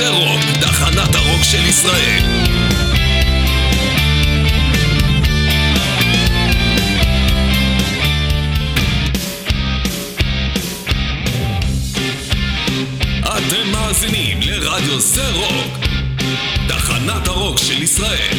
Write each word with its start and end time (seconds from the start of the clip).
זה 0.00 0.08
רוק, 0.08 0.40
תחנת 0.60 1.14
הרוק 1.14 1.42
של 1.42 1.66
ישראל. 1.68 2.22
אתם 13.22 13.72
מאזינים 13.72 14.38
לרדיו 14.42 15.00
זה 15.00 15.32
רוק, 15.32 15.78
תחנת 16.68 17.28
הרוק 17.28 17.58
של 17.58 17.82
ישראל. 17.82 18.38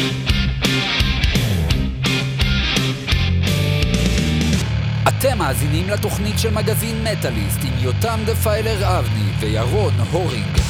אתם 5.08 5.38
מאזינים 5.38 5.90
לתוכנית 5.90 6.38
של 6.38 6.50
מגזין 6.50 7.04
מטאליסט 7.04 7.58
עם 7.64 7.72
יותם 7.78 8.20
דפיילר 8.26 8.98
אבני 8.98 9.30
וירון 9.40 9.94
הורינג. 10.10 10.61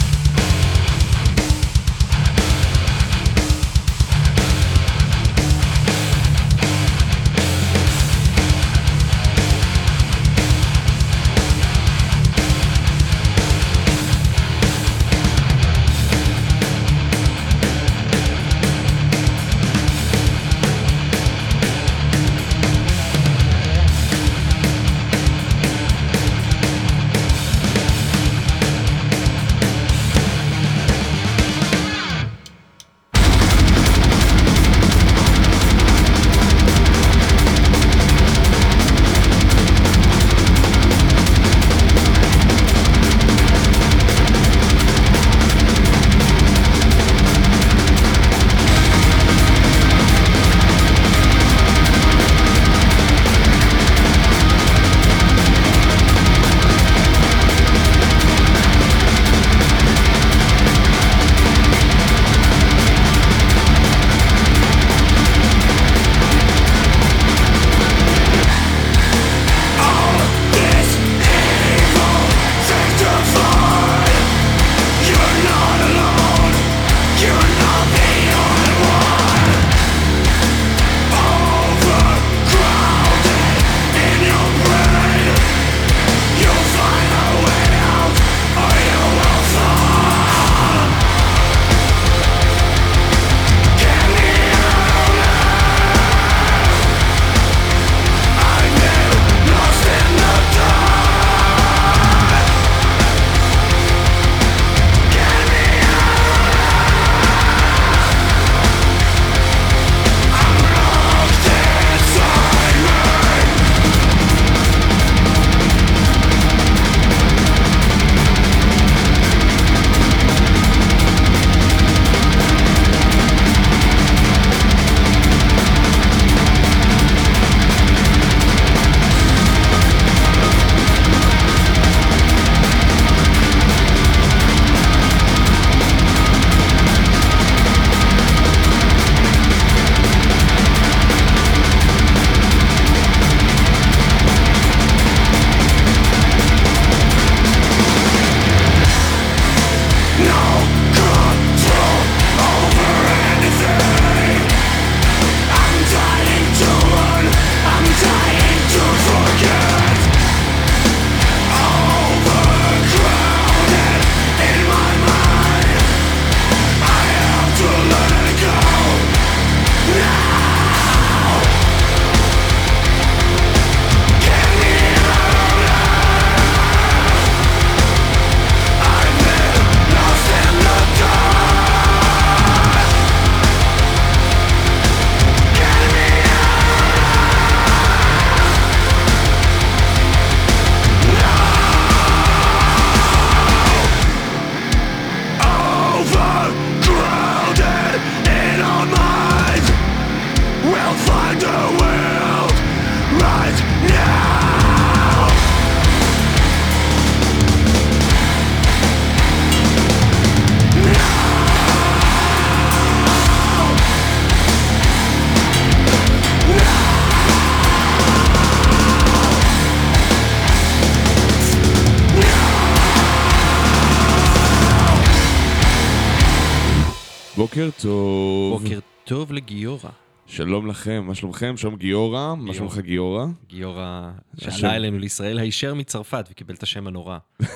בוקר 227.66 227.82
טוב. 227.82 228.62
בוקר 228.62 228.78
טוב 229.04 229.32
לגיורא. 229.32 229.90
שלום 230.26 230.66
לכם, 230.66 231.04
מה 231.06 231.14
שלומכם? 231.14 231.56
שלום 231.56 231.76
גיורא, 231.76 232.34
מה. 232.34 232.54
שלומך 232.54 232.78
גיורא? 232.78 233.26
גיורא. 233.48 234.10
שעלה 234.38 234.76
אלינו 234.76 234.98
לישראל 234.98 235.38
הישר 235.38 235.74
מצרפת 235.74 236.28
וקיבל 236.30 236.54
את 236.54 236.62
השם 236.62 236.86
הנורא. 236.86 237.18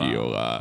גיורא. 0.00 0.58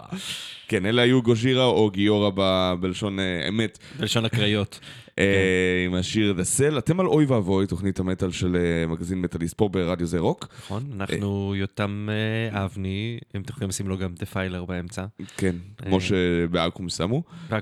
כן, 0.68 0.86
אלה 0.86 1.02
היו 1.02 1.22
גוז'ירה 1.22 1.66
או 1.66 1.92
גיורא 1.92 2.32
בלשון 2.80 3.20
אה, 3.20 3.48
אמת, 3.48 3.80
בלשון 4.00 4.26
הקריות. 4.26 4.80
אה, 5.20 5.86
עם 5.86 5.94
השיר 5.94 6.36
The 6.38 6.60
Cell. 6.60 6.78
אתם 6.78 7.00
על 7.00 7.06
אוי 7.06 7.26
ואבוי, 7.26 7.68
תוכנית 7.68 8.00
המטאל 8.00 8.32
של 8.32 8.56
אה, 8.56 8.88
מגזין 8.88 9.22
מטאליסט 9.22 9.58
פה 9.58 9.70
ברדיו 9.70 10.08
זה 10.08 10.20
רוק. 10.20 10.48
נכון? 10.60 10.84
אנחנו 10.96 11.56
יותם 11.56 12.10
אה, 12.10 12.66
אבני, 12.66 13.20
אם 13.36 13.42
אתם 13.42 13.52
יכולים 13.52 13.70
לשים 13.70 13.88
לו 13.88 13.98
גם 13.98 14.14
דפיילר 14.20 14.66
באמצע. 14.66 15.06
כן, 15.38 15.56
אה. 15.80 15.86
כמו 15.86 16.02
שבאקו"ם 16.02 16.90
שמו. 16.90 17.24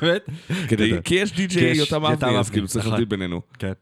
באמת? 0.00 0.28
כי 1.04 1.14
יש 1.14 1.32
די.ג'יי 1.32 1.76
יותם 1.76 2.04
אבני, 2.04 2.38
אז 2.38 2.50
כאילו 2.50 2.68
צריך 2.68 2.84
נכון. 2.84 2.98
להבדיל 2.98 3.18
בינינו. 3.18 3.40
כן. 3.58 3.72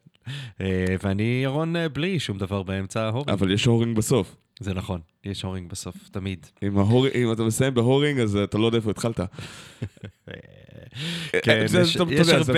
אה, 0.61 0.95
ואני 1.03 1.41
ירון 1.45 1.77
אה, 1.77 1.89
בלי 1.89 2.19
שום 2.19 2.39
דבר 2.39 2.63
באמצע 2.63 3.03
ההורינג. 3.03 3.31
אבל 3.31 3.51
יש 3.51 3.65
הורינג 3.65 3.97
בסוף. 3.97 4.37
זה 4.61 4.75
נכון, 4.75 5.01
יש 5.25 5.43
הורינג 5.43 5.71
בסוף, 5.71 5.97
תמיד. 6.13 6.47
אם, 6.63 6.79
ההור... 6.79 7.07
אם 7.09 7.33
אתה 7.33 7.43
מסיים 7.43 7.75
בהורינג, 7.75 8.21
אז 8.21 8.37
אתה 8.37 8.59
לא 8.59 8.67
יודע 8.67 8.79
איפה 8.79 8.91
התחלת. 8.91 9.21
כן, 11.43 11.65
יש 11.67 11.97
הרבה 11.97 12.55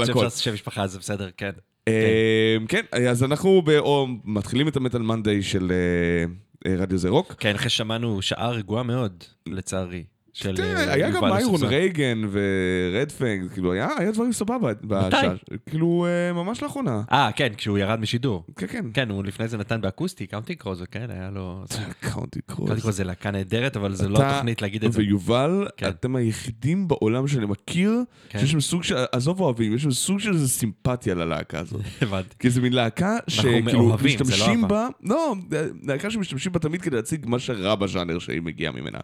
בדיחות. 0.00 0.30
שאפשר 0.30 0.52
משפחה, 0.52 0.86
זה 0.86 0.98
בסדר, 0.98 1.28
כן. 1.36 1.50
אה, 1.88 2.56
כן, 2.68 2.82
אז 3.08 3.22
אנחנו 3.24 3.62
באו- 3.62 4.06
מתחילים 4.24 4.68
את 4.68 4.76
ה 4.76 4.80
Metal 4.80 5.02
Monday 5.02 5.42
של 5.42 5.72
אה, 5.72 6.24
אה, 6.70 6.76
רדיו 6.78 6.98
זה 6.98 7.08
רוק. 7.08 7.34
כן, 7.38 7.54
אחרי 7.54 7.70
ששמענו 7.70 8.22
שעה 8.22 8.50
רגועה 8.50 8.82
מאוד, 8.82 9.24
לצערי. 9.48 10.04
של 10.32 10.56
תראה, 10.56 10.74
אה, 10.88 10.92
היה 10.92 11.10
גם 11.10 11.24
Iron. 11.24 11.60
Reagan 11.64 12.22
ו 12.30 12.43
Red 12.43 12.83
Fang, 12.83 13.50
כאילו, 13.52 13.72
היה 13.72 13.88
היה 13.98 14.10
דברים 14.10 14.32
סבבה. 14.32 14.72
בשעה- 14.84 15.34
כאילו, 15.66 16.06
אה, 16.08 16.32
ממש 16.32 16.62
לאחרונה. 16.62 17.02
אה, 17.12 17.30
כן, 17.36 17.52
כשהוא 17.56 17.78
ירד 17.78 18.00
משידור. 18.00 18.44
כן, 18.56 18.66
כן. 18.66 18.84
כן, 18.94 19.10
הוא 19.10 19.24
לפני 19.24 19.48
זה 19.48 19.56
נתן 19.58 19.80
באקוסטי, 19.80 20.26
Counting 20.26 20.54
Crows 20.54 20.82
וכאלה, 20.82 21.14
היה 21.14 21.30
לו... 21.30 21.64
Counting 22.00 22.40
Crows. 22.46 22.66
Counting 22.66 22.82
Crows 22.82 22.96
זה 22.96 23.04
להקה 23.04 23.30
נהדרת, 23.30 23.76
אבל 23.76 23.94
זה 23.94 24.08
לא 24.08 24.18
תוכנית 24.18 24.62
להגיד 24.62 24.84
את 24.84 24.92
זה. 24.92 24.98
ויובל, 25.00 25.66
כן. 25.76 25.88
אתם 25.88 26.16
היחידים 26.16 26.88
בעולם 26.88 27.28
שאני 27.28 27.46
מכיר, 27.46 28.02
כן. 28.28 28.38
שיש 28.38 28.50
שם 28.52 28.60
סוג 28.60 28.82
של, 28.82 28.94
עזוב 29.12 29.40
אוהבים, 29.40 29.74
יש 29.74 29.82
שם 29.82 29.90
סוג 29.90 30.18
של 30.20 30.32
איזה 30.32 30.48
סימפתיה 30.48 31.14
ללהקה 31.14 31.58
הזאת. 31.58 31.80
הבנתי. 32.02 32.34
כי 32.38 32.50
זה 32.50 32.60
מין 32.60 32.72
להקה 32.72 33.16
שכאילו 33.28 33.88
לא 33.88 33.96
משתמשים. 34.04 34.68
בה, 34.68 34.88
לא, 35.02 35.34
להקה 35.82 36.10
שמשתמשים 36.10 36.52
בה 36.52 36.58
תמיד 36.58 36.82
כדי 36.82 36.96
להציג 36.96 37.26
מה 37.28 37.38
שרע 37.38 37.74
בז'אנר 37.74 38.18
שהיא 38.18 38.42
מגיעה 38.42 38.72
ממנה. 38.72 38.98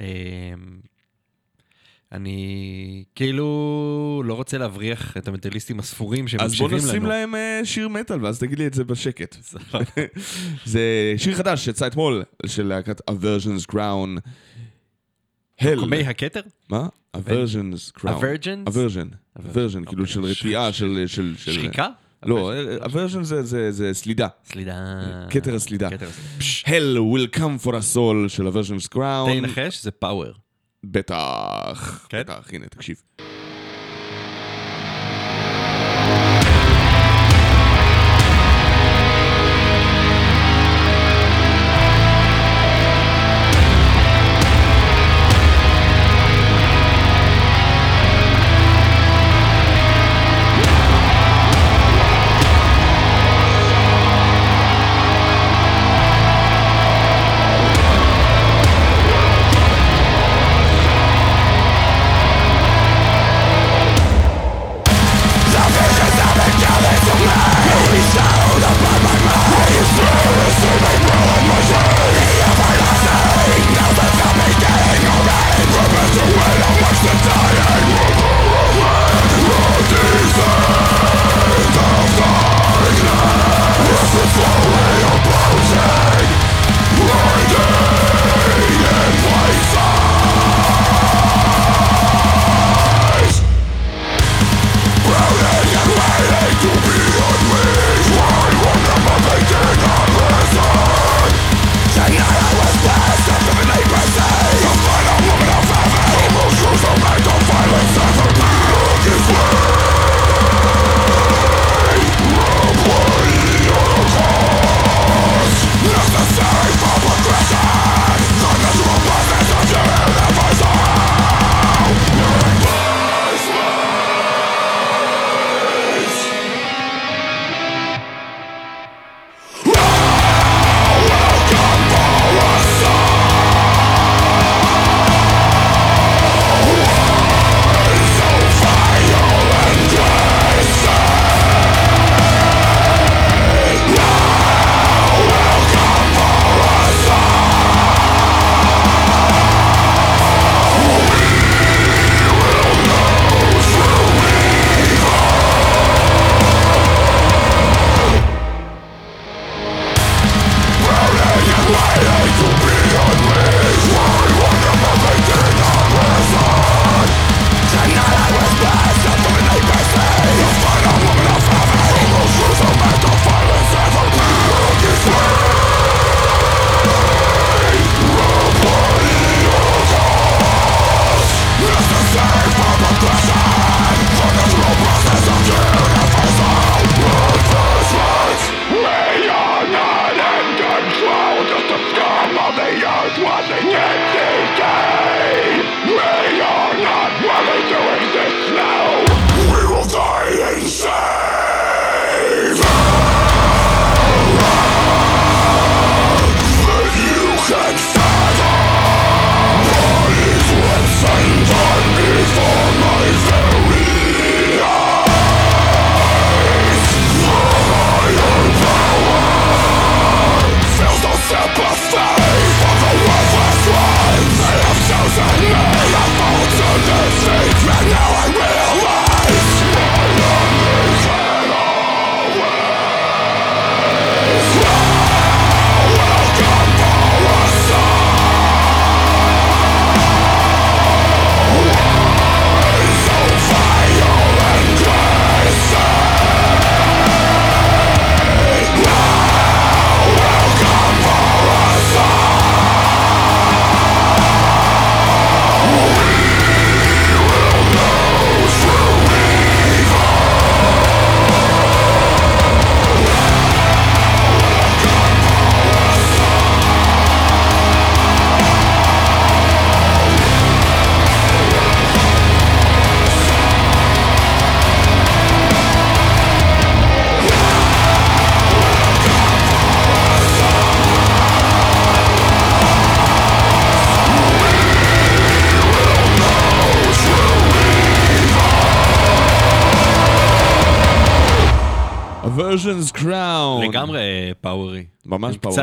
אמ, 0.00 0.04
אני 2.12 3.04
כאילו 3.14 4.22
לא 4.26 4.34
רוצה 4.34 4.58
להבריח 4.58 5.16
את 5.16 5.28
המטאליסטים 5.28 5.78
הספורים 5.78 6.24
אז 6.24 6.30
בוא 6.58 6.68
שמקשיבים 6.68 6.78
לנו. 6.78 6.88
נשים 6.88 7.04
להם 7.04 7.34
אה, 7.34 7.60
שיר 7.64 7.88
מטאל, 7.88 8.24
ואז 8.24 8.38
תגיד 8.38 8.58
לי 8.58 8.66
את 8.66 8.74
זה 8.74 8.84
בשקט. 8.84 9.36
זה 10.64 10.80
שיר 11.16 11.34
חדש 11.34 11.64
שיצא 11.64 11.86
אתמול, 11.86 12.22
של 12.46 12.66
להקת 12.66 13.10
Aversions 13.10 13.72
Crown. 13.72 14.20
Hell. 15.62 15.66
קומי 15.80 16.00
הכתר? 16.06 16.40
מה? 16.70 16.88
Aversions 17.16 17.98
Crown. 18.00 18.08
Aversions? 18.08 18.68
Aversion. 18.68 19.38
Aversion, 19.38 19.86
כאילו 19.86 20.02
אוקיי. 20.02 20.06
של 20.06 20.24
רתיעה, 20.24 20.72
של... 20.72 21.04
של- 21.06 21.34
של- 21.36 21.52
שחיקה? 21.52 21.88
לא, 22.24 22.52
Aversion 22.82 23.22
זה- 23.22 23.94
סלידה. 23.94 24.28
סלידה. 24.44 24.74
כתר 25.30 25.54
הסלידה. 25.54 25.88
Hell 26.64 26.96
will 26.98 27.36
come 27.38 27.64
for 27.66 27.70
us 27.70 27.96
all 27.96 28.28
של 28.28 28.46
תן 28.90 28.98
Crown. 28.98 29.28
לי 29.30 29.40
לנחש, 29.40 29.82
זה 29.82 29.90
פאוור. 29.90 30.32
בטח. 30.84 32.06
כן? 32.08 32.20
בטח, 32.20 32.48
הנה, 32.52 32.66
תקשיב. 32.66 33.02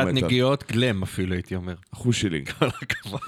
קצת. 0.00 0.06
נגיעות 0.24 0.64
גלם 0.72 1.02
אפילו, 1.02 1.34
הייתי 1.34 1.54
אומר. 1.54 1.74
אחוז 1.94 2.14
שלי. 2.14 2.44
כל 2.58 2.66
הכבוד. 2.82 3.20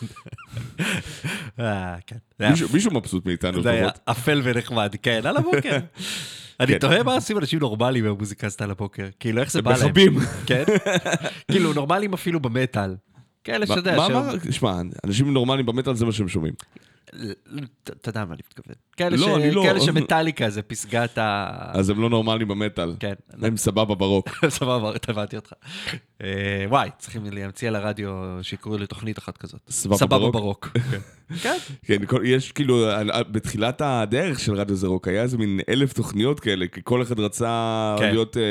אה, 1.60 1.94
כן. 2.06 2.16
מישהו- 2.72 2.90
מבסוט 2.92 3.26
מאיתנו 3.26 3.62
זה 3.62 3.70
היה. 3.70 3.88
אפל 4.04 4.40
ונחמד, 4.44 4.94
כן, 5.02 5.20
על 5.24 5.36
הבוקר. 5.36 5.76
אני 6.60 6.66
כן. 6.72 6.78
תוהה 6.78 7.02
מה 7.02 7.14
עושים 7.14 7.38
אנשים 7.38 7.58
נורמליים 7.58 8.04
במוזיקה 8.04 8.46
עשתה 8.46 8.64
על 8.64 8.70
הבוקר. 8.70 9.08
כאילו, 9.20 9.40
איך 9.40 9.50
זה 9.52 9.62
בא 9.62 9.70
להם. 9.76 9.86
מכבים. 9.86 10.18
כן? 10.46 10.64
כאילו, 11.50 11.72
נורמליים 11.72 12.12
אפילו 12.14 12.40
במטאל. 12.40 12.96
כאלה 13.44 13.66
שאתה 13.66 13.78
יודע, 13.78 13.96
מה 13.96 14.06
אמר? 14.06 14.34
שמע, 14.50 14.80
אנשים 15.06 15.32
נורמליים 15.34 15.66
במטאל 15.66 15.94
זה 15.94 16.04
מה 16.04 16.12
שהם 16.12 16.28
שומעים. 16.28 16.54
אתה 18.04 18.18
יודע 18.18 18.24
מה 18.24 18.34
אני 18.34 18.42
מתכוון. 18.48 18.74
כאלה 18.96 19.16
לא, 19.16 19.26
ש- 19.26 19.42
אני 19.42 19.50
לא. 19.50 19.62
כאלה 19.62 19.80
שמטאליקה 19.80 20.50
זה 20.50 20.62
פסגת 20.62 21.18
ה... 21.18 21.48
אז 21.72 21.90
הם 21.90 22.00
לא 22.02 22.10
נורמליים 22.10 22.48
במטאל. 22.48 22.92
כן. 23.00 23.12
הם 23.42 23.56
סבבה 23.56 23.94
ברוק. 23.94 24.28
סבבה, 24.48 24.92
הבנתי 25.08 25.36
אותך. 25.36 25.52
אה, 26.22 26.64
וואי, 26.68 26.88
צריכים 26.98 27.22
להמציא 27.32 27.70
לרדיו 27.70 28.08
שיקראו 28.42 28.78
לתוכנית 28.78 29.18
אחת 29.18 29.36
כזאת. 29.36 29.60
סבבה 29.70 30.30
ברוק? 30.30 30.68
כן. 31.42 31.56
כן, 31.86 32.04
כל- 32.06 32.22
יש 32.24 32.52
כאילו, 32.52 32.86
על- 32.90 33.10
על- 33.10 33.24
בתחילת 33.30 33.80
הדרך 33.84 34.40
של 34.40 34.54
רדיו 34.54 34.76
זה 34.76 34.86
רוק 34.86 35.08
היה 35.08 35.22
איזה 35.22 35.38
מין 35.38 35.60
אלף 35.68 35.92
תוכניות 35.92 36.40
כאלה, 36.40 36.66
כי 36.66 36.80
כל 36.84 37.02
אחד 37.02 37.20
רצה 37.20 37.96
כן. 37.98 38.10
להיות 38.10 38.36
אה, 38.36 38.42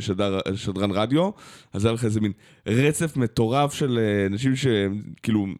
שדר- 0.00 0.40
שדרן 0.54 0.90
רדיו, 0.90 1.30
אז 1.72 1.84
היה 1.84 1.94
לך 1.94 2.04
איזה 2.04 2.20
מין 2.20 2.32
רצף 2.66 3.16
מטורף 3.16 3.74
של 3.74 3.98
אה, 3.98 4.26
אנשים 4.26 4.52
שכאילו, 4.56 5.46
אה, 5.46 5.52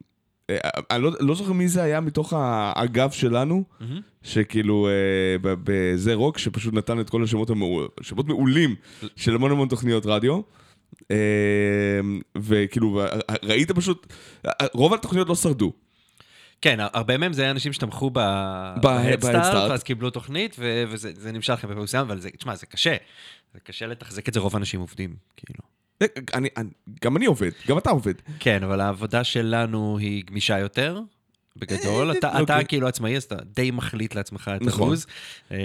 אני 0.90 1.02
לא- 1.02 1.12
לא 1.20 1.34
זוכר 1.34 1.52
מי 1.52 1.68
זה 1.68 1.82
היה 1.82 2.00
מתוך 2.00 2.32
האגף 2.36 3.12
שלנו, 3.14 3.64
שכאילו 4.22 4.88
אה, 4.88 4.92
בזה 5.42 6.14
רוק, 6.14 6.38
שפשוט 6.38 6.74
נתן 6.74 7.00
את 7.00 7.10
כל 7.10 7.24
השמות 7.24 7.50
המעו- 7.50 7.88
שמות 8.02 8.26
מעולים 8.26 8.74
של 9.16 9.34
המון 9.34 9.50
המון 9.50 9.68
תוכניות 9.68 10.06
רדיו. 10.06 10.40
אה, 11.10 11.16
וכאילו, 12.38 13.00
ראית 13.42 13.70
פשוט, 13.72 14.12
רוב 14.74 14.94
התוכניות 14.94 15.28
לא 15.28 15.34
שרדו. 15.34 15.72
כן, 16.60 16.78
הרבה 16.92 17.16
מהם 17.18 17.32
זה 17.32 17.42
היה 17.42 17.50
אנשים 17.50 17.72
שתמכו 17.72 18.10
בהדסטארט. 18.10 18.82
ואז 19.70 19.82
קיבלו 19.82 20.10
תוכנית, 20.10 20.56
ו- 20.58 20.84
וזה 20.88 21.10
זה 21.16 21.32
נמשך 21.32 21.64
בפעם 21.64 21.82
מסוים, 21.82 22.02
אבל 22.06 22.20
זה, 22.20 22.30
תשמע, 22.30 22.54
זה 22.54 22.66
קשה. 22.66 22.96
זה 23.54 23.60
קשה 23.60 23.86
לתחזק 23.86 24.28
את 24.28 24.34
זה, 24.34 24.40
רוב 24.40 24.54
האנשים 24.54 24.80
עובדים, 24.80 25.16
כאילו. 25.36 25.60
אני, 26.34 26.48
אני, 26.56 26.70
גם 27.04 27.16
אני 27.16 27.26
עובד, 27.26 27.50
גם 27.68 27.78
אתה 27.78 27.90
עובד. 27.90 28.14
כן, 28.38 28.62
אבל 28.62 28.80
העבודה 28.80 29.24
שלנו 29.24 29.98
היא 29.98 30.24
גמישה 30.26 30.58
יותר, 30.58 31.00
בגדול. 31.58 32.12
אתה, 32.12 32.28
אתה 32.28 32.40
אוקיי. 32.40 32.64
כאילו 32.68 32.88
עצמאי, 32.88 33.16
אז 33.16 33.24
אתה 33.24 33.36
די 33.56 33.70
מחליט 33.70 34.14
לעצמך 34.14 34.50
את 34.56 34.62
נכון. 34.62 34.88
הלו"ז. 34.88 35.06
אה, 35.52 35.56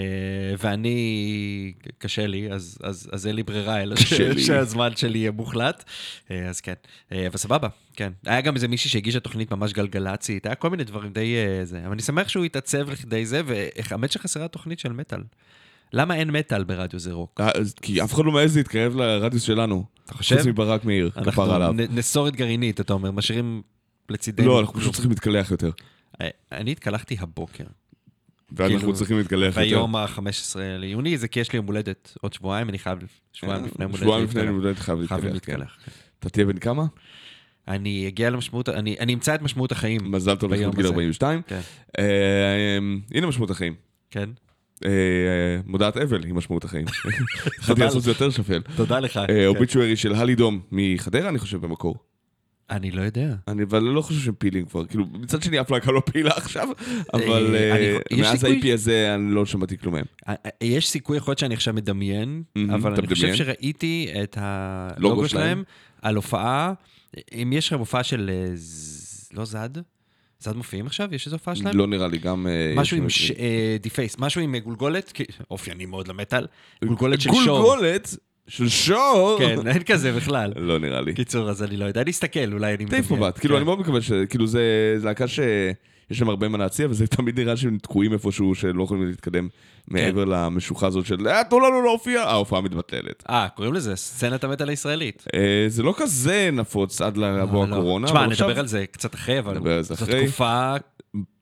ואני, 0.58 1.72
קשה 1.98 2.26
לי, 2.26 2.52
אז, 2.52 2.78
אז, 2.82 3.08
אז 3.12 3.26
אין 3.26 3.36
לי 3.36 3.42
ברירה, 3.42 3.82
אלא 3.82 3.96
ש-. 3.96 4.12
שהזמן 4.46 4.96
שלי 4.96 5.18
יהיה 5.18 5.30
מוחלט. 5.30 5.84
אה, 6.30 6.48
אז 6.48 6.60
כן, 6.60 6.74
אה, 7.12 7.26
אבל 7.26 7.36
סבבה, 7.36 7.68
כן. 7.96 8.12
היה 8.26 8.40
גם 8.40 8.54
איזה 8.54 8.68
מישהי 8.68 8.90
שהגישה 8.90 9.20
תוכנית 9.20 9.50
ממש 9.50 9.72
גלגלצית, 9.72 10.46
היה 10.46 10.54
כל 10.54 10.70
מיני 10.70 10.84
דברים 10.84 11.12
די 11.12 11.34
אה, 11.36 11.64
זה. 11.64 11.80
אבל 11.80 11.92
אני 11.92 12.02
שמח 12.02 12.28
שהוא 12.28 12.44
התעצב 12.44 12.90
לכדי 12.90 13.26
זה, 13.26 13.40
והאמת 13.46 14.12
שחסרה 14.12 14.48
תוכנית 14.48 14.78
של 14.78 14.92
מטאל. 14.92 15.20
למה 15.92 16.14
אין 16.14 16.30
מטאל 16.30 16.64
ברדיו 16.64 17.00
זה 17.00 17.12
רוק? 17.12 17.40
אה, 17.40 17.50
כי 17.82 18.02
אף 18.02 18.14
אחד 18.14 18.24
לא 18.24 18.32
מעז 18.32 18.56
להתקרב 18.56 18.96
לרדיוס 18.96 19.42
שלנו. 19.42 19.93
אתה 20.04 20.14
חושב? 20.14 20.36
חוץ 20.36 20.46
מברק 20.46 20.84
מאיר, 20.84 21.10
כפר 21.24 21.54
עליו. 21.54 21.74
נסורת 21.90 22.36
גרעינית, 22.36 22.80
אתה 22.80 22.92
אומר, 22.92 23.10
משאירים 23.10 23.62
לצידנו. 24.08 24.48
לא, 24.48 24.60
אנחנו 24.60 24.80
פשוט 24.80 24.92
צריכים 24.92 25.10
להתקלח 25.10 25.50
יותר. 25.50 25.70
אה, 26.20 26.28
אני 26.52 26.72
התקלחתי 26.72 27.16
הבוקר. 27.20 27.64
ואנחנו 28.52 28.78
כאילו, 28.78 28.94
צריכים 28.94 29.18
להתקלח 29.18 29.56
יותר. 29.56 29.60
ביום 29.60 29.96
ה-15 29.96 30.20
ליוני, 30.78 31.18
זה 31.18 31.28
כי 31.28 31.40
יש 31.40 31.52
לי 31.52 31.56
יום 31.56 31.66
הולדת 31.66 32.16
עוד 32.20 32.32
שבועיים, 32.32 32.68
אני 32.68 32.78
חייב 32.78 32.98
שבועיים 33.32 33.64
לפני 33.64 33.84
יום 33.84 33.92
הולדת. 33.92 34.02
אה, 34.02 34.06
שבועיים 34.06 34.24
לפני. 34.24 34.42
יום 34.42 34.60
הולדת 34.60 34.78
חייב 34.78 34.98
להתקלח. 35.24 35.76
כן. 35.84 35.90
כן. 35.90 35.90
אתה 36.18 36.28
תהיה 36.28 36.46
בן 36.46 36.58
כמה? 36.58 36.84
אני 37.68 38.08
אגיע 38.08 38.30
למשמעות, 38.30 38.68
אני 38.68 38.96
אני 39.00 39.14
אמצא 39.14 39.34
את 39.34 39.42
משמעות 39.42 39.72
החיים. 39.72 40.00
מזל 40.10 40.36
טוב 40.36 40.52
לכבוד 40.52 40.74
גיל 40.74 40.84
הזה. 40.84 40.94
42. 40.94 41.42
כן, 41.42 41.60
אה, 41.98 42.78
הנה 43.14 43.26
משמעות 43.26 43.50
החיים. 43.50 43.74
כן. 44.10 44.30
אה, 44.84 44.90
מודעת 45.66 45.96
אבל 45.96 46.24
היא 46.24 46.34
משמעות 46.34 46.64
החיים. 46.64 46.86
יכולתי 47.58 47.80
לעשות 47.80 47.98
את 47.98 48.02
זה 48.02 48.10
יותר 48.10 48.30
שפל. 48.30 48.62
תודה 48.76 49.00
לך. 49.00 49.16
אה. 49.30 49.46
אוביצ'וארי 49.46 49.96
של 49.96 50.14
הלי 50.14 50.34
דום 50.34 50.60
מחדרה, 50.72 51.28
אני 51.28 51.38
חושב, 51.38 51.60
במקור. 51.60 51.96
אני 52.70 52.90
לא 52.90 53.02
יודע. 53.02 53.34
אני 53.48 53.62
אבל 53.62 53.82
לא 53.82 54.02
חושב 54.02 54.20
שהם 54.20 54.34
פעילים 54.38 54.64
כבר, 54.64 54.84
כאילו, 54.86 55.06
מצד 55.12 55.42
שני 55.42 55.60
אף 55.60 55.70
להקה 55.70 55.92
לא 55.92 56.02
פעילה 56.06 56.30
עכשיו, 56.36 56.68
אבל 57.14 57.54
אה, 57.56 57.70
אה, 57.76 57.98
יש 58.10 58.20
מאז 58.20 58.44
ה-IP 58.44 58.72
הזה 58.74 59.14
אני 59.14 59.34
לא 59.34 59.46
שמעתי 59.46 59.78
כלום 59.78 59.94
מהם. 59.94 60.04
אה, 60.28 60.34
אה, 60.46 60.50
יש 60.60 60.88
סיכוי, 60.88 61.16
יכול 61.16 61.30
להיות 61.30 61.38
שאני 61.38 61.54
עכשיו 61.54 61.74
מדמיין, 61.74 62.42
אבל 62.74 62.94
אני 62.94 63.06
חושב? 63.06 63.34
שראיתי 63.34 64.10
את 64.22 64.38
לוגו 64.96 65.12
הלוגו 65.12 65.28
שלהם? 65.28 65.62
על 66.02 66.16
הופעה, 66.16 66.72
אם 67.34 67.52
יש 67.52 67.66
לכם 67.66 67.78
הופעה 67.78 68.02
של, 68.02 68.30
אה, 68.32 68.54
לא 69.32 69.44
זד? 69.44 69.70
זד 70.44 70.56
מופיעים 70.56 70.86
עכשיו? 70.86 71.08
יש 71.12 71.26
איזו 71.26 71.36
הופעה 71.36 71.54
שלהם? 71.54 71.78
לא 71.78 71.86
נראה 71.86 72.08
לי, 72.08 72.18
גם... 72.18 72.46
אה, 72.46 72.74
משהו 72.76 72.96
עם. 72.96 73.06
דיפייס, 73.80 74.16
משהו 74.18 74.40
עם 74.40 74.54
אה, 74.54 74.60
גולגולת, 74.60 75.12
אופייני 75.50 75.86
מאוד 75.86 76.08
למטאל, 76.08 76.46
גולגולת 76.84 77.20
של 77.20 77.30
שור. 77.32 77.60
גולגולת 77.62 78.16
של 78.48 78.68
שור? 78.68 79.36
כן, 79.38 79.66
אין 79.66 79.82
כזה 79.82 80.12
בכלל. 80.12 80.52
לא 80.68 80.78
נראה 80.78 81.00
לי. 81.00 81.14
קיצור, 81.14 81.50
אז 81.50 81.62
אני 81.62 81.76
לא 81.76 81.84
יודע, 81.84 82.02
אני 82.02 82.10
אסתכל, 82.10 82.52
אולי 82.52 82.74
אני 82.74 82.84
תעיף 82.84 83.10
מבט, 83.10 83.38
כאילו 83.38 83.54
כן. 83.54 83.56
אני 83.56 83.64
מאוד 83.64 83.80
מקווה 83.80 84.02
ש... 84.02 84.12
כאילו 84.12 84.46
זה 84.46 84.96
להקה 85.02 85.24
שיש 86.08 86.20
להם 86.20 86.28
הרבה 86.28 86.48
מה 86.48 86.58
להציע, 86.58 86.86
וזה 86.90 87.06
תמיד 87.06 87.40
נראה 87.40 87.56
שהם 87.56 87.78
תקועים 87.78 88.12
איפשהו, 88.12 88.54
שלא 88.54 88.82
יכולים 88.82 89.06
להתקדם 89.06 89.48
כן. 89.48 89.94
מעבר 89.94 90.24
למשוכה 90.24 90.86
הזאת 90.86 91.06
של 91.06 91.28
"אה, 91.28 91.44
תנו 91.50 91.60
לנו 91.60 91.82
להופיע, 91.82 92.22
ההופעה 92.22 92.60
מתבטלת. 92.60 93.22
אה, 93.30 93.48
קוראים 93.54 93.74
לזה 93.74 93.96
סצנת 93.96 94.44
המטאל 94.44 94.68
הישראלית. 94.68 95.24
אה, 95.34 95.64
זה 95.68 95.82
לא 95.82 95.94
כזה 95.96 96.50
נפוץ 96.52 97.00
עד 97.00 97.16
לבוא 97.16 97.64
לא, 97.64 97.70
לא. 97.70 97.74
הקורונה, 97.76 98.06
תשמע, 98.06 98.26
נדבר 98.26 98.58
על 98.58 98.66
זה 98.66 98.84
קצת 98.90 99.14
אחרי, 99.14 99.38
אבל 99.38 99.82
זאת. 99.82 99.98
תקופה 100.02 100.74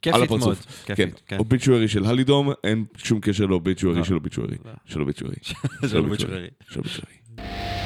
כיפית 0.03 0.31
מאוד. 0.31 0.57
כן, 0.85 0.95
כיפית, 0.95 1.21
כן. 1.27 1.39
אוביצ'וארי 1.39 1.89
של 1.89 2.05
הלידום, 2.05 2.53
אין 2.65 2.85
שום 2.97 3.21
קשר 3.21 3.47
לאוביצ'וארי 3.47 3.99
לא. 3.99 4.05
של 4.05 4.15
אוביצ'וארי. 4.15 4.57
של 4.87 5.01
אוביצ'וארי. 5.01 5.35
של 5.91 5.99
אוביצ'וארי. 5.99 7.82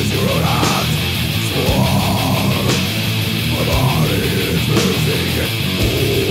Your 0.00 0.28
hands 0.28 0.96
for 1.52 1.78
my 3.52 3.62
body 3.68 4.20
is 4.48 4.68
losing 4.68 5.34
it. 5.44 6.29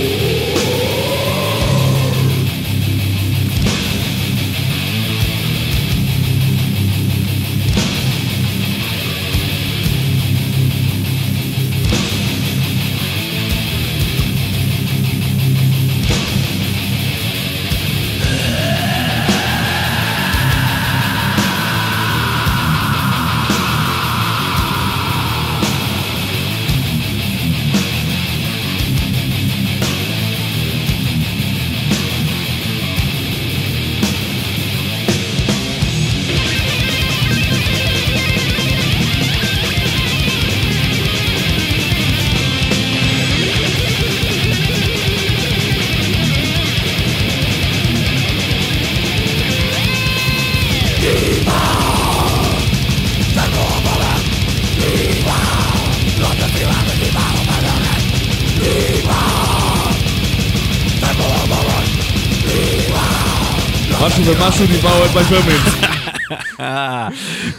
את 64.88 65.14
מייפרמנט. 65.14 65.90
אה, 66.60 67.08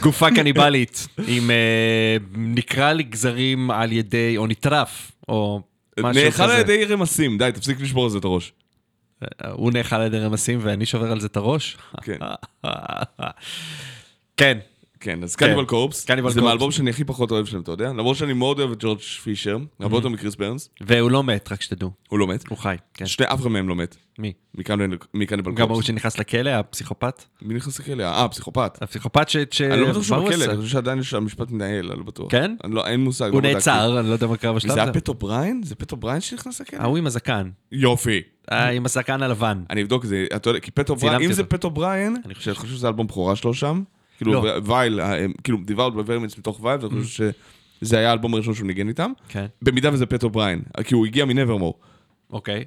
גופה 0.02 0.28
קניבלית, 0.36 1.08
עם 1.28 1.52
אה, 1.52 2.18
נקרע 2.36 2.94
לגזרים 2.94 3.72
על 3.72 3.92
ידי, 3.92 4.38
או 4.38 4.48
נטרף, 4.48 5.12
או 5.30 5.62
משהו 6.00 6.24
נאכל 6.24 6.44
על 6.44 6.50
כזה. 6.50 6.60
ידי 6.60 6.86
רמסים, 6.86 7.38
די, 7.38 7.50
תפסיק 7.54 7.82
לשבור 7.82 8.04
על 8.04 8.10
זה 8.10 8.18
את 8.18 8.24
הראש. 8.24 8.54
הוא 9.52 9.72
נאכל 9.72 9.96
על 9.96 10.06
ידי 10.06 10.20
רמסים 10.20 10.60
ואני 10.62 10.86
שובר 10.86 11.12
על 11.12 11.20
זה 11.20 11.28
את 11.28 11.38
הראש? 11.38 11.78
כן. 12.04 12.18
כן. 14.38 14.58
כן, 15.02 15.24
אז 15.24 15.36
כן. 15.36 15.46
קניבל 15.46 15.66
קורפס, 15.66 16.10
Cannibal 16.10 16.30
זה. 16.30 16.42
מהאלבום 16.42 16.72
שאני 16.72 16.90
הכי 16.90 17.04
פחות 17.04 17.32
אוהב 17.32 17.46
שלהם, 17.46 17.62
אתה 17.62 17.72
יודע? 17.72 17.90
למרות 17.90 18.18
שאני 18.18 18.34
מאוד 18.34 18.60
אוהב 18.60 18.72
את 18.72 18.78
ג'ורג' 18.80 19.00
פישר, 19.00 19.58
הרבה 19.80 19.98
יותר 19.98 20.10
מקריס 20.10 20.36
ברנס, 20.36 20.70
והוא 20.82 21.12
לא 21.12 21.24
מת, 21.24 21.52
רק 21.52 21.62
שתדעו. 21.62 21.92
הוא 22.10 22.20
לא 22.20 22.28
מת. 22.28 22.48
הוא 22.48 22.58
חי, 22.58 22.76
כן. 22.94 23.06
שני, 23.06 23.26
אף 23.26 23.42
אחד 23.42 23.50
מהם 23.50 23.70
לא 23.70 23.76
מת. 23.76 23.96
מי? 24.20 24.34
מקניבל 24.56 24.98
מקניבל 25.14 25.52
גם 25.52 25.62
ההוא 25.62 25.74
קורפס. 25.74 25.88
שנכנס 25.88 26.20
לכלא, 26.20 26.50
הפסיכופת? 26.50 27.24
מי 27.42 27.54
נכנס 27.54 27.80
לכלא? 27.80 28.04
אה, 28.04 28.28
פסיכופת. 28.28 28.78
הפסיכופת 28.82 29.30
ש... 29.30 29.62
אני 29.62 29.82
לא 29.82 29.90
בטוח 29.90 30.04
שהוא 30.04 30.18
הוא 30.18 30.30
בכלא? 30.30 30.46
אני 30.46 30.58
חושב 30.58 30.70
שעדיין 30.70 31.00
יש 31.00 31.14
המשפט 31.14 31.52
מתנהל, 31.52 31.92
אני 31.92 32.00
לא 32.00 32.06
בטוח. 32.06 32.32
כן? 32.32 32.56
לא, 32.64 32.88
אין 32.88 33.00
מושג. 33.00 33.30
הוא 33.32 33.42
לא. 33.42 33.54
נעצר, 33.54 34.00
אני 34.00 34.08
לא 34.08 34.14
יודע 34.14 34.28
מה 34.28 34.38
קרה 34.38 34.54
בשלב 34.54 34.72
זה 34.72 34.82
הזה. 34.82 34.92
היה 34.92 34.94
Pat 34.94 35.14
O'Brien? 35.14 35.62
זה 35.64 35.76
Pat 35.76 35.96
O'Brien 35.96 36.22
שנכנס 36.22 36.62
לכלא? 36.62 36.80
ההוא 36.80 36.98
עם 36.98 37.08
הזקן. 37.08 37.50
יופי. 37.72 38.22
אה, 38.52 38.70
עם 38.70 38.86
הזקן 38.86 39.24
הלבן. 39.24 39.64
אני 39.70 39.82
אבדוק 39.82 40.04
את 40.04 40.10
זה, 40.10 40.26
אתה 40.36 40.50
יודע, 40.50 40.60
כי 40.60 40.72
Pat 40.72 40.96
O'Brien, 40.96 41.22
אם 41.22 41.32
זה. 41.34 41.44
Pat 41.44 41.70
O'Brien, 41.70 42.16
אני 42.26 42.34
שאני 42.40 42.56
חושב 42.56 42.74
שזה 42.74 42.88
אלבום 42.88 43.08
בכורה 43.08 43.36
שלו 43.36 43.54
שם, 43.54 43.84
כאילו 44.22 44.34
לא. 44.34 44.60
Vile, 44.66 45.02
אה, 45.02 45.26
כאילו 45.44 45.58
Devoured 45.66 45.90
by 45.90 45.96
Vermin 45.96 46.38
מתוך 46.38 46.64
Vile, 46.64 46.80
ואני 46.82 47.04
חושב 47.04 47.32
שזה 47.82 47.98
היה 47.98 48.10
האלבום 48.10 48.34
הראשון 48.34 48.54
שהוא 48.54 48.68
ניגן 48.68 48.88
איתם, 48.88 49.12
כן, 49.30 49.46
במידה 49.62 49.94
וזה 49.94 50.06
Pat 50.06 50.30
O'Brien, 50.30 50.62
כי 50.84 50.94
הוא 50.94 51.06
הגיע 51.06 51.26
מ 51.26 51.31
Nevermore. 51.31 51.80
אוקיי. 52.30 52.66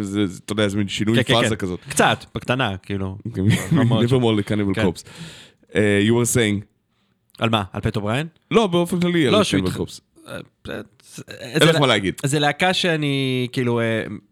זה, 0.00 0.24
אתה 0.44 0.52
יודע, 0.52 0.68
זה 0.68 0.76
מין 0.76 0.88
שינוי 0.88 1.16
כן, 1.16 1.22
כן, 1.22 1.34
פאזה 1.34 1.56
כן. 1.56 1.56
כזאת. 1.56 1.80
קצת, 1.88 2.24
בקטנה, 2.34 2.76
כאילו. 2.76 3.16
מאוד. 3.72 4.00
מנברמור 4.00 4.34
לקניבל. 4.34 4.84
קופס. 4.84 5.04
אה, 5.74 6.00
you 6.08 6.10
were 6.10 6.34
saying. 6.36 6.64
על 7.38 7.48
מה? 7.48 7.64
על 7.72 7.80
פטו 7.80 8.00
בריין? 8.00 8.26
לא, 8.50 8.66
באופן 8.66 9.00
כללי, 9.00 9.30
לא, 9.30 9.38
על 9.38 9.44
שהוא 9.44 9.60
קניבל 9.60 9.76
קופס. 9.76 10.00
אה, 10.28 10.38
אין 11.28 11.68
לך 11.68 11.76
מה 11.76 11.86
להגיד. 11.86 12.14
זה 12.24 12.38
להקה 12.38 12.74
שאני 12.74 13.48
כאילו 13.52 13.80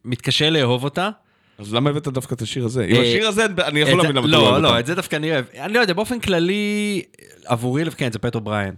מתקשה 0.04 0.50
לאהוב 0.50 0.84
אותה. 0.84 1.10
אז 1.58 1.74
למה 1.74 1.90
הבאת 1.90 2.08
דווקא 2.08 2.34
את 2.34 2.42
השיר 2.42 2.64
הזה? 2.64 2.84
עם 2.84 2.96
אה, 2.96 3.02
השיר 3.02 3.28
הזה, 3.28 3.46
אני 3.58 3.80
יכול 3.80 3.96
להבין 3.96 4.16
למה 4.16 4.26
אתה 4.26 4.36
לא 4.36 4.42
לא, 4.42 4.48
אוהב 4.48 4.62
לא, 4.62 4.68
אותם. 4.68 4.80
את 4.80 4.86
זה 4.86 4.94
דווקא 4.94 5.16
אני 5.16 5.30
אוהב. 5.30 5.44
אני 5.58 5.72
לא 5.72 5.80
יודע, 5.80 5.94
באופן 5.94 6.20
כללי, 6.20 7.02
עבורי, 7.44 7.90
כן, 7.90 8.12
זה 8.12 8.18
פטו 8.18 8.40
בריין, 8.40 8.74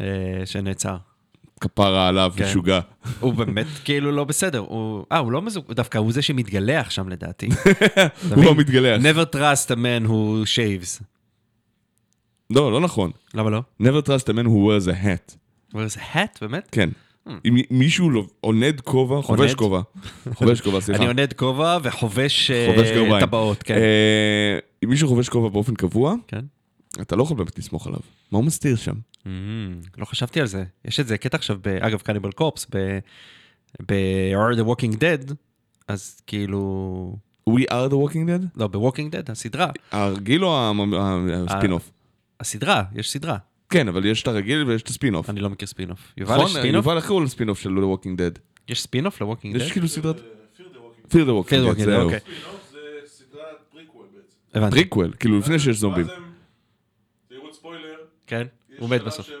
אה, 0.00 0.06
שנעצר. 0.44 0.96
כפרה 1.60 2.08
עליו, 2.08 2.32
כן. 2.36 2.44
משוגע. 2.44 2.80
הוא 3.20 3.34
באמת 3.34 3.66
כאילו 3.84 4.12
לא 4.12 4.24
בסדר. 4.24 4.58
הוא, 4.58 5.04
אה, 5.12 5.18
הוא 5.18 5.32
לא 5.32 5.42
מזוג... 5.42 5.72
דווקא 5.72 5.98
הוא 5.98 6.12
זה 6.12 6.22
שמתגלח 6.22 6.90
שם 6.90 7.08
לדעתי. 7.08 7.48
הוא 8.36 8.44
לא 8.44 8.54
מתגלח. 8.54 9.02
never 9.02 9.34
trust 9.36 9.70
a 9.70 9.76
man 9.76 10.08
who 10.08 10.44
shaves. 10.44 11.02
לא, 12.50 12.72
לא 12.72 12.80
נכון. 12.80 13.10
למה 13.34 13.50
לא? 13.50 13.62
never 13.82 14.06
trust 14.06 14.24
a 14.24 14.32
man 14.32 14.46
who 14.46 14.50
wears 14.50 14.88
a 14.88 15.04
hat. 15.04 15.36
אבל 15.74 15.88
זה 15.88 16.00
hat, 16.14 16.38
באמת? 16.40 16.68
כן. 16.72 16.88
אם 17.28 17.56
מישהו 17.70 18.10
לא- 18.10 18.26
עונד 18.40 18.80
כובע, 18.80 19.22
חובש? 19.22 19.54
כובע. 19.54 19.80
חובש 20.34 20.60
כובע, 20.64 20.80
סליחה. 20.80 20.98
אני 21.00 21.06
עונד 21.06 21.32
כובע 21.32 21.78
וחובש 21.82 22.50
אה. 22.50 23.20
טבעות, 23.20 23.62
כן. 23.62 23.74
אה, 23.74 24.58
אם 24.84 24.88
מישהו 24.88 25.08
חובש 25.08 25.28
כובע 25.28 25.48
באופן 25.48 25.74
קבוע, 25.74 26.14
כן. 26.28 26.44
אתה 27.00 27.16
לא 27.16 27.22
יכול 27.22 27.36
באמת 27.36 27.58
לסמוך 27.58 27.86
עליו. 27.86 28.00
מה 28.32 28.38
הוא 28.38 28.44
מסתיר 28.44 28.76
שם? 28.76 28.94
Mm, 29.24 29.26
לא 29.98 30.04
חשבתי 30.04 30.40
על 30.40 30.46
זה. 30.46 30.64
יש 30.84 31.00
את 31.00 31.06
זה 31.06 31.18
קטע 31.18 31.36
עכשיו, 31.36 31.58
אגב, 31.80 32.00
קניבל 32.00 32.32
קופס, 32.32 32.66
ב-Are 33.86 34.56
the 34.56 34.64
Walking 34.66 34.94
Dead, 34.96 35.32
אז 35.88 36.20
כאילו... 36.26 37.16
We 37.50 37.62
are 37.70 37.90
the 37.90 37.94
walking 37.94 38.26
dead? 38.28 38.46
לא, 38.56 38.66
ב-Walking 38.66 39.12
Dead, 39.12 39.32
הסדרה. 39.32 39.70
הרגיל 39.92 40.44
או 40.44 40.68
המ- 40.68 40.94
ה- 40.94 41.18
הספין-אוף? 41.48 41.90
הסדרה, 42.40 42.82
יש 42.94 43.10
סדרה. 43.10 43.36
כן, 43.70 43.88
אבל 43.88 44.04
יש 44.04 44.22
את 44.22 44.28
הרגיל 44.28 44.62
ויש 44.62 44.82
את 44.82 44.88
הספין-אוף. 44.88 45.30
אני 45.30 45.40
לא 45.40 45.50
מכיר 45.50 45.68
ספין-אוף. 45.68 46.12
יובל, 46.16 46.34
נכון? 46.34 46.46
יש 46.46 46.52
ספין-אוף? 46.52 46.84
יובל, 46.86 46.96
איך 46.96 47.06
קראו 47.06 47.20
לספין-אוף 47.20 47.60
של 47.60 47.70
The 47.70 47.96
Walking 47.98 48.18
Dead? 48.18 48.38
יש 48.68 48.82
ספין-אוף 48.82 49.22
ל-Walking 49.22 49.56
יש 49.56 49.62
Dead? 49.62 49.72
כאילו 49.72 49.88
סדרת... 49.88 50.16
Fear 50.16 51.12
the 51.12 51.14
Walking 51.14 51.48
Fear 51.48 51.52
the 51.52 51.54
Dead, 51.54 51.74
Walking 51.74 51.80
Dead, 51.80 51.84
זהו. 51.84 52.02
אוקיי. 52.04 52.18
זה 52.72 52.78
סדרת 53.06 53.42
פריקוול 53.72 54.06
בעצם. 54.14 54.58
הבנתי. 54.58 54.76
פריקוול, 54.76 55.12
כאילו 55.20 55.38
לפני 55.38 55.58
שיש 55.58 55.76
זומבים. 55.76 56.06
ספוילר. 57.52 57.96
כן, 58.26 58.46
יש 58.72 58.78
הוא 58.78 58.90
מת 58.90 59.02
בסוף. 59.02 59.30
אה, 59.30 59.34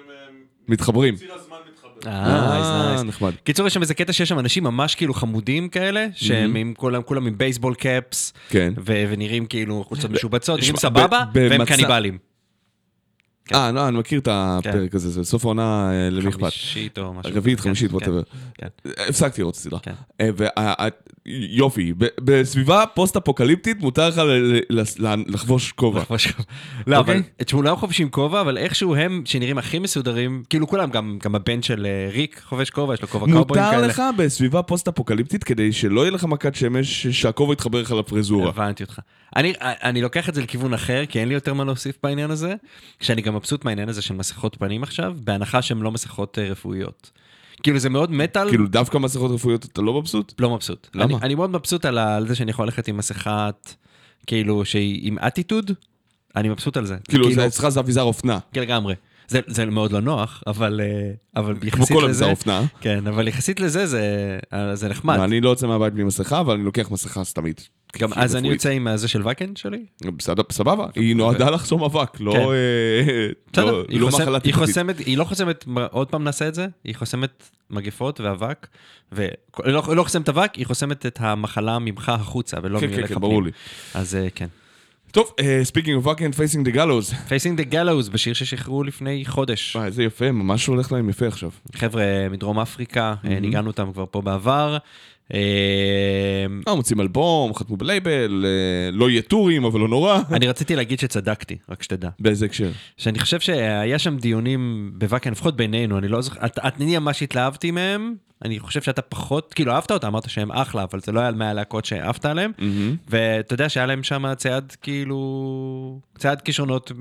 מתחברים. 0.68 1.16
ציר 1.16 1.34
הזמן 1.34 1.56
מתחבר. 1.72 2.10
אה, 2.10 2.96
אה. 2.96 3.02
נחמד. 3.02 3.32
קיצור, 3.44 3.66
יש 3.66 3.74
שם 3.74 3.82
איזה 3.82 3.94
קטע 3.94 4.12
שיש 4.12 4.28
שם 4.28 4.38
אנשים 4.38 4.64
ממש 4.64 4.94
כאילו 4.94 5.14
חמודים 5.14 5.68
כאלה, 5.68 6.06
שהם 6.14 6.56
עם 6.56 6.74
כולם, 6.76 7.02
כולם 7.02 7.26
עם 7.26 7.38
baseball 7.38 7.74
caps, 7.74 8.32
כן. 8.48 8.72
ו- 8.76 9.04
ונראים 9.10 9.46
כאילו 9.46 9.84
חולצות 9.88 10.10
משובצות, 10.10 10.60
נראים 10.60 10.76
סבבה, 10.76 11.24
והם 11.34 11.64
קניבלים. 11.64 12.29
כן. 13.50 13.56
אה, 13.56 13.72
לא, 13.72 13.88
אני 13.88 13.98
מכיר 13.98 14.20
את 14.20 14.28
הפרק 14.30 14.94
הזה, 14.94 15.10
זה 15.10 15.24
סוף 15.24 15.44
העונה, 15.44 15.90
אה, 15.92 16.10
למי 16.10 16.28
אכפת? 16.28 16.40
חמישית 16.40 16.98
או 16.98 17.14
משהו. 17.14 17.32
רביעית, 17.34 17.58
כן, 17.60 17.64
חמישית, 17.64 17.90
כן, 17.90 17.94
whatever. 17.94 18.22
כן. 18.54 18.66
הפסקתי 19.08 19.40
לראות. 19.40 19.66
כן. 19.82 19.92
אה, 20.58 20.88
יופי, 21.26 21.92
בסביבה 22.20 22.84
פוסט-אפוקליפטית 22.94 23.80
מותר 23.80 24.08
לך 24.08 24.22
לחבוש 25.26 25.72
כובע. 25.72 26.00
לחבוש 26.00 26.26
כובע. 26.26 26.44
לא, 26.86 26.98
אבל 26.98 27.16
אוקיי. 27.16 27.30
את 27.40 27.50
כולם 27.50 27.76
חובשים 27.76 28.10
כובע, 28.10 28.40
אבל 28.40 28.58
איכשהו 28.58 28.94
הם, 28.94 29.22
שנראים 29.24 29.58
הכי 29.58 29.78
מסודרים, 29.78 30.42
כאילו 30.50 30.68
כולם, 30.68 30.90
גם 30.90 31.34
הבן 31.34 31.62
של 31.62 31.86
אה, 31.86 32.10
ריק 32.12 32.42
חובש 32.48 32.70
כובע, 32.70 32.94
יש 32.94 33.02
לו 33.02 33.08
כובע 33.08 33.26
קאובויים 33.26 33.46
מותר 33.48 33.70
כאלה. 33.70 33.86
לך 33.86 34.02
בסביבה 34.16 34.62
פוסט-אפוקליפטית 34.62 35.44
כדי 35.44 35.72
שלא 35.72 36.00
יהיה 36.00 36.10
לך 36.10 36.24
מכת 36.24 36.54
שמש 36.54 37.06
שהכובע 37.06 37.52
יתחבר 37.52 37.82
לך 37.82 37.90
לפרזורה. 37.90 38.48
הבנתי 38.48 38.82
אותך. 38.82 39.00
אני, 39.36 39.52
אני 39.60 40.02
לוקח 40.02 40.28
את 40.28 40.34
זה 40.34 40.42
לכיוון 40.42 40.74
אחר, 40.74 41.06
כי 41.06 41.20
אין 41.20 41.28
לי 41.28 41.34
יותר 41.34 41.54
מה 41.54 41.64
להוסיף 41.64 41.98
בעניין 42.02 42.30
הזה. 42.30 42.54
כשאני 42.98 43.22
גם 43.22 43.34
מבסוט 43.34 43.64
מהעניין 43.64 43.88
הזה 43.88 44.02
של 44.02 44.14
מסכות 44.14 44.56
פנים 44.58 44.82
עכשיו, 44.82 45.14
בהנחה 45.24 45.62
שהן 45.62 45.78
לא 45.78 45.90
מסכות 45.90 46.38
אה, 46.38 46.48
רפואיות. 46.48 47.10
כאילו 47.62 47.78
זה 47.78 47.88
מאוד 47.88 48.12
מטאל, 48.12 48.48
כאילו 48.48 48.66
דווקא 48.66 48.98
מסכות 48.98 49.30
רפואיות 49.30 49.64
אתה 49.64 49.82
לא 49.82 50.00
מבסוט? 50.00 50.32
לא 50.38 50.50
מבסוט. 50.54 50.88
למה? 50.94 51.04
אני, 51.04 51.14
אני 51.22 51.34
מאוד 51.34 51.50
מבסוט 51.50 51.84
על, 51.84 51.98
על 51.98 52.28
זה 52.28 52.34
שאני 52.34 52.50
יכול 52.50 52.64
ללכת 52.64 52.88
עם 52.88 52.96
מסכת, 52.96 53.74
כאילו, 54.26 54.64
שהיא 54.64 55.00
עם 55.02 55.18
אטיטוד, 55.18 55.70
אני 56.36 56.48
מבסוט 56.48 56.76
על 56.76 56.86
זה. 56.86 56.96
כאילו 57.08 57.32
זה 57.32 57.46
אצלך 57.46 57.68
זה 57.68 57.80
אביזר 57.80 58.02
אופנה. 58.02 58.38
כן, 58.52 58.60
לגמרי. 58.60 58.94
זה, 59.28 59.40
זה 59.46 59.66
מאוד 59.66 59.92
לא 59.92 60.00
נוח, 60.00 60.42
אבל, 60.46 60.80
אה, 60.80 61.10
אבל 61.36 61.54
כמו 61.54 61.66
יחסית 61.68 61.96
כל 61.96 62.02
לזה... 62.02 62.06
אביזר 62.06 62.30
אופנה. 62.30 62.62
כן, 62.80 63.06
אבל 63.06 63.28
יחסית 63.28 63.60
לזה 63.60 63.86
זה, 63.86 64.38
אה, 64.52 64.76
זה 64.76 64.88
נחמד. 64.88 65.18
אני 65.18 65.40
לא 65.40 65.50
יוצא 65.50 65.66
מהבית 65.66 65.92
בלי 65.92 66.04
מסכה, 66.04 66.40
אבל 66.40 66.54
אני 66.54 66.64
לוקח 66.64 66.90
מסכה 66.90 67.24
סתמית. 67.24 67.68
גם 67.98 68.10
אז 68.16 68.36
אני. 68.36 68.48
יוצא 68.48 68.68
עם 68.68 68.86
הזה 68.86 69.08
של 69.08 69.28
וקן 69.28 69.56
שלי. 69.56 69.84
בסדר, 70.16 70.42
סבבה, 70.52 70.86
היא 70.94 71.16
נועדה 71.16 71.50
לחסום 71.50 71.84
אבק, 71.84 72.20
לא 72.20 72.32
כן. 72.32 72.38
אה, 72.38 73.62
לא- 73.64 73.84
היא, 73.88 74.00
לא 74.00 74.08
מחלה 74.08 74.38
היא 74.44 74.52
טיפולית. 74.52 74.98
היא 75.06 75.18
לא 75.18 75.24
חוסמת, 75.24 75.64
עוד 75.90 76.08
פעם 76.08 76.24
נעשה 76.24 76.48
את 76.48 76.54
זה, 76.54 76.66
היא 76.84 76.94
חוסמת 76.94 77.50
מגפות 77.70 78.20
ואבק, 78.20 78.66
ולא 79.12 79.82
לא 79.96 80.02
חוסמת 80.02 80.28
אבק, 80.28 80.54
היא 80.54 80.66
חוסמת 80.66 81.06
את 81.06 81.18
המחלה 81.20 81.78
ממך 81.78 82.08
החוצה, 82.08 82.56
ולא 82.62 82.80
כן, 82.80 82.86
ממך 82.86 82.96
כן, 82.96 83.00
כן, 83.02 83.06
פנימה. 83.06 83.20
ברור 83.20 83.42
לי. 83.42 83.50
אז 83.94 84.14
אה, 84.14 84.28
כן. 84.34 84.46
טוב, 85.12 85.32
speaking 85.62 85.96
of 85.96 86.06
walking 86.06 86.34
Facing 86.34 86.64
the 86.64 86.70
Gallows. 86.70 87.12
Facing 87.12 87.60
the 87.60 87.72
Gallows, 87.72 88.10
בשיר 88.12 88.34
ששחררו 88.34 88.84
לפני 88.84 89.24
חודש. 89.26 89.76
וואי, 89.76 89.86
איזה 89.86 90.02
יפה, 90.02 90.32
ממש 90.32 90.66
הולך 90.66 90.92
להם 90.92 91.08
יפה 91.10 91.26
עכשיו. 91.26 91.50
חבר'ה 91.74 92.04
מדרום 92.30 92.58
אפריקה, 92.60 93.14
אה, 93.24 93.40
ניגענו 93.40 93.66
אותם 93.70 93.92
כבר 93.92 94.04
פה 94.10 94.20
בעבר. 94.22 94.76
אה, 95.34 95.40
אה, 96.68 96.74
מוציאים 96.74 97.00
אלבום, 97.00 97.54
חתמו 97.54 97.76
בלייבל, 97.76 98.44
אה, 98.46 98.90
לא 98.92 99.10
יהיה 99.10 99.22
טורים, 99.22 99.64
אבל 99.64 99.80
לא 99.80 99.88
נורא. 99.88 100.20
אני 100.36 100.46
רציתי 100.48 100.76
להגיד 100.76 100.98
שצדקתי, 100.98 101.56
רק 101.68 101.82
שתדע. 101.82 102.08
באיזה 102.20 102.46
הקשר? 102.46 102.70
שאני 102.96 103.18
חושב 103.18 103.40
שהיה 103.40 103.98
שם 103.98 104.16
דיונים 104.16 104.92
בוואקן, 104.94 105.30
לפחות 105.32 105.56
בינינו, 105.56 105.98
אני 105.98 106.08
לא 106.08 106.20
זוכר, 106.20 106.46
את- 106.46 106.58
את- 106.58 106.76
אני 106.80 106.98
ממש 106.98 107.22
התלהבתי 107.22 107.70
מהם, 107.70 108.14
אני 108.44 108.58
חושב 108.58 108.82
שאתה 108.82 109.02
פחות, 109.02 109.54
כאילו 109.54 109.72
אהבת 109.72 109.90
אותם, 109.90 110.06
אמרת 110.06 110.30
שהם 110.30 110.52
אחלה, 110.52 110.82
אבל 110.82 111.00
זה 111.00 111.12
לא 111.12 111.20
היה 111.20 111.30
מהלהקות 111.30 111.84
שאהבת 111.84 112.24
עליהם, 112.24 112.52
ואתה 113.08 113.54
יודע 113.54 113.68
שהיה 113.68 113.86
להם 113.86 114.02
שם 114.02 114.34
צייד 114.36 114.72
כאילו, 114.82 115.20
צייד 116.18 116.40
כישרונות 116.40 116.92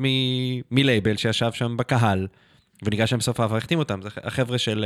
מלייבל 0.71 1.17
שישב 1.17 1.51
שם 1.53 1.77
בקהל, 1.77 2.27
וניגש 2.83 3.11
להם 3.11 3.19
בסוף 3.19 3.39
העבר, 3.39 3.57
החתים 3.57 3.79
אותם, 3.79 4.01
זה 4.01 4.09
החבר'ה 4.23 4.57
של 4.57 4.85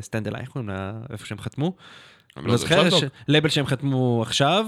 סטנדל, 0.00 0.36
איך 0.36 0.48
קוראים 0.48 0.68
לה, 0.68 0.92
איפה 1.12 1.26
שהם 1.26 1.38
חתמו? 1.38 1.72
לא 2.36 2.42
לא 2.46 2.56
זוכר, 2.56 2.86
יש 2.86 2.94
לייבל 3.28 3.48
שהם 3.48 3.66
חתמו 3.66 4.22
עכשיו, 4.22 4.66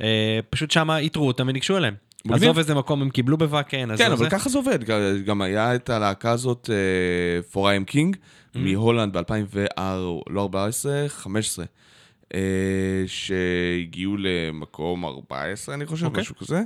אה, 0.00 0.40
פשוט 0.50 0.70
שם 0.70 0.90
איתרו 0.90 1.26
אותם 1.26 1.48
וניגשו 1.48 1.76
אליהם. 1.76 1.94
עזוב 2.30 2.58
איזה 2.58 2.74
מקום 2.74 3.02
הם 3.02 3.10
קיבלו 3.10 3.38
בוואקן, 3.38 3.96
כן, 3.96 4.12
אבל. 4.12 4.30
ככה 4.30 4.48
זה 4.48 4.58
עובד. 4.58 4.84
גם- 5.24 5.42
היה 5.42 5.74
את 5.74 5.90
הלהקה 5.90 6.30
הזאת, 6.30 6.70
אה, 6.72 7.52
For 7.52 7.64
I 7.66 7.90
am 7.90 7.94
King, 7.94 8.16
מהולנד 8.54 9.16
ב-2014, 9.16 9.80
לא 10.30 10.40
14, 10.42 11.04
15, 11.08 11.64
אה, 12.34 12.40
שהגיעו 13.06 14.16
למקום 14.18 15.04
14, 15.04 15.74
אני 15.74 15.86
חושב, 15.86 16.06
אוקיי. 16.06 16.20
משהו 16.20 16.36
כזה. 16.36 16.62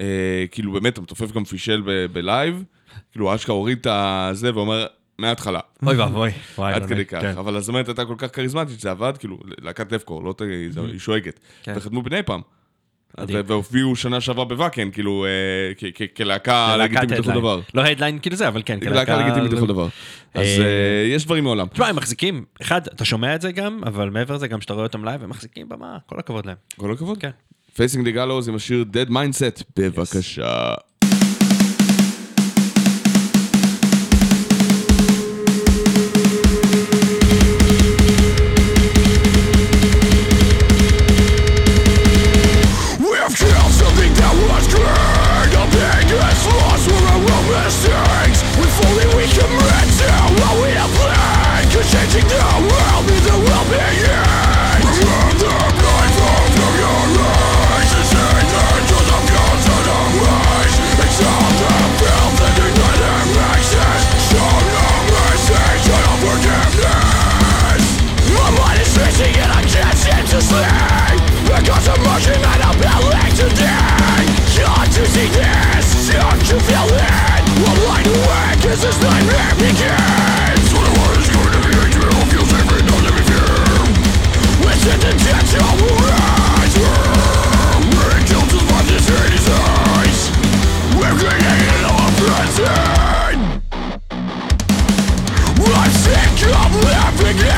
אה, 0.00 0.44
כאילו, 0.50 0.72
באמת, 0.72 0.98
המתופף 0.98 1.32
גם 1.32 1.44
פישל 1.44 1.82
בלייב, 2.12 2.64
כאילו, 3.12 3.34
אשכרה 3.34 3.54
הוריד 3.56 3.78
את 3.80 3.86
הזה 3.90 4.54
ואומר, 4.54 4.86
מההתחלה. 5.18 5.60
אוי 5.86 5.96
ואבוי. 5.96 6.30
עד 6.58 6.86
כדי 6.86 7.04
כך. 7.04 7.20
כן. 7.20 7.34
אבל 7.38 7.56
הזמרת 7.56 7.88
הייתה 7.88 8.04
כל 8.04 8.14
כך 8.18 8.34
כריזמטית 8.34 8.80
שזה 8.80 8.90
עבד, 8.90 9.12
כאילו, 9.18 9.38
להקת 9.60 9.86
deathcore, 9.92 10.24
לא 10.24 10.32
ת... 10.32 10.42
זה- 10.70 10.80
היא 10.80 10.98
שואגת. 10.98 11.40
כן. 11.62 11.72
וחתמו 11.76 12.02
בני 12.02 12.22
פעם. 12.22 12.40
והופיעו 13.18 13.96
שנה 13.96 14.20
שעברה 14.20 14.44
בוואקן, 14.44 14.90
כאילו, 14.90 15.26
אה, 15.26 16.08
כלהקה 16.16 16.76
לגיטימית 16.76 17.18
לכל. 17.18 17.32
דבר. 17.32 17.60
לא 17.74 17.82
headline 17.82 18.18
כאילו 18.18 18.36
זה, 18.36 18.48
אבל 18.48 18.62
כן, 18.64 18.78
להקה 18.82 19.16
לגיטימית 19.22 19.52
לכל 19.52 19.66
דבר. 19.66 19.88
אז 20.34 20.46
אה, 20.46 20.64
אה, 20.64 21.06
יש 21.14 21.24
דברים 21.24 21.44
מעולם. 21.44 21.66
תשמע, 21.66 21.88
הם 21.88 21.96
מחזיקים, 21.96 22.44
אחד, 22.62 22.86
אתה 22.86 23.04
שומע 23.04 23.34
את 23.34 23.40
זה 23.40 23.52
גם, 23.52 23.80
אבל 23.86 24.10
מעבר 24.10 24.34
לזה, 24.34 24.48
גם 24.48 24.58
כשאתה 24.58 24.72
רואה 24.72 24.84
אותם 24.86 25.04
לייב, 25.04 25.22
הם 25.22 25.30
מחזיקים 25.30 25.68
במה, 25.68 25.96
כל 26.06 26.18
הכבוד 26.18 26.46
להם. 26.46 26.56
כל 26.76 26.92
הכבוד. 26.92 27.18
כן. 27.18 27.30
Facing 27.76 28.04
the 28.04 28.10
Gallows 28.10 28.48
עם 28.48 28.54
השיר 28.54 28.84
Dead 28.92 29.10
Mindset, 29.10 29.62
בבקשה. 29.76 30.74
We've 30.74 30.95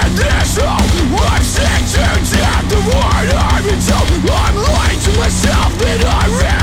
conditional 0.09 0.69
I'm 1.29 1.43
sick 1.43 1.83
to 1.93 2.05
death 2.33 2.65
The 2.71 2.81
word 2.89 3.29
I'm 3.35 3.65
into 3.69 3.95
I'm 4.33 4.57
lying 4.57 5.01
to 5.01 5.13
myself 5.19 5.79
that 5.79 6.01
I 6.05 6.55
am 6.55 6.58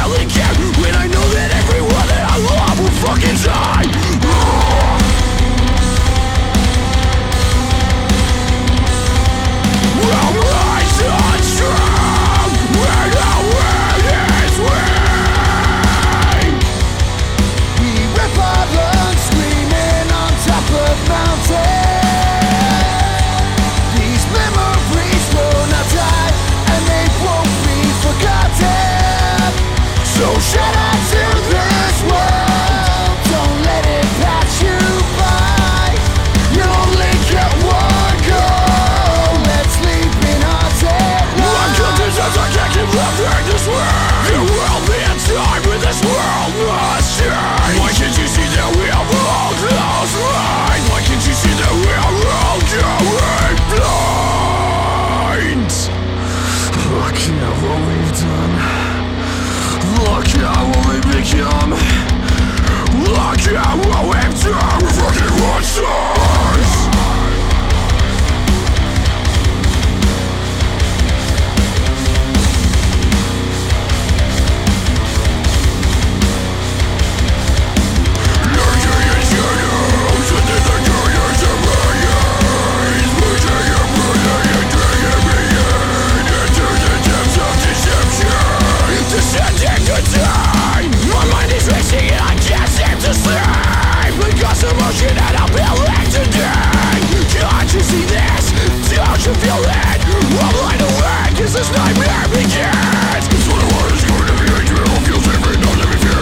this 101.56 101.72
nightmare 101.72 102.28
begins. 102.36 103.26
What 103.48 103.64
I 103.64 103.68
want 103.72 103.96
is 103.96 104.04
going 104.04 104.28
to 104.28 104.36
be 104.44 104.48
a 104.52 104.62
drill 104.68 104.98
Feels 105.08 105.24
every 105.24 105.56
no 105.64 105.72
living 105.80 106.02
fear. 106.04 106.20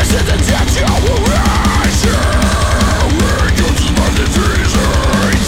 Is 0.00 0.10
it 0.16 0.24
the 0.24 0.38
death 0.48 0.72
you 0.74 0.88
will 1.04 1.22
rise 1.28 2.00
Where 3.20 3.52
goes 3.52 3.84
my 4.00 4.08
diseases 4.16 5.44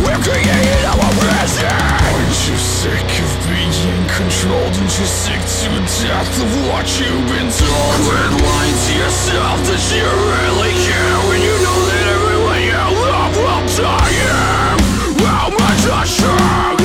We're 0.00 0.22
creating 0.24 0.86
our 0.88 1.10
prison 1.20 1.68
Aren't 2.08 2.40
you 2.48 2.56
sick 2.56 3.10
of 3.20 3.30
being 3.44 4.06
controlled 4.08 4.72
Aren't 4.80 4.96
you 4.96 5.04
sick 5.04 5.42
to 5.44 5.70
death 6.08 6.34
of 6.40 6.50
what 6.72 6.88
you've 6.96 7.26
been 7.28 7.52
told. 7.52 7.94
Quit 8.08 8.32
lying 8.40 8.78
to 8.80 8.92
yourself 8.96 9.58
that 9.68 9.82
you 9.92 10.08
really 10.08 10.72
care 10.72 11.18
When 11.28 11.40
you 11.44 11.54
know 11.60 11.78
that 11.84 12.04
everyone 12.16 12.62
you 12.64 12.80
love 13.12 13.34
will 13.36 13.62
die 13.76 14.23
Sasha! 15.84 16.83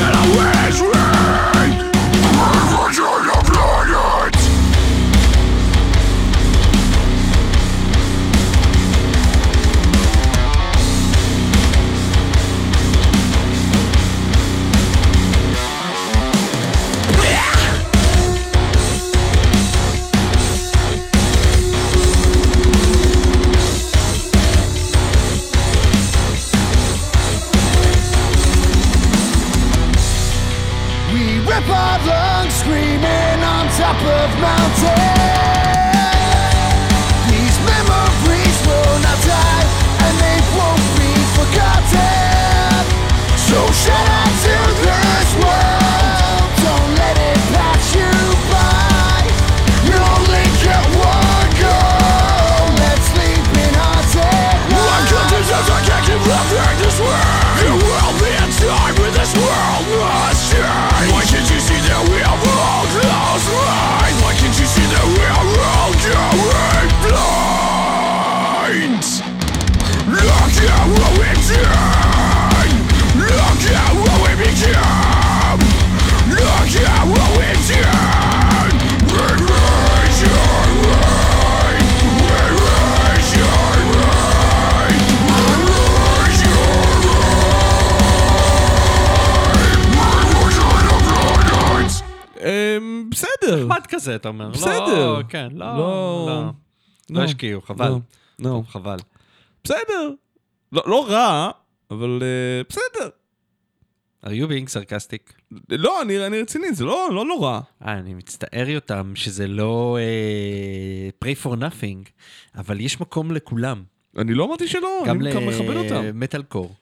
בסדר. 93.12 93.66
נחמד 93.66 93.88
כזה, 93.90 94.16
אתה 94.16 94.28
אומר. 94.28 94.50
בסדר. 94.50 95.18
לא, 95.18 95.22
כן, 95.30 95.48
לא, 95.52 95.66
לא. 95.66 95.78
לא. 95.78 96.26
לא. 96.28 96.52
לא 97.10 97.24
השקיעו, 97.24 97.62
חבל. 97.62 97.90
לא. 97.90 98.00
לא. 98.40 98.64
חבל. 98.68 98.98
בסדר. 99.64 100.14
לא 100.72 100.84
לא 100.86 101.06
רע, 101.10 101.52
אבל 101.92 102.20
אה, 102.22 102.62
בסדר. 102.70 103.10
are 104.26 104.30
you 104.30 104.48
being 104.50 104.70
sarcastic? 104.70 105.54
לא, 105.70 106.02
אני 106.02 106.26
אני 106.26 106.42
רציני, 106.42 106.74
זה 106.74 106.86
לא 106.86 107.10
לא 107.14 107.26
נורא. 107.26 107.60
אה, 107.86 107.94
אני 107.94 108.14
מצטער 108.14 108.70
יותם 108.70 109.12
שזה 109.16 109.48
לא 109.48 109.98
אה, 110.00 111.10
pray 111.26 111.46
for 111.46 111.56
nothing, 111.56 112.10
אבל 112.56 112.80
יש 112.80 113.02
מקום 113.02 113.32
לכולם. 113.32 113.84
אני 114.18 114.34
לא 114.34 114.46
אמרתי 114.46 114.68
שלא, 114.68 115.04
גם 115.08 115.22
אני 115.22 115.34
גם 115.34 115.48
מכבד 115.48 115.76
אותם. 115.76 116.04
למטאל 116.04 116.44
קור. 116.44 116.76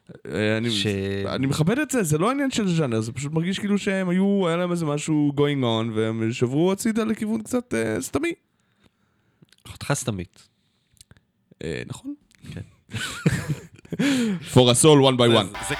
אני, 0.57 0.71
ש- 0.71 0.87
אני 1.25 1.47
מכבד 1.47 1.79
את 1.79 1.91
זה, 1.91 2.03
זה 2.03 2.17
לא 2.17 2.31
עניין 2.31 2.51
של 2.51 2.67
ז'אנר, 2.67 3.01
זה 3.01 3.11
פשוט 3.11 3.31
מרגיש 3.33 3.59
כאילו 3.59 3.77
שהם 3.77 4.09
היו, 4.09 4.47
היה 4.47 4.57
להם 4.57 4.71
איזה 4.71 4.85
משהו 4.85 5.33
going 5.37 5.63
on, 5.63 5.95
והם 5.95 6.33
שברו 6.33 6.71
הצידה 6.71 7.03
לכיוון 7.03 7.41
קצת 7.41 7.73
אה, 7.73 8.01
סתמי. 8.01 8.33
אחותך 9.67 9.91
סתמית. 9.93 10.47
אה, 11.63 11.81
נכון. 11.87 12.13
כן. 12.53 12.61
For 14.53 14.65
a 14.71 14.75
soul 14.83 14.99
one 15.09 15.17
by 15.17 15.27
one. 15.39 15.73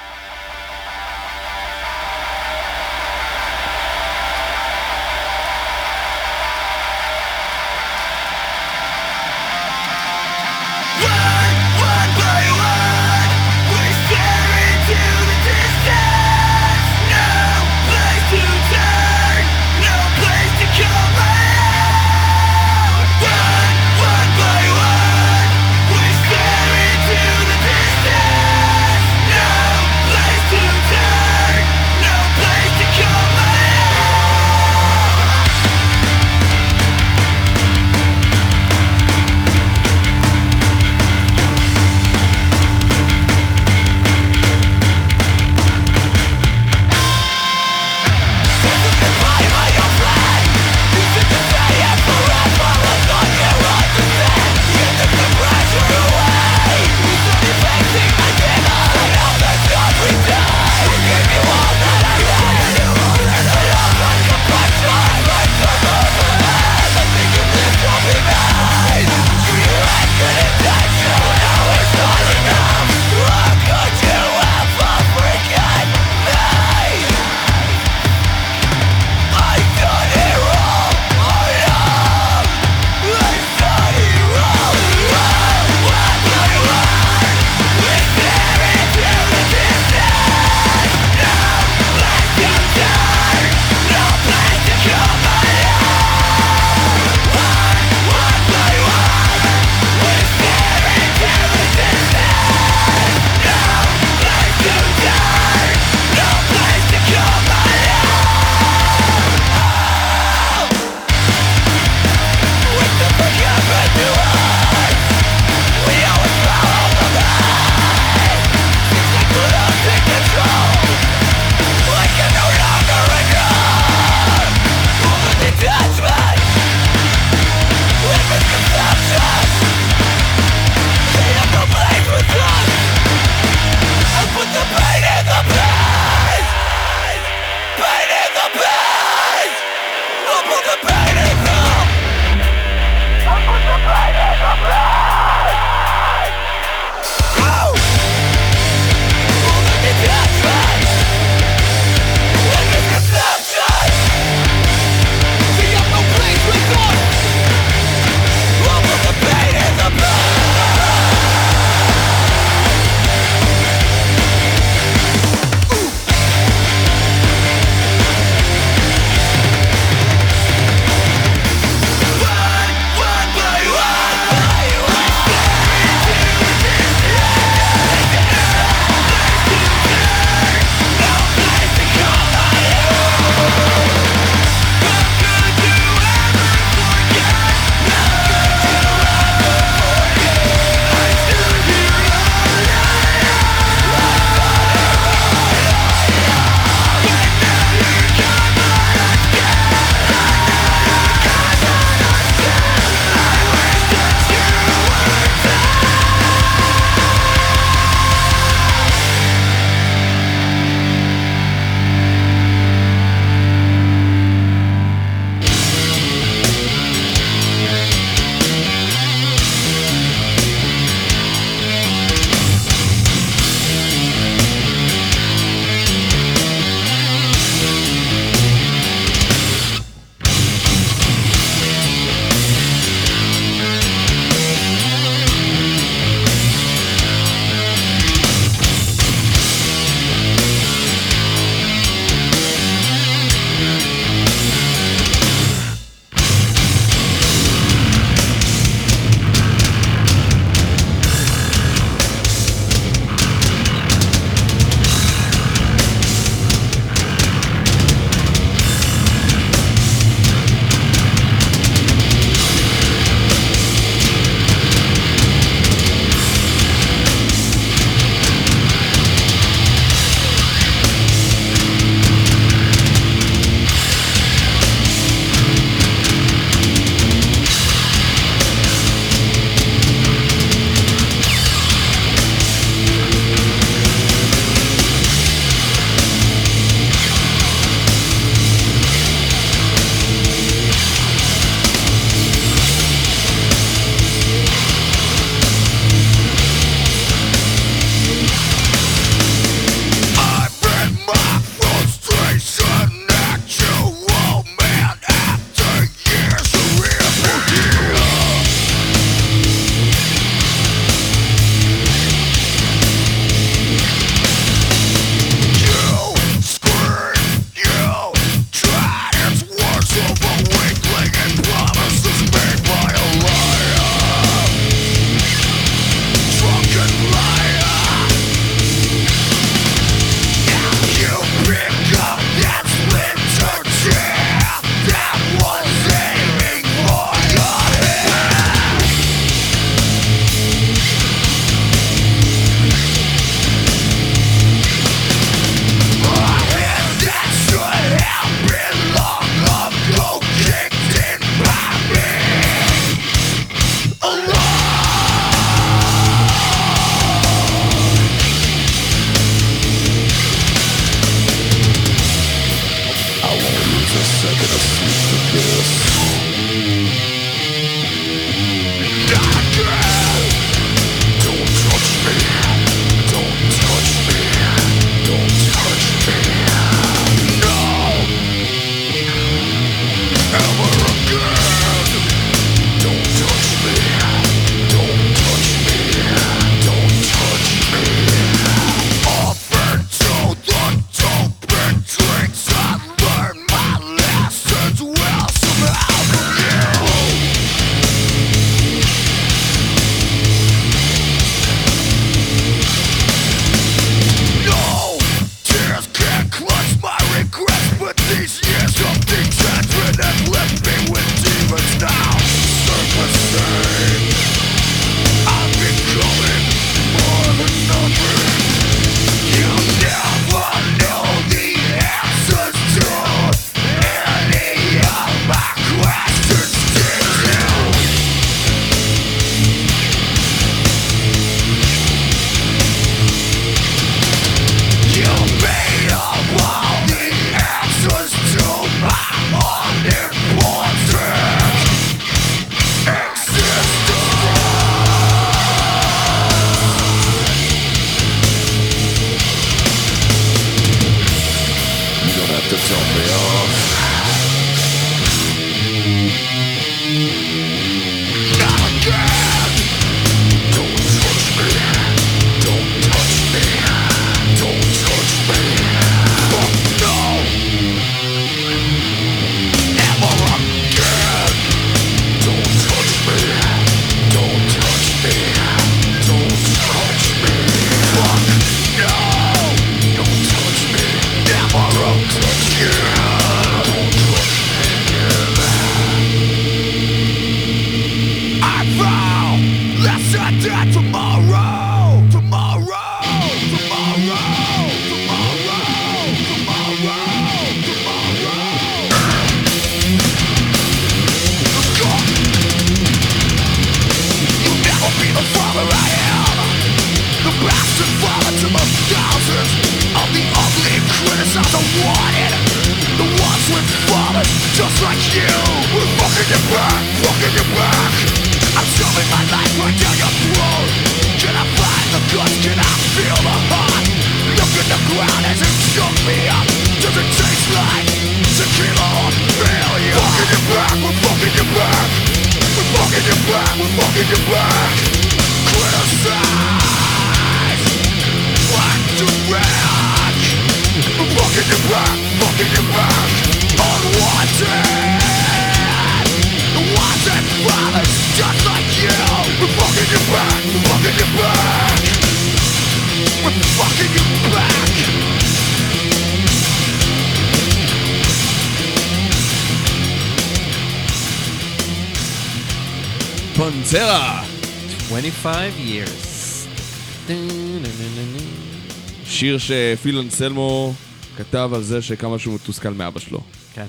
שפיל 569.48 569.98
אנסלמו 569.98 570.74
כתב 571.18 571.50
על 571.54 571.64
זה 571.64 571.82
שכמה 571.82 572.20
שהוא 572.20 572.36
מתוסכל 572.36 572.70
מאבא 572.70 573.00
שלו. 573.00 573.20
כן. 573.54 573.66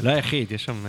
לא 0.00 0.10
היחיד, 0.10 0.52
יש 0.52 0.64
שם... 0.64 0.86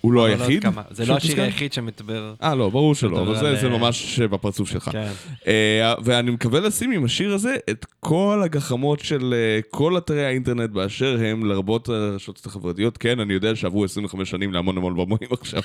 הוא 0.00 0.12
לא 0.12 0.24
היחיד? 0.24 0.64
זה 0.90 1.06
לא 1.06 1.16
השיר? 1.16 1.42
היחיד 1.42 1.72
שמדבר... 1.72 2.34
אה, 2.42 2.54
לא, 2.54 2.68
ברור 2.70 2.94
שלא, 2.94 3.22
אבל 3.22 3.56
זה, 3.56 3.66
אה, 3.72 3.78
ממש 3.78 4.20
בפרצוף 4.20 4.70
שלך. 4.70 4.88
כן. 4.92 5.10
אה, 5.46 5.94
ואני 6.04 6.30
מקווה 6.30 6.60
לשים 6.60 6.90
עם 6.92 7.04
השיר 7.04 7.34
הזה 7.34 7.56
את 7.70 7.86
כל 8.00 8.40
הגחמות 8.44 9.00
של 9.00 9.34
אה, 9.36 9.60
כל 9.70 9.98
אתרי 9.98 10.24
האינטרנט 10.26 10.70
באשר 10.70 11.18
הם, 11.24 11.44
לרבות 11.46 11.88
הרשתות 11.88 12.46
החברתיות. 12.46 12.98
כן, 12.98 13.20
אני 13.20 13.34
יודע 13.34 13.56
שעברו 13.56 13.84
25 13.84 14.30
שנים 14.30 14.52
להמון 14.52 14.76
המון 14.76 14.92
במואים 14.96 15.28
עכשיו. 15.40 15.62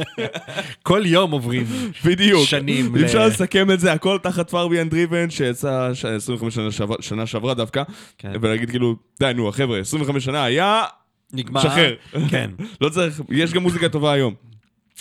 כל 0.82 1.02
יום 1.06 1.30
עוברים 1.30 1.66
בדיוק. 2.04 2.44
שנים 2.44 2.96
ל- 2.96 3.04
אפשר 3.04 3.26
לסכם 3.26 3.70
את 3.70 3.80
זה, 3.80 3.92
הכל 3.92 4.18
תחת 4.22 4.50
far 4.50 4.68
beyond 4.70 4.92
driven, 4.92 5.30
שיצא 5.30 5.90
ש- 5.94 6.04
25 6.04 6.54
שנה 6.54 6.70
שעבר- 6.72 7.00
שנה 7.00 7.26
שעברה 7.26 7.54
דווקא, 7.54 7.82
כן. 8.18 8.32
ולהגיד 8.40 8.70
כאילו, 8.70 8.96
די 9.20 9.32
נו, 9.36 9.52
חבר'ה, 9.52 9.78
25 9.80 10.24
שנה 10.24 10.44
היה... 10.44 10.82
נגמר. 11.32 11.60
שחרר. 11.60 11.94
כן. 12.30 12.50
לא 12.80 12.88
צריך, 12.88 13.20
יש 13.28 13.52
גם 13.52 13.62
מוזיקה 13.62 13.88
טובה 13.88 14.12
היום. 14.12 14.34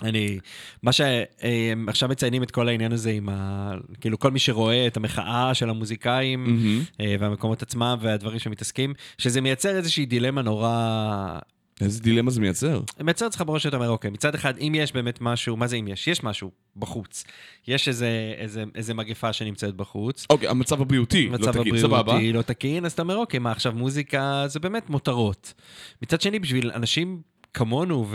אני, 0.04 0.40
מה 0.84 0.92
שעכשיו 0.92 2.10
מציינים 2.10 2.44
את 2.44 2.52
כל 2.52 2.68
העניין 2.68 2.92
הזה 2.92 3.12
עם 3.12 3.30
ה... 3.30 3.72
כאילו 4.02 4.20
כל 4.20 4.32
מי 4.32 4.40
שרואה 4.40 4.88
את 4.88 4.98
המחאה 4.98 5.54
של 5.54 5.70
המוזיקאים 5.70 6.60
אה, 7.00 7.16
והמקומות 7.20 7.62
עצמם 7.62 7.98
והדברים 8.02 8.40
שמתעסקים, 8.40 8.94
שזה 9.18 9.42
מייצר 9.42 9.78
איזושהי 9.78 10.06
דילמה 10.06 10.42
נורא... 10.42 11.40
איזה 11.82 12.02
דילמה 12.02 12.32
זה 12.32 12.42
מייצר. 12.42 12.82
מייצר 13.04 13.28
אצלך 13.28 13.44
בראש 13.46 13.64
שאתה 13.64 13.76
אומר, 13.76 13.90
אוקיי, 13.90 14.12
מצד 14.12 14.36
אחד, 14.36 14.58
אם 14.58 14.74
יש 14.76 14.94
באמת 14.94 15.22
משהו, 15.22 15.58
מה 15.58 15.68
זה 15.68 15.76
אם 15.76 15.88
יש? 15.88 16.08
יש 16.08 16.24
משהו 16.24 16.52
בחוץ. 16.76 17.24
יש 17.68 17.88
איזה, 17.88 18.34
איזה, 18.38 18.64
איזה 18.76 18.94
מגפה 18.94 19.34
שנמצאת 19.34 19.76
בחוץ. 19.76 20.26
אוקיי, 20.30 20.48
המצב 20.48 20.82
הבריאותי, 20.82 21.30
לא 21.30 21.38
תקין, 21.38 21.78
סבבה. 21.78 22.00
הבריאותי 22.00 22.34
לא 22.34 22.42
תקין, 22.42 22.86
אז 22.86 22.92
אתה 22.92 23.02
אומר, 23.02 23.16
אוקיי, 23.16 23.40
מה 23.40 23.52
עכשיו 23.52 23.74
מוזיקה 23.74 24.44
זה 24.48 24.60
באמת 24.60 24.90
מותרות. 24.90 25.54
מצד 26.02 26.22
שני, 26.22 26.40
בשביל 26.40 26.72
אנשים 26.72 27.22
כמונו 27.54 28.08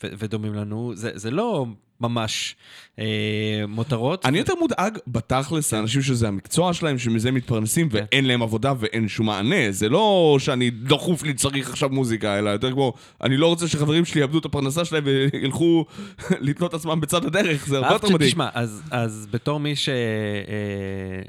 ודומים 0.00 0.54
לנו, 0.54 0.92
זה, 0.94 1.10
זה 1.14 1.30
לא 1.30 1.66
ממש 2.00 2.56
אה, 2.98 3.04
מותרות. 3.68 4.26
אני 4.26 4.38
יותר 4.38 4.54
מודאג 4.54 4.98
בתכלס, 5.06 5.74
האנשים 5.74 6.02
שזה 6.02 6.28
המקצוע 6.28 6.72
שלהם, 6.72 6.98
שמזה 6.98 7.30
מתפרנסים, 7.30 7.88
ואין 7.90 8.24
להם 8.24 8.42
עבודה 8.42 8.72
ואין 8.78 9.08
שום 9.08 9.26
מענה. 9.26 9.70
זה 9.70 9.88
לא 9.88 10.36
שאני 10.40 10.70
דחוף 10.70 11.22
לי 11.22 11.34
צריך 11.34 11.70
עכשיו 11.70 11.88
מוזיקה, 11.88 12.38
אלא 12.38 12.50
יותר 12.50 12.72
כמו, 12.72 12.92
אני 13.22 13.36
לא 13.36 13.46
רוצה 13.46 13.68
שחברים 13.68 14.04
שלי 14.04 14.20
יאבדו 14.20 14.38
את 14.38 14.44
הפרנסה 14.44 14.84
שלהם 14.84 15.04
וילכו 15.06 15.84
לתלות 16.46 16.74
עצמם 16.74 17.00
בצד 17.00 17.24
הדרך, 17.24 17.66
זה 17.66 17.76
הרבה 17.76 17.92
יותר 17.92 18.08
מדאיג. 18.08 18.30
תשמע, 18.30 18.48
אז, 18.54 18.82
אז 18.90 19.28
בתור 19.30 19.60
מי 19.60 19.74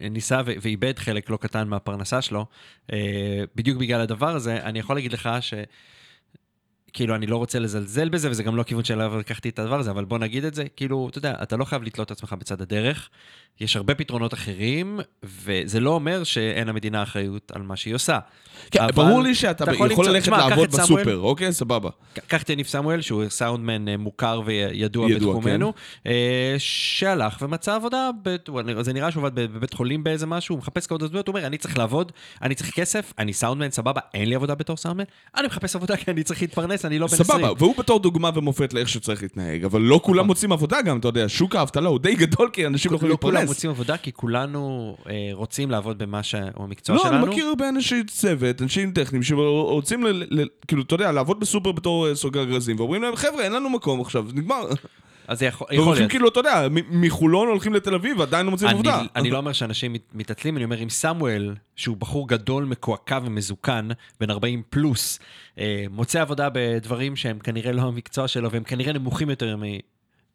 שניסה 0.02 0.42
ו- 0.46 0.54
ואיבד 0.62 1.00
חלק 1.00 1.30
לא 1.30 1.38
קטן 1.38 1.68
מהפרנסה 1.68 2.22
שלו, 2.22 2.46
אה, 2.94 2.98
בדיוק 3.56 3.78
בגלל 3.78 4.02
הדבר 4.02 4.36
הזה, 4.36 4.58
אני 4.64 4.80
יכול 4.80 4.96
להגיד 4.96 5.14
לך 5.14 5.30
ש... 5.42 5.54
כאילו, 6.94 7.16
אני 7.16 7.28
לא 7.28 7.38
רוצה 7.38 7.60
לזלזל 7.60 8.10
בזה, 8.10 8.30
וזה 8.30 8.44
גם 8.44 8.56
לא 8.56 8.64
כיוון 8.64 8.84
שאליו 8.84 9.20
לקחתי 9.20 9.50
את 9.50 9.60
הדבר 9.60 9.80
הזה, 9.80 9.92
אבל 9.92 10.06
בוא 10.06 10.18
נגיד 10.18 10.46
את 10.46 10.54
זה, 10.56 10.64
כאילו, 10.76 11.08
אתה 11.10 11.18
יודע, 11.18 11.34
אתה 11.44 11.58
לא 11.58 11.66
חייב 11.66 11.84
לתלות 11.84 12.06
את 12.06 12.18
עצמך 12.18 12.36
בצד 12.40 12.62
הדרך, 12.62 13.10
יש 13.60 13.76
הרבה 13.76 13.96
פתרונות 13.96 14.34
אחרים, 14.34 15.00
וזה 15.24 15.80
לא 15.80 15.90
אומר 15.90 16.24
שאין 16.24 16.68
למדינה 16.68 17.04
אחריות 17.04 17.52
על 17.56 17.62
מה 17.62 17.76
שהיא 17.76 17.96
עושה. 17.96 18.20
כן, 18.72 18.82
אבל 18.84 18.92
ברור 18.92 19.22
לי 19.22 19.36
שאתה 19.36 19.64
אתה 19.64 19.74
יכול 19.74 19.90
למצוא- 19.90 20.06
ללכת 20.06 20.22
תשמע, 20.24 20.38
קח 20.38 20.46
לעבוד 20.50 20.66
את 20.66 20.72
סמואל, 20.82 21.04
בסופר, 21.04 21.18
אוקיי? 21.20 21.54
סבבה. 21.54 21.90
קח 22.28 22.44
את 22.44 22.50
יניב 22.50 22.66
סמואל, 22.66 23.02
שהוא 23.02 23.24
סאונדמן 23.30 23.88
אה, 23.88 23.98
מוכר 23.98 24.42
וידוע 24.46 25.12
ידוע, 25.12 25.34
בתחומנו, 25.34 25.74
אה, 26.06 26.56
שהלך 26.58 27.38
ומצא 27.42 27.76
עבודה, 27.76 28.10
ב- 28.24 28.36
זה 28.82 28.94
נראה 28.94 29.12
שהוא 29.12 29.28
עבד 29.28 29.36
בבית 29.36 29.74
חולים 29.74 30.04
באיזה 30.04 30.26
משהו, 30.26 30.56
הוא 30.56 30.60
מחפש 30.62 30.88
כבוד 30.88 31.04
הזדמנות, 31.04 31.28
הוא 31.28 31.36
אומר, 31.36 31.48
אני 31.48 31.58
צריך 31.58 31.78
לעבוד, 31.78 32.12
אני 32.42 32.56
צריך 32.56 32.72
כסף, 32.76 33.14
אני 33.20 33.34
סאונדמן, 33.34 33.72
סבבה, 33.72 34.02
אין 34.14 34.30
לי 34.30 34.36
עבודה 34.36 34.56
בתור 34.56 34.78
סאונדמן, 34.78 35.04
אני 35.38 35.48
מחפש 35.48 35.76
עבודה 35.76 35.98
כי 35.98 36.12
אני 36.12 36.24
צריך 36.24 36.42
להתפרנס, 36.42 36.81
אני 36.86 37.00
לא 37.00 37.08
בן 37.08 37.14
20. 37.14 37.40
סבבה, 37.40 37.54
והוא 37.58 37.76
בתור 37.78 38.00
דוגמה 38.00 38.30
ומופת 38.36 38.74
לאיך 38.74 38.90
שצריך 38.90 39.22
להתנהג, 39.22 39.64
אבל 39.66 39.82
לא 39.82 40.00
כולם 40.04 40.28
מוצאים 40.28 40.52
עבודה 40.52 40.82
גם, 40.82 41.00
אתה 41.00 41.08
יודע, 41.08 41.30
שוק 41.30 41.56
האבטלה 41.56 41.90
הוא 41.90 42.00
די 42.00 42.16
גדול 42.16 42.50
כי 42.54 42.68
אנשים 42.68 42.92
לא 42.92 42.96
יכולים 42.96 43.12
לא 43.12 43.18
כולם 43.22 43.34
להתפרנס. 43.34 43.50
מוצאים 43.50 43.72
עבודה, 43.72 43.98
כי 43.98 44.12
כולנו 44.12 44.96
אה, 45.10 45.30
רוצים 45.34 45.72
לעבוד 45.72 45.98
במה 45.98 46.24
שהוא 46.24 46.42
המקצוע 46.56 46.96
לא, 46.96 47.02
שלנו. 47.04 47.26
אני 47.26 47.32
מכיר 47.32 47.46
הרבה 47.46 47.70
אנשי 47.70 48.04
צוות, 48.04 48.62
אנשים 48.62 48.92
טכניים, 48.92 49.24
שרוצים, 49.24 50.06
כאילו, 50.68 50.82
אתה 50.82 50.94
יודע, 50.94 51.12
לעבוד 51.12 51.40
בסופר 51.40 51.72
בתור 51.72 52.08
אה, 52.08 52.16
סוגר 52.16 52.44
גרזים, 52.44 52.80
ואומרים 52.80 53.02
להם, 53.02 53.16
חבר'ה, 53.16 53.44
אין 53.44 53.52
לנו 53.52 53.70
מקום 53.70 54.02
עכשיו, 54.02 54.26
נגמר. 54.34 54.68
אז 55.28 55.40
זה 55.40 55.46
יכול, 55.46 55.68
יכול 55.72 55.96
להיות. 55.96 56.12
כאילו, 56.12 56.28
אתה 56.28 56.40
יודע, 56.40 56.68
מחולון 56.92 57.48
הולכים 57.48 57.74
לתל 57.74 57.94
אביב, 57.96 58.20
ועדיין 58.20 58.46
לא 58.46 58.52
מוצאים 58.52 58.70
עבודה. 58.72 59.02
אני 59.16 59.30
לא 59.32 59.38
אומר 59.38 59.54
שאנשים 59.54 59.94
מת- 59.94 60.12
מתעצלים, 60.14 60.58
אני 60.58 60.64
אומר 60.66 60.84
אם 60.84 60.90
סמואל, 60.90 61.56
שהוא 61.76 61.98
בחור 61.98 62.28
גדול, 62.28 62.66
מקועקע 62.66 63.20
ומזוקן, 63.24 63.88
בן 64.20 64.30
40 64.30 64.62
פלוס, 64.70 65.20
אה, 65.60 65.86
מוצא 65.92 66.22
עבודה 66.22 66.50
בדברים 66.54 67.16
שהם 67.16 67.40
כנראה 67.40 67.72
לא 67.72 67.82
המקצוע 67.82 68.28
שלו, 68.28 68.52
והם 68.52 68.64
כנראה 68.64 68.94
נמוכים 68.94 69.30
יותר 69.30 69.58
מ... 69.58 69.62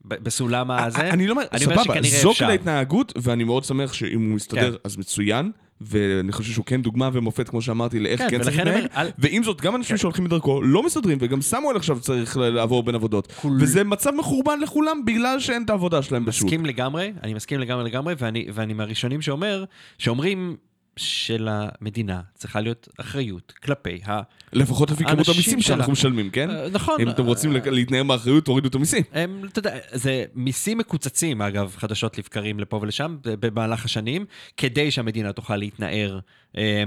בסולם 0.09 0.71
הזה. 0.71 1.11
אני 1.11 1.27
לא 1.27 1.33
אומר, 1.33 1.43
סבבה, 1.57 1.83
זו 2.03 2.31
אפשר. 2.31 2.33
כאילו 2.35 2.51
ההתנהגות, 2.51 3.13
ואני 3.23 3.45
מאוד 3.45 3.65
שמח 3.65 3.93
שאם 3.93 4.31
הוא 4.31 4.37
יסתדר, 4.37 4.71
כן. 4.73 4.77
אז 4.85 4.97
מצוין. 4.97 5.51
ואני 5.81 6.33
חושב 6.33 6.53
שהוא 6.53 6.65
כן 6.65 6.83
דוגמה 6.83 7.11
ומופת, 7.13 7.49
כמו 7.49 7.63
שאמרתי, 7.63 8.01
לאיך 8.01 8.21
כן, 8.21 8.31
כן 8.31 8.43
צריך 8.43 8.57
להתנהג. 8.57 8.87
אל- 8.97 9.09
ועם 9.19 9.43
זאת, 9.45 9.61
גם 9.61 9.77
אנשים 9.77 9.97
שהולכים 9.97 10.25
בדרכו 10.25 10.63
לא 10.63 10.83
מסתדרים, 10.83 11.19
וגם 11.21 11.43
סמואל 11.43 11.77
עכשיו 11.77 12.01
צריך 12.01 12.37
לעבור 12.37 12.83
בין 12.83 12.95
עבודות. 12.95 13.33
כול- 13.33 13.57
וזה 13.61 13.85
מצב 13.85 14.11
מחורבן 14.19 14.61
לכולם 14.61 15.05
בגלל 15.05 15.41
שאין 15.41 15.63
את 15.65 15.71
העבודה 15.71 16.03
שלהם 16.03 16.25
בשוק. 16.25 16.45
מסכים 16.47 16.67
לגמרי, 16.67 17.13
אני 17.23 17.35
מסכים 17.35 17.61
לגמרי 17.61 17.85
לגמרי, 17.85 18.15
ואני, 18.19 18.47
ואני 18.55 18.73
מהראשונים 18.75 19.23
שאומר, 19.23 19.65
שאומרים 19.99 20.57
שלמדינה 20.97 22.21
צריכה 22.35 22.61
להיות 22.61 22.89
אחריות 23.01 23.53
כלפי 23.63 24.01
ה... 24.07 24.21
לפחות 24.53 24.91
לפי 24.91 25.05
כמות 25.05 25.19
האנשים 25.19 25.35
המיסים 25.35 25.61
שלה. 25.61 25.77
שאנחנו 25.77 25.93
משלמים, 25.93 26.31
כן? 26.31 26.51
אה, 26.51 26.69
נכון. 26.69 27.01
אם 27.01 27.09
אתם 27.09 27.25
רוצים 27.25 27.57
אה, 27.57 27.71
להתנער 27.71 28.03
מאחריות, 28.03 28.45
תורידו 28.45 28.69
את 28.69 28.75
המיסים. 28.75 29.03
אתה 29.49 29.59
יודע, 29.59 29.79
זה 29.93 30.25
מיסים 30.35 30.79
מקוצצים, 30.79 31.43
אגב, 31.43 31.75
חדשות 31.79 32.19
לבקרים 32.19 32.61
לפה 32.61 32.79
ולשם, 32.83 33.17
במהלך 33.23 33.85
השנים, 33.85 34.25
כדי 34.57 34.91
שהמדינה 34.91 35.33
תוכל 35.33 35.57
להתנער 35.57 36.19
אה, 36.57 36.85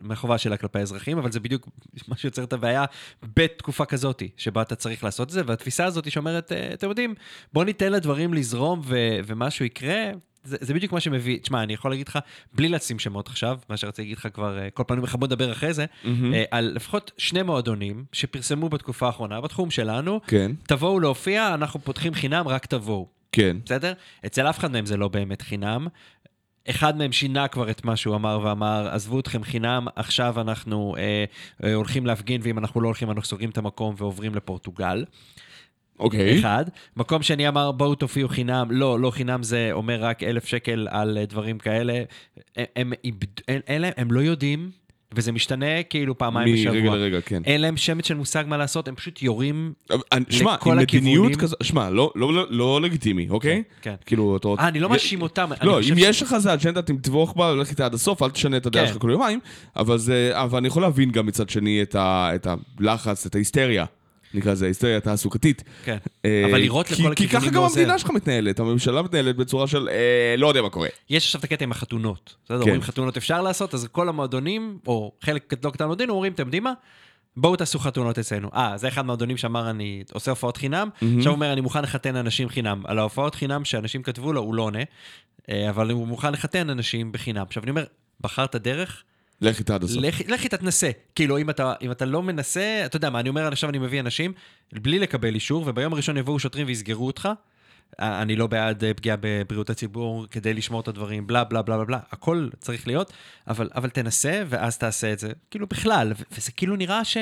מהחובה, 0.00 0.38
שלה 0.38 0.56
כלפי 0.56 0.78
האזרחים, 0.78 1.18
אבל 1.18 1.32
זה 1.32 1.40
בדיוק 1.40 1.68
מה 2.08 2.16
שיוצר 2.16 2.44
את 2.44 2.52
הבעיה 2.52 2.84
בתקופה 3.36 3.84
כזאת, 3.84 4.22
שבה 4.36 4.62
אתה 4.62 4.74
צריך 4.74 5.04
לעשות 5.04 5.28
את 5.28 5.32
זה, 5.32 5.42
והתפיסה 5.46 5.84
הזאת 5.84 6.10
שאומרת, 6.10 6.52
אתם 6.52 6.88
יודעים, 6.88 7.14
בוא 7.52 7.64
ניתן 7.64 7.92
לדברים 7.92 8.34
לזרום 8.34 8.82
ומשהו 9.26 9.64
יקרה. 9.64 10.10
זה, 10.44 10.56
זה 10.60 10.74
בדיוק 10.74 10.92
מה 10.92 11.00
שמביא, 11.00 11.38
תשמע, 11.38 11.62
אני 11.62 11.72
יכול 11.72 11.90
להגיד 11.90 12.08
לך, 12.08 12.18
בלי 12.54 12.68
לשים 12.68 12.98
שמות 12.98 13.28
עכשיו, 13.28 13.58
מה 13.68 13.76
שרציתי 13.76 14.02
להגיד 14.02 14.18
לך 14.18 14.28
כבר 14.34 14.58
אה, 14.58 14.70
כל 14.70 14.82
פעם, 14.86 15.00
בוא 15.00 15.26
נדבר 15.26 15.52
אחרי 15.52 15.74
זה, 15.74 15.86
אה, 16.34 16.44
על 16.50 16.72
לפחות 16.74 17.12
שני 17.18 17.42
מועדונים 17.42 18.04
שפרסמו 18.12 18.68
בתקופה 18.68 19.06
האחרונה, 19.06 19.40
בתחום 19.40 19.70
שלנו, 19.70 20.20
כן, 20.26 20.52
תבואו 20.66 21.00
להופיע, 21.00 21.54
אנחנו 21.54 21.80
פותחים 21.80 22.14
חינם, 22.14 22.48
רק 22.48 22.66
תבואו. 22.66 23.06
כן. 23.32 23.56
בסדר? 23.64 23.92
אצל 24.26 24.50
אף 24.50 24.58
אחד 24.58 24.72
מהם 24.72 24.86
זה 24.86 24.96
לא 24.96 25.08
באמת 25.08 25.42
חינם. 25.42 25.86
אחד 26.70 26.96
מהם 26.96 27.12
שינה 27.12 27.48
כבר 27.48 27.70
את 27.70 27.84
מה 27.84 27.96
שהוא 27.96 28.16
אמר 28.16 28.40
ואמר, 28.42 28.88
עזבו 28.90 29.20
אתכם 29.20 29.44
חינם, 29.44 29.86
עכשיו 29.96 30.40
אנחנו 30.40 30.96
אה, 30.98 31.24
אה, 31.64 31.74
הולכים 31.74 32.06
להפגין, 32.06 32.40
ואם 32.44 32.58
אנחנו 32.58 32.80
לא 32.80 32.86
הולכים, 32.88 33.10
אנחנו 33.10 33.24
סוגרים 33.24 33.50
את 33.50 33.58
המקום 33.58 33.94
ועוברים 33.98 34.34
לפורטוגל. 34.34 35.04
אוקיי. 35.98 36.38
אחד. 36.40 36.64
מקום 36.96 37.22
שני 37.22 37.48
אמר, 37.48 37.72
בואו 37.72 37.94
תופיעו 37.94 38.28
חינם, 38.28 38.66
לא, 38.70 39.00
לא 39.00 39.10
חינם 39.10 39.42
זה 39.42 39.68
אומר 39.72 40.04
רק 40.04 40.22
אלף 40.22 40.46
שקל 40.46 40.88
על 40.90 41.18
אה, 41.18 41.26
דברים 41.26 41.58
כאלה. 41.58 42.02
הם, 42.56 42.92
הם, 43.04 43.14
אין 43.66 43.82
להם- 43.82 43.92
הם 43.96 44.12
לא 44.12 44.20
יודעים 44.20 44.70
וזה 45.14 45.32
משתנה 45.32 45.82
כאילו 45.82 46.18
פעמיים 46.18 46.54
מרגע 46.54 46.70
בשבוע. 46.80 46.96
לרגע, 46.96 47.20
כן. 47.20 47.42
אין 47.44 47.60
להם 47.60 47.76
שמץ 47.76 48.06
של 48.06 48.14
מושג 48.14 48.44
מה 48.46 48.56
לעשות, 48.56 48.88
הם 48.88 48.94
פשוט 48.94 49.22
יורים... 49.22 49.72
אני- 50.12 50.24
שמע, 50.30 50.54
לכל 50.54 50.70
עם 50.72 50.78
מדיניות 50.78 51.16
הכיוונים. 51.16 51.38
כזו, 51.38 51.56
שמע, 51.62 51.90
לא- 51.90 52.12
לא 52.14 52.34
לא- 52.34 52.46
לא 52.50 52.80
לגיטימי, 52.80 53.26
אוקיי? 53.30 53.62
כן. 53.82 53.94
כאילו, 54.06 54.36
אתה... 54.36 54.48
אה, 54.48 54.68
אני 54.68 54.80
לא 54.80 54.88
מאשים 54.88 55.22
אותם. 55.22 55.50
לא, 55.62 55.78
אם 55.78 55.82
ש- 55.84 55.90
יש 55.96 56.22
לך 56.22 56.32
איזה 56.32 56.54
אג'נדה, 56.54 56.82
תטבוח 56.82 57.32
בה, 57.32 57.54
לך 57.54 57.70
איתה 57.70 57.84
עד 57.84 57.94
הסוף, 57.94 58.22
אל 58.22 58.30
תשנה 58.30 58.56
את 58.56 58.66
הדעה 58.66 58.84
כן. 58.86 58.92
שלך 58.92 59.02
כל 59.02 59.10
יומיים, 59.12 59.40
אבל 59.76 59.98
זה, 59.98 60.30
אבל 60.34 60.58
אני 60.58 60.68
יכול 60.68 60.82
להבין 60.82 61.10
גם 61.10 61.26
מצד 61.26 61.50
שני 61.50 61.82
את 61.82 61.94
ה- 61.94 62.30
את 62.34 62.46
הלחץ, 62.80 63.26
את 63.26 63.34
ההיסטריה, 63.34 63.84
נקרא 64.34 64.52
לזה, 64.52 64.64
ההיסטריה 64.64 64.96
התעסוקתית. 64.96 65.62
כן. 65.84 65.96
אה, 66.24 66.44
אבל 66.50 66.58
כי- 66.60 66.66
לכל 66.68 66.82
כי 66.84 66.94
ככה 66.94 67.38
הכיוונים 67.38 67.48
גם 67.50 67.60
לא 67.60 67.66
עוזר. 67.66 67.80
המדינה 67.80 67.98
שלך 67.98 68.10
מתנהלת, 68.10 68.60
הממשלה 68.60 69.02
מתנהלת 69.02 69.36
בצורה 69.36 69.66
של 69.66 69.88
אה, 69.88 70.34
לא 70.38 70.46
יודע 70.46 70.62
מה 70.62 70.70
קורה. 70.70 70.88
יש 71.10 71.24
עכשיו 71.24 71.38
את 71.38 71.44
הקטע 71.44 71.64
עם 71.64 71.70
החתונות. 71.72 72.34
בסדר, 72.44 72.56
כן. 72.56 72.62
אומרים 72.62 72.82
חתונות 72.82 73.16
אפשר 73.16 73.42
לעשות, 73.42 73.74
אז 73.74 73.88
כל 73.92 74.08
המועדונים, 74.08 74.78
או 74.86 75.12
חלק 75.20 75.54
לא 75.64 75.70
קטן 75.70 75.84
מהמועדונים, 75.84 76.10
אומרים, 76.10 76.32
אתם 76.32 76.42
יודעים 76.46 76.64
מה? 76.64 76.72
בואו 77.36 77.56
תעשו 77.56 77.78
חתונות 77.78 78.18
אצלנו. 78.18 78.48
אה, 78.54 78.72
זה 78.76 78.88
אחד 78.88 79.00
מהמועדונים 79.02 79.36
שאמר, 79.36 79.70
אני 79.70 80.02
עושה 80.12 80.30
הופעות 80.30 80.56
חינם, 80.56 80.88
עכשיו 80.96 81.30
הוא 81.32 81.36
אומר, 81.36 81.52
אני 81.52 81.60
מוכן 81.60 81.82
לחתן 81.82 82.16
אנשים 82.16 82.48
חינם. 82.48 82.82
על 82.86 82.98
ההופעות 82.98 83.34
חינם 83.34 83.64
שאנשים 83.64 84.02
כתבו 84.02 84.32
לו, 84.32 84.40
הוא 84.40 84.54
לא 84.54 84.62
עונה, 84.62 84.78
אה, 85.50 85.70
אבל 85.70 85.90
הוא 85.90 86.06
מוכן 86.06 86.32
לחתן 86.32 86.70
אנשים 86.70 87.12
בחינם. 87.12 87.42
עכשיו, 87.42 87.62
אני 87.62 87.70
אומר, 87.70 87.84
בחרת 88.20 88.56
דרך, 88.56 89.02
לך 89.42 89.58
איתה 89.58 89.74
עד 89.74 89.84
הסוף. 89.84 90.02
לך- 90.02 90.20
לכי 90.28 90.48
תתנסה. 90.48 90.90
כאילו, 91.14 91.38
אם 91.38 91.50
אתה, 91.50 91.74
אם 91.82 91.90
אתה 91.90 92.04
לא 92.04 92.22
מנסה, 92.22 92.82
אתה 92.86 92.96
יודע 92.96 93.10
מה, 93.10 93.20
אני 93.20 93.28
אומר, 93.28 93.48
עכשיו 93.48 93.70
אני 93.70 93.78
מביא 93.78 94.00
אנשים, 94.00 94.32
בלי 94.72 94.98
לקבל 94.98 95.34
אישור, 95.34 95.64
וביום 95.66 95.92
הראשון 95.92 96.16
יבואו 96.16 96.38
שוטרים 96.38 96.66
ויסגרו 96.66 97.06
אותך. 97.06 97.28
אה, 98.00 98.22
אני 98.22 98.36
לא 98.36 98.46
בעד 98.46 98.84
אה, 98.84 98.94
פגיעה 98.94 99.16
בבריאות 99.20 99.70
הציבור 99.70 100.26
כדי 100.30 100.54
לשמור 100.54 100.80
את 100.80 100.88
הדברים, 100.88 101.26
בלה 101.26 101.44
בלה 101.44 101.62
בלה 101.62 101.76
בלה 101.76 101.84
בלה, 101.84 101.98
הכל 102.10 102.48
צריך 102.60 102.86
להיות, 102.86 103.12
אבל, 103.48 103.70
אבל 103.74 103.90
תנסה 103.90 104.42
ואז 104.48 104.78
תעשה 104.78 105.12
את 105.12 105.18
זה. 105.18 105.32
כאילו 105.50 105.66
בכלל, 105.66 106.12
וזה 106.32 106.52
כאילו 106.52 106.76
נראה 106.76 107.04
ש... 107.04 107.16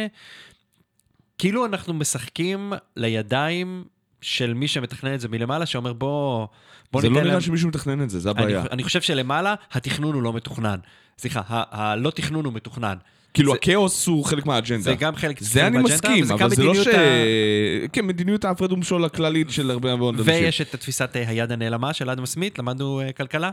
כאילו 1.39 1.67
אנחנו 1.67 1.95
משחקים 1.95 2.73
לידיים 2.97 3.85
של 4.21 4.55
מי 4.55 4.69
שמתכנן 4.69 5.15
את 5.15 5.21
זה 5.21 5.29
מלמעלה, 5.29 5.67
שאומר 5.67 5.93
בוא, 5.93 6.47
בוא 6.93 7.01
זה 7.01 7.09
לא 7.09 7.17
להם... 7.17 7.27
נראה 7.27 7.41
שמישהו 7.41 7.69
מתכנן 7.69 8.03
את 8.03 8.11
זה, 8.11 8.19
זה 8.19 8.31
אני, 8.31 8.41
הבעיה. 8.43 8.65
אני 8.71 8.85
חושב 8.85 9.01
שלמעלה 9.01 9.55
התכנון 9.73 10.15
הוא 10.15 10.23
לא 10.23 10.33
מתוכנן. 10.33 10.79
סליחה, 11.19 11.41
הלא 11.49 12.11
תכנון 12.11 12.45
הוא 12.45 12.53
מתוכנן. 12.53 12.97
כאילו 13.35 13.53
זה- 13.53 13.59
הכאוס 13.63 14.07
הוא 14.07 14.25
חלק 14.25 14.47
מהאג'נדה. 14.47 14.83
זה 14.83 14.95
גם 14.95 15.17
חלק 15.17 15.41
זה 15.41 15.67
אני 15.67 15.79
מסכים, 15.79 16.33
אבל 16.33 16.51
זה 16.51 16.65
לא 16.65 16.75
ש... 16.75 16.87
ה- 16.87 17.89
כן, 17.93 18.07
מדיניות 18.07 18.45
ההפרד 18.45 18.73
ומשול 18.73 19.05
הכללית 19.05 19.51
של 19.51 19.71
הרבה 19.71 19.97
מאוד 19.97 20.15
אנשים. 20.19 20.35
ויש 20.35 20.61
את 20.61 20.77
תפיסת 20.77 21.17
אה, 21.17 21.29
היד 21.29 21.53
הנעלמה 21.53 21.93
של 21.93 22.11
אדם 22.11 22.27
סמית, 22.27 22.59
למדנו 22.59 23.01
אה, 23.01 23.13
כלכלה. 23.13 23.51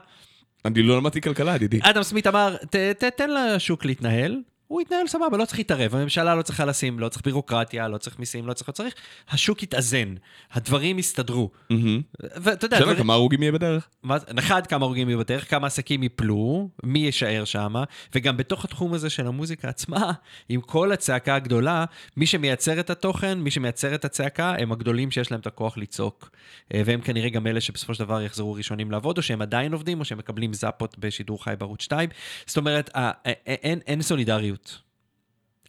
אני 0.66 0.84
לא 0.84 0.98
למדתי 0.98 1.22
כלכלה, 1.22 1.56
ידידי. 1.56 1.80
אדם 1.82 2.04
סמית 2.04 2.28
אמר, 2.28 2.56
"ת- 2.70 2.76
ת- 2.76 3.04
תן 3.18 3.30
לשוק 3.30 3.86
להתנהל, 3.86 4.38
הוא 4.68 4.82
יתנהל 4.82 5.08
סבבה, 5.08 5.38
לא 5.38 5.46
צריך 5.46 5.58
להתערב, 5.58 5.96
הממשלה 5.96 6.36
לא 6.36 6.42
צריכה 6.42 6.66
לשים, 6.66 7.00
לא 7.00 7.10
צריך 7.10 7.26
בירוקרטיה, 7.26 7.88
לא 7.88 7.98
צריך 7.98 8.20
מיסים, 8.20 8.48
לא 8.48 8.54
צריך, 8.54 8.70
לא 8.70 8.74
צריך, 8.74 8.94
השוק 9.30 9.64
יתאזן, 9.64 10.16
הדברים 10.52 11.00
יסתדרו. 11.00 11.50
ואתה 12.20 12.66
יודע, 12.66 12.78
שאלה, 12.78 12.96
כמה 12.96 13.14
הרוגים 13.14 13.42
יהיה 13.42 13.52
בדרך? 13.52 13.88
אחד, 14.40 14.68
כמה 14.68 14.86
הרוגים 14.86 15.10
יהיו 15.10 15.20
בדרך, 15.20 15.50
כמה 15.50 15.68
עסקים 15.68 16.04
ייפלו, 16.04 16.70
מי 16.84 17.00
יישאר 17.00 17.46
שם, 17.46 17.74
וגם 18.16 18.38
בתוך 18.38 18.66
התחום 18.66 18.94
הזה 18.94 19.10
של 19.10 19.28
המוזיקה 19.28 19.70
עצמה, 19.70 20.12
עם 20.50 20.62
כל 20.62 20.92
הצעקה 20.92 21.36
הגדולה, 21.36 21.86
מי 22.18 22.26
שמייצר 22.26 22.80
את 22.80 22.90
התוכן, 22.90 23.40
מי 23.40 23.52
שמייצר 23.52 23.96
את 23.96 24.06
הצעקה, 24.06 24.56
הם 24.58 24.72
הגדולים 24.72 25.12
שיש 25.12 25.32
להם 25.32 25.40
את 25.40 25.48
הכוח 25.48 25.78
לצעוק. 25.78 26.30
אה, 26.74 26.82
והם 26.86 27.02
כנראה 27.02 27.30
גם 27.30 27.48
אלה 27.48 27.62
שבסופו 27.62 27.94
של 27.94 28.04
דבר 28.04 28.22
יחזרו 28.22 28.54
ראשונים 28.54 28.92
לעבוד, 28.92 29.18
או 29.18 29.24
שהם 29.24 29.42
עדיין 29.42 29.74
עובדים, 29.74 30.00
או 30.00 30.06
שהם 30.06 30.18
מקבלים 30.18 30.54
זאפות 30.54 30.98
בשידור 31.00 31.44
חי 31.44 31.54
בערוץ 31.60 31.82
2. 31.82 32.10
זאת 32.46 32.58
אומרת, 32.58 32.90
אין, 33.46 33.80
אין 33.88 34.02
סולידריות. 34.02 34.57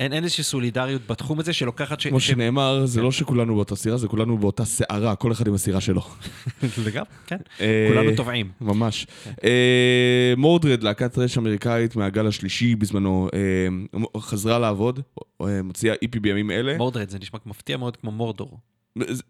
אין, 0.01 0.13
אין 0.13 0.25
איזושהי 0.25 0.45
סולידריות 0.45 1.07
בתחום 1.07 1.41
הזה 1.41 1.53
שלוקחת... 1.53 2.01
ש... 2.01 2.07
כמו 2.07 2.21
ש- 2.21 2.27
שנאמר, 2.27 2.87
זה 2.87 3.03
לא 3.03 3.13
שכולנו 3.13 3.55
באותה 3.55 3.77
סירה, 3.77 3.97
זה 3.97 4.09
כולנו 4.09 4.39
באותה 4.39 4.65
סערה, 4.65 5.17
כל 5.17 5.33
אחד 5.33 5.49
עם 5.49 5.55
הסירה 5.55 5.81
שלו. 5.81 6.01
וגם, 6.85 7.05
כן. 7.27 7.37
אה, 7.61 7.87
כולנו 7.89 8.17
טובעים. 8.17 8.51
ממש. 8.61 9.07
אה, 9.45 10.35
מורדרד, 10.37 10.83
להקת 10.83 11.19
רש 11.19 11.39
אמריקאית 11.39 11.97
מהגל 11.97 12.27
השלישי 12.27 12.75
בזמנו, 12.77 13.29
אה, 13.35 14.21
חזרה 14.21 14.59
לעבוד, 14.59 15.01
אה, 15.43 15.63
מוציאה 15.63 15.95
איפי 16.03 16.21
בימים 16.21 16.51
אלה. 16.51 16.77
מורדרד, 16.77 17.09
זה 17.09 17.19
נשמע 17.19 17.39
מפתיע 17.47 17.77
מאוד 17.77 17.97
כמו 17.97 18.11
מורדור. 18.11 18.59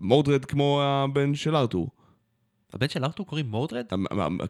Mordred 0.01 0.45
כמו 0.45 0.83
הבן 0.83 1.35
של 1.35 1.57
ארתור. 1.57 1.89
הבן 2.75 2.89
של 2.89 3.05
ארתור 3.05 3.27
קוראים 3.27 3.47
Mordred? 3.51 3.85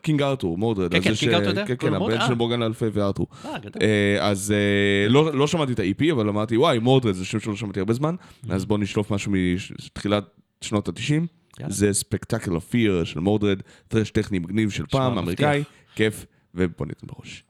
King 0.03 0.23
Arthur, 0.23 0.59
Mordred. 0.59 0.93
כן, 0.93 1.01
כן, 1.01 1.15
King 1.15 1.33
Arthur 1.33 1.49
יודע? 1.49 1.67
כן, 1.67 1.75
כן, 1.79 1.95
הבן? 1.95 2.21
של. 2.27 2.35
מורגן 2.35 2.63
לה 2.63 2.72
פיי 2.72 2.87
וארתור. 2.93 3.27
אה, 3.45 3.59
גדול. 3.59 3.83
אה, 3.83 4.29
אז 4.29 4.55
אה, 4.57 5.09
לא 5.09 5.35
לא 5.35 5.47
שמעתי 5.47 5.73
את 5.73 5.79
ה-EP, 5.79 6.13
אבל 6.13 6.29
אמרתי, 6.29 6.57
וואי, 6.57 6.79
Mordred 6.79 7.15
זה 7.15 7.25
שם 7.25 7.41
שלא 7.41 7.57
שמעתי 7.57 7.81
הרבה 7.81 7.95
זמן, 7.95 8.15
אז 8.49 8.65
בואו 8.65 8.81
נשלוף 8.81 9.11
משהו 9.11 9.33
מתחילת 9.87 10.25
שנות 10.61 10.89
ה-90. 10.89 11.13
יאללה. 11.61 11.73
זה 11.73 11.93
Spectacle 11.93 12.59
Fear 12.59 13.05
של 13.05 13.21
Mordred, 13.21 13.63
thrash 13.89 14.11
טכני 14.11 14.39
מגניב 14.39 14.71
של 14.71 14.87
פעם. 14.87 15.19
אמריקאי, 15.19 15.65
כיף, 15.95 16.27
ובוא 16.55 16.87
ניתן 16.87 17.07
בראש. 17.07 17.45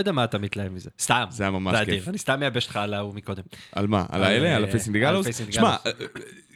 יודע 0.00 0.12
מה 0.12 0.24
אתה 0.24 0.38
מתלהב 0.38 0.72
מזה. 0.72 0.90
סתם. 1.00 1.24
זה 1.30 1.42
היה 1.44 1.50
ממש. 1.50 1.78
כיף. 1.86 2.08
אני 2.08 2.18
סתם 2.18 2.40
מייבש 2.40 2.64
אותך 2.64 2.76
על 2.76 2.94
ההוא 2.94 3.14
מקודם. 3.14 3.42
על 3.72 3.86
מה? 3.86 4.04
על 4.08 4.24
על, 4.24 4.30
האלה? 4.30 4.56
על 4.56 4.62
אה, 4.64 4.68
ה 4.68 4.72
Facing 4.72 4.96
the 4.96 5.02
Gallows? 5.02 5.26
שמע. 5.50 5.76
אה, 5.86 5.90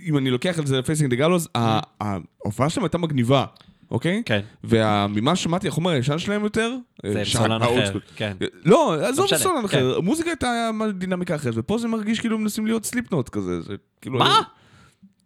אם 0.07 0.19
אני 0.19 0.31
לוקח 0.31 0.59
את 0.59 0.67
זה 0.67 0.79
ל 0.79 0.83
Facing 0.83 1.11
the 1.11 1.17
Gallows, 1.17 1.49
ה- 1.55 1.81
ההופעה 2.01 2.71
שלהם 2.71 2.85
הייתה 2.85 2.99
מגניבה, 2.99 3.45
אוקיי? 3.91 4.23
כן. 4.27 4.41
וממה 4.65 5.37
ששמעתי, 5.37 5.69
החומר 5.69 5.91
הישן 5.91 6.19
שלהם 6.19 6.45
יותר... 6.45 6.75
זה 7.07 7.19
אה, 7.19 7.25
סולן 7.25 7.63
אחר. 7.63 7.93
כן. 8.17 8.37
לא, 8.65 8.95
עזוב 9.09 9.25
משנה, 9.25 9.39
סולן 9.39 9.59
כן. 9.59 9.65
אחר, 9.65 9.97
המוזיקה 9.97 10.31
הייתה 10.31 10.71
דינמיקה 10.99 11.35
אחרת, 11.35 11.55
ופה 11.57 11.79
זה 11.79 11.89
מרגיש 11.89 12.21
כאילו 12.21 12.39
מנסים 12.39 12.67
להיות 12.67 12.85
Slipknot 12.85 13.29
כזה, 13.29 13.61
זה 13.61 13.75
כאילו... 14.01 14.19
מה? 14.19 14.41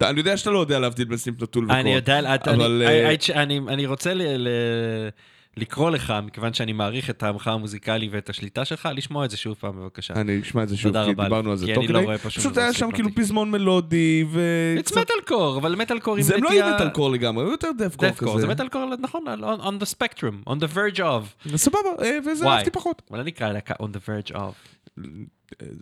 אני 0.01 0.19
יודע 0.19 0.37
שאתה 0.37 0.49
לא 0.51 0.59
יודע 0.59 0.79
להבדיל 0.79 1.05
בין 1.07 1.17
Slipknot, 1.17 1.51
Tool 1.51 1.65
ו 1.65 1.67
Korn. 1.67 1.75
אני 1.79 1.93
יודע, 1.95 2.19
אני- 2.19 3.59
אה, 3.83 3.87
רוצה 3.87 4.13
ל- 4.13 4.47
לקרוא 5.59 5.89
לך, 5.91 6.13
מכיוון 6.23 6.53
שאני 6.53 6.73
מעריך 6.73 7.09
את 7.09 7.17
טעמך 7.17 7.47
המוזיקלי 7.47 8.09
ואת 8.11 8.29
השליטה 8.29 8.65
שלך, 8.65 8.89
לשמוע 8.95 9.25
את 9.25 9.29
זה 9.31 9.37
שוב 9.37 9.55
פעם 9.59 9.71
בבקשה. 9.79 10.13
אני 10.13 10.41
אשמע 10.41 10.63
את 10.63 10.69
זה 10.69 10.77
שוב, 10.77 11.05
כי 11.05 11.13
דיברנו 11.13 11.51
על 11.51 11.57
זה 11.57 11.65
תוך 11.75 11.83
לא 11.89 11.99
כדי. 11.99 12.17
שום 12.17 12.17
פשוט 12.17 12.57
היה 12.57 12.73
שם. 12.73 12.91
כאילו 12.91 13.09
פזמון 13.15 13.51
מלודי, 13.51 14.25
ו... 14.31 14.41
It's 14.85 14.91
metal 14.91 15.29
core, 15.29 15.57
אבל 15.57 15.75
metal 15.75 16.05
core 16.05 16.09
עם 16.11 16.21
זה 16.21 16.37
לא 16.37 16.39
נטייה... 16.49 16.65
היו 16.65 16.75
מטאל 16.75 16.89
קור 16.89 17.11
לגמרי, 17.11 17.43
היו 17.43 17.51
יותר 17.51 17.69
דף 17.77 17.95
קור 17.95 18.09
death 18.09 18.13
core, 18.13 18.33
כזה. 18.37 18.47
זה 18.47 18.53
metal 18.53 18.73
core, 18.73 18.97
נכון, 19.01 19.23
on- 19.27 19.83
the 19.83 19.95
spectrum, 19.95 20.49
on 20.49 20.55
the 20.55 20.75
verge 20.75 20.99
of. 20.99 21.55
סבבה, 21.55 21.79
אה, 22.01 22.17
וזה. 22.31 22.47
אהבתי 22.47 22.69
פחות. 22.71 23.01
אבל 23.11 23.19
אני 23.19 23.31
אקרא 23.31 23.51
להקה 23.51 23.73
on 23.73 23.87
the 23.87 24.31
verge 24.31 24.35
of. 24.35 25.01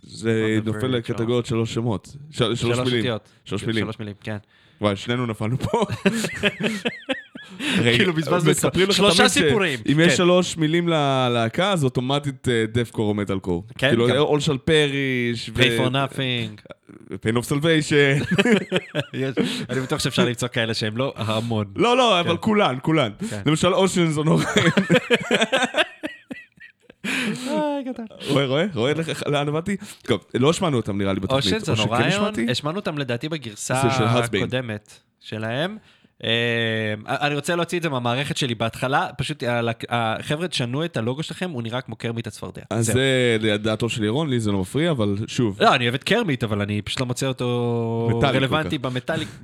זה 0.02 0.58
נופל 0.64 0.86
לקטגוריות 0.86 1.46
שלוש 1.46 1.74
שמות. 1.74 2.16
של- 2.30 2.54
שלוש 2.54 2.78
מילים. 2.78 3.04
שלוש 3.44 3.64
מילים. 3.64 3.84
שלוש 3.84 3.98
מילים, 3.98 4.14
כן. 4.20 4.36
וואי, 4.80 4.96
שנינו 4.96 5.26
נפלנו 5.26 5.58
פה. 5.58 5.84
כאילו 7.82 8.12
בזבזנו 8.12 8.52
שלושה 8.92 9.28
סיפורים. 9.28 9.78
אם 9.88 9.94
כן. 9.94 10.00
יש 10.00 10.16
שלוש 10.16 10.56
מילים 10.56 10.88
ללהקה, 10.88 11.72
אז 11.72 11.84
אוטומטית 11.84 12.48
דף 12.72 12.90
קור 12.90 13.08
או 13.08 13.14
מטאל 13.14 13.38
קור. 13.38 13.64
כן, 13.78 13.88
כאילו, 13.88 14.40
של 14.40 14.58
פריש, 14.58 15.50
pay 15.56 15.80
for 15.80 15.90
nothing. 15.90 16.72
אוף 17.36 17.44
סלוויישן. 17.44 18.18
יש- 19.14 19.34
אני 19.70 19.80
בטוח 19.80 20.00
שאפשר 20.00 20.24
למצוא 20.24 20.48
כאלה 20.48 20.74
שהם 20.74 20.96
לא 20.96 21.12
המון. 21.16 21.64
לא, 21.76 21.96
לא, 21.96 22.20
אבל 22.20 22.36
כולן, 22.36 22.76
כולן. 22.82 23.10
כן. 23.30 23.40
למשל 23.46 23.74
אושנס 23.74 24.16
או 24.16 24.24
נוראי. 24.24 24.44
רואה, 28.28 28.46
רואה? 28.46 28.64
רואה 28.74 28.92
לך 28.94 29.22
לאן 29.26 29.48
עבדתי? 29.48 29.76
טוב, 30.02 30.24
לא 30.34 30.50
השמענו 30.50 30.76
אותם 30.76 30.98
נראה 30.98 31.12
לי 31.12 31.20
בתוכנית. 31.20 31.44
אושן 31.54 31.58
זה 31.58 31.82
נורא? 31.82 32.00
השמענו 32.50 32.76
אותם 32.78 32.98
לדעתי 32.98 33.28
בגרסה. 33.28 33.80
הקודמת 33.80 34.94
שלהם. 35.20 35.76
אה, 36.24 36.30
אני 37.26 37.34
רוצה 37.34 37.56
להוציא 37.56 37.78
את 37.78 37.82
זה 37.82 37.88
מהמערכת 37.88 38.36
שלי 38.36 38.54
בהתחלה, 38.54 39.06
פשוט 39.18 39.42
החבר'ה 39.88 40.48
תשנו 40.48 40.84
את 40.84 40.96
הלוגו 40.96 41.22
שלכם, 41.22 41.50
הוא 41.50 41.62
נראה 41.62 41.80
כמו 41.80 41.96
קרמיט 41.96 42.26
הצפרדע. 42.26 42.62
אז. 42.70 42.86
זה 42.86 43.36
לדעתו 43.40 43.88
של 43.88 44.04
ירון, 44.04 44.30
לי 44.30 44.40
זה 44.40 44.52
לא 44.52 44.60
מפריע, 44.60 44.90
אבל 44.90 45.16
שוב. 45.26 45.62
לא, 45.62 45.74
אני 45.74 45.84
אוהב 45.84 45.94
את 45.94 46.04
קרמיט, 46.04 46.44
אבל 46.44 46.60
אני 46.60 46.82
פשוט 46.82 47.00
לא 47.00 47.06
מוצא 47.06 47.26
אותו 47.26 48.20
רלוונטי 48.22 48.78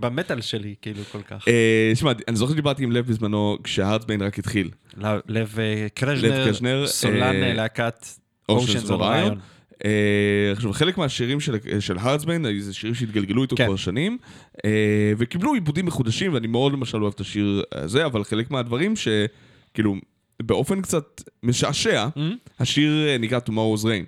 במטאל 0.01 0.41
שלי, 0.41 0.75
כאילו, 0.83 1.01
כל 1.13 1.23
כך. 1.23 1.49
אה, 1.49 1.93
שמע, 1.95 2.13
אני 2.29 2.37
זוכר 2.37 2.53
שדיברתי 2.53 2.85
עם 2.85 2.93
לב 2.93 3.07
בזמנו, 3.07 3.59
כשהארטביין 3.65 4.23
רק 4.23 4.39
התחיל. 4.39 4.71
ל- 4.97 5.07
לב 5.29 5.57
אה, 5.59 5.83
לב 5.85 5.89
קרז'נר, 5.95 6.87
סולן 6.87 7.43
אה, 7.43 7.55
להקת. 7.55 8.07
אוריון. 8.49 8.71
אה, 9.01 9.54
עכשיו, 10.53 10.73
חלק 10.73 10.99
מהשירים 10.99 11.41
של, 11.41 11.57
של 11.81 11.99
הארטסביין, 11.99 12.61
זה 12.61 12.75
שירים 12.75 12.95
שהתגלגלו 12.95 13.43
איתו 13.43 13.57
כן. 13.57 13.67
כבר 13.67 13.77
שנים, 13.77 14.19
אה, 14.65 15.13
וקיבלו 15.19 15.55
עיבודים 15.55 15.87
מחודשים, 15.87 16.35
ואני 16.35 16.47
מאוד 16.47 16.73
למשל 16.73 17.03
אוהב 17.03 17.13
את 17.15 17.21
השיר 17.21 17.63
הזה, 17.73 18.07
אבל 18.07 18.25
חלק 18.25 18.51
מהדברים 18.51 18.95
שכאילו, 18.97 19.95
באופן 20.43 20.83
קצת 20.83 21.23
משעשע, 21.43 22.09
Mm-hmm. 22.17 22.61
השיר 22.61 23.07
אה, 23.07 23.19
נקרא 23.19 23.39
Tomorrow's 23.39 23.85
Rain. 23.85 24.05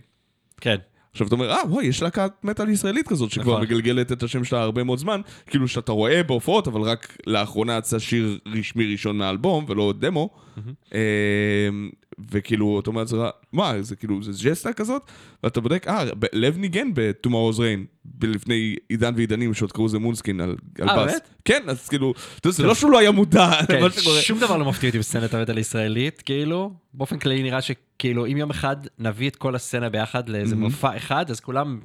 כן. 0.60 0.76
עכשיו 1.12 1.26
אתה 1.26 1.34
אומר, 1.34 1.50
אה, 1.50 1.58
וואי, 1.68 1.86
יש 1.86 2.02
להקת 2.02 2.32
מטאל 2.42 2.68
ישראלית 2.68 3.08
כזאת 3.08 3.30
שכבר 3.30 3.52
נכון. 3.52 3.62
מגלגלת 3.62 4.12
את 4.12 4.22
השם 4.22 4.44
שלה 4.44 4.62
הרבה 4.62 4.84
מאוד 4.84 4.98
זמן, 4.98 5.20
כאילו 5.46 5.68
שאתה 5.68 5.92
רואה 5.92 6.22
בהופעות, 6.22 6.68
אבל 6.68 6.80
רק 6.80 7.16
לאחרונה 7.26 7.76
יצא 7.78 7.98
שיר 7.98 8.38
רשמי 8.46 8.92
ראשון 8.92 9.18
מהאלבום, 9.18 9.64
ולא 9.68 9.92
דמו, 9.98 10.30
אה, 10.94 11.00
וכאילו, 12.30 12.80
אתה 12.80 12.90
אומר 12.90 13.00
לעצמך, 13.00 13.20
מה, 13.52 13.82
זה 13.82 13.96
כאילו, 13.96 14.22
זה 14.22 14.48
ג'סטה 14.48 14.72
כזאת? 14.72 15.02
ואתה 15.42 15.60
בודק, 15.60 15.86
אה, 15.88 16.04
ב- 16.18 16.24
לב 16.32 16.58
ניגן 16.58 16.94
ב-Tomorrow's 16.94 17.56
Rain, 17.58 17.80
ב- 18.04 18.24
לפני 18.24 18.76
עידן 18.88 19.14
ועידנים, 19.16 19.54
שעוד 19.54 19.72
קראו 19.72 19.86
לזה 19.86 19.98
מונסקין 19.98 20.40
על 20.40 20.56
על 20.80 20.88
אה, 20.88 21.04
בס. 21.04 21.10
באמת? 21.10 21.28
כן, 21.44 21.62
אז 21.66 21.88
כאילו, 21.88 22.14
אתה 22.40 22.48
יודע, 22.48 22.56
זה 22.56 22.62
לא 22.62 22.74
שהוא 22.74 22.90
לא 22.90 22.98
היה 22.98 23.10
מודע 23.10 23.50
כן, 23.68 23.80
למה 23.80 23.90
שקורה. 23.90 24.20
שום 24.20 24.38
דבר 24.38 24.56
לא 24.56 24.64
מפתיע 24.64 24.88
אותי 24.88 24.98
בסצנת 24.98 25.34
המטאל 25.34 25.56
הישראלית, 25.56 26.22
כאילו, 26.22 26.72
באופן 26.94 27.18
כללי 27.18 27.42
נראה 27.42 27.62
שכאילו 27.62 28.26
אם 28.26 28.36
יום 28.36 28.50
אחד 28.50 28.76
נביא 28.98 29.30
את 29.30 29.36
כל 29.36 29.54
הסצנה 29.54 29.88
ביחד 29.88 30.28
לאיזה 30.28 30.56
מופע 30.56 30.96
אחד, 30.96 31.30
אז 31.30 31.40
כולם... 31.40 31.80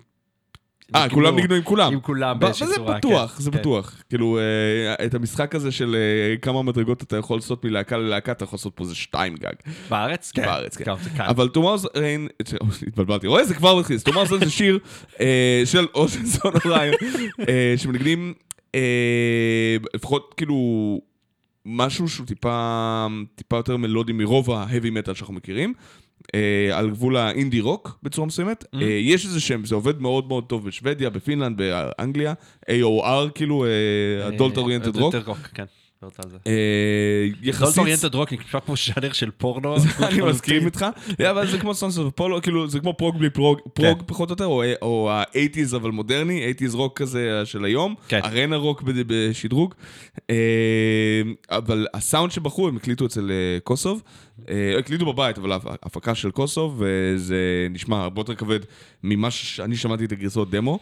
אה, 0.95 1.09
כולם 1.09 1.35
ניגנו 1.35 1.55
עם 1.55 1.61
כולם. 1.61 1.93
עם 1.93 1.99
כולם 1.99 2.39
באיזושהי 2.39 2.67
צורה. 2.75 2.97
בטוח, 2.97 3.35
כן, 3.37 3.43
זה 3.43 3.51
כן. 3.51 3.57
בטוח. 3.57 4.03
כאילו, 4.09 4.39
אה, 4.39 5.05
את 5.05 5.13
המשחק 5.13 5.55
הזה 5.55 5.71
של 5.71 5.95
אה, 5.95 6.37
כמה 6.37 6.61
מדרגות 6.61 7.03
אתה 7.03 7.17
יכול 7.17 7.37
לעשות 7.37 7.65
מלהקה 7.65 7.97
ללהקה, 7.97 8.31
אתה 8.31 8.43
יכול 8.43 8.57
לעשות 8.57 8.73
פה 8.75 8.83
איזה 8.83 8.95
שתיים 8.95 9.35
גג. 9.35 9.53
בארץ? 9.89 10.31
כן. 10.31 10.45
בארץ, 10.45 10.77
כן. 10.77 10.91
זה 11.01 11.09
קל. 11.09 11.23
אבל 11.23 11.49
Tomorrow's 11.57 11.85
Rain, 11.85 12.55
התבלבלתי, 12.87 13.27
רואה? 13.27 13.45
זה 13.45 13.53
כבר 13.53 13.79
מתחיל. 13.79 13.97
Tomorrow's 14.09 14.31
Rain 14.31 14.45
זה 14.45 14.49
שיר 14.49 14.79
אה, 15.21 15.61
של 15.65 15.87
Oceans 15.95 16.25
on 16.25 16.53
Orion, 16.65 16.95
אה, 17.49 17.73
שמנגנים 17.77 18.33
לפחות 19.93 20.33
כאילו 20.37 21.01
משהו 21.65 22.09
שהוא 22.09 22.27
טיפה 22.27 23.07
טיפה 23.35 23.55
יותר 23.55 23.77
מלודי 23.77 24.13
מרוב 24.13 24.51
ה 24.51 24.58
heavy 24.58 24.89
metal 24.89 25.13
שאנחנו 25.13 25.33
מכירים. 25.33 25.73
אה, 26.35 26.77
על 26.77 26.89
גבול 26.89 27.17
האינדי 27.17 27.59
רוק 27.59 27.99
בצורה 28.03 28.27
מסוימת. 28.27 28.63
Mm-hmm. 28.63 28.81
אה, 28.81 28.87
יש 28.87 29.25
איזה 29.25 29.39
שם, 29.39 29.65
זה 29.65 29.75
עובד 29.75 30.01
מאוד 30.01 30.27
מאוד 30.27 30.43
טוב 30.43 30.67
בשוודיה, 30.67 31.09
בפינלנד, 31.09 31.57
באנגליה, 31.57 32.33
AOR 32.69 33.29
כאילו, 33.35 33.65
adult 34.27 34.57
oriented 34.57 34.97
rock. 34.97 35.15
adult 35.15 35.27
rock, 35.27 35.37
כן. 35.37 35.65
דיברת 36.01 36.19
על 36.25 36.29
זה. 36.31 36.37
אה, 36.47 37.27
יחסית... 37.41 37.77
אוריינטד 37.77 38.15
רוק 38.15 38.33
נשמע 38.33 38.59
כמו 38.59 38.75
ז'אנר 38.75 39.11
של 39.13 39.31
פורנו. 39.31 39.75
אני 39.99 40.21
מסכים 40.21 40.65
איתך, 40.65 40.85
אבל 41.29 41.47
זה 41.47 41.57
כמו 41.57 41.73
Sons 41.73 42.07
of 42.07 42.15
Apollo, 42.15 42.41
כאילו 42.41 42.67
זה 42.67 42.79
כמו 42.79 42.93
prog 42.97 43.17
בלי 43.19 43.29
prog, 43.29 43.59
prog 43.73 44.03
פחות 44.05 44.29
או 44.29 44.33
יותר, 44.33 44.45
או- 44.45 44.63
או 44.81 45.11
ה-80's 45.11 45.75
אבל 45.75 45.91
מודרני, 45.91 46.51
80's 46.61 46.75
רוק 46.75 46.97
כזה 47.01 47.41
של 47.45 47.65
היום, 47.65 47.95
כן. 48.07 48.19
arena 48.23 48.55
rock 48.55 48.83
בשדרוג, 48.85 49.73
אה, 50.29 50.35
אבל 51.49 51.87
הסאונד 51.93 52.31
שבחרו 52.31 52.67
הם 52.67 52.75
הקליטו 52.77 53.05
אצל 53.05 53.31
אה, 53.31 53.59
קוסוב, 53.63 54.01
אה, 54.49 54.75
הקליטו 54.79 55.05
בבית, 55.13 55.37
אבל 55.37 55.51
ההפ- 55.51 55.77
הפקה 55.83 56.15
של 56.15 56.31
קוסוב, 56.31 56.81
וזה 56.85 57.37
נשמע 57.69 58.01
הרבה 58.03 58.19
יותר 58.21 58.35
כבד 58.35 58.59
ממה 59.03 59.31
שאני 59.31 59.75
שמעתי 59.75 60.05
את 60.05 60.11
הגרסאות 60.11 60.51
דמו. 60.51 60.79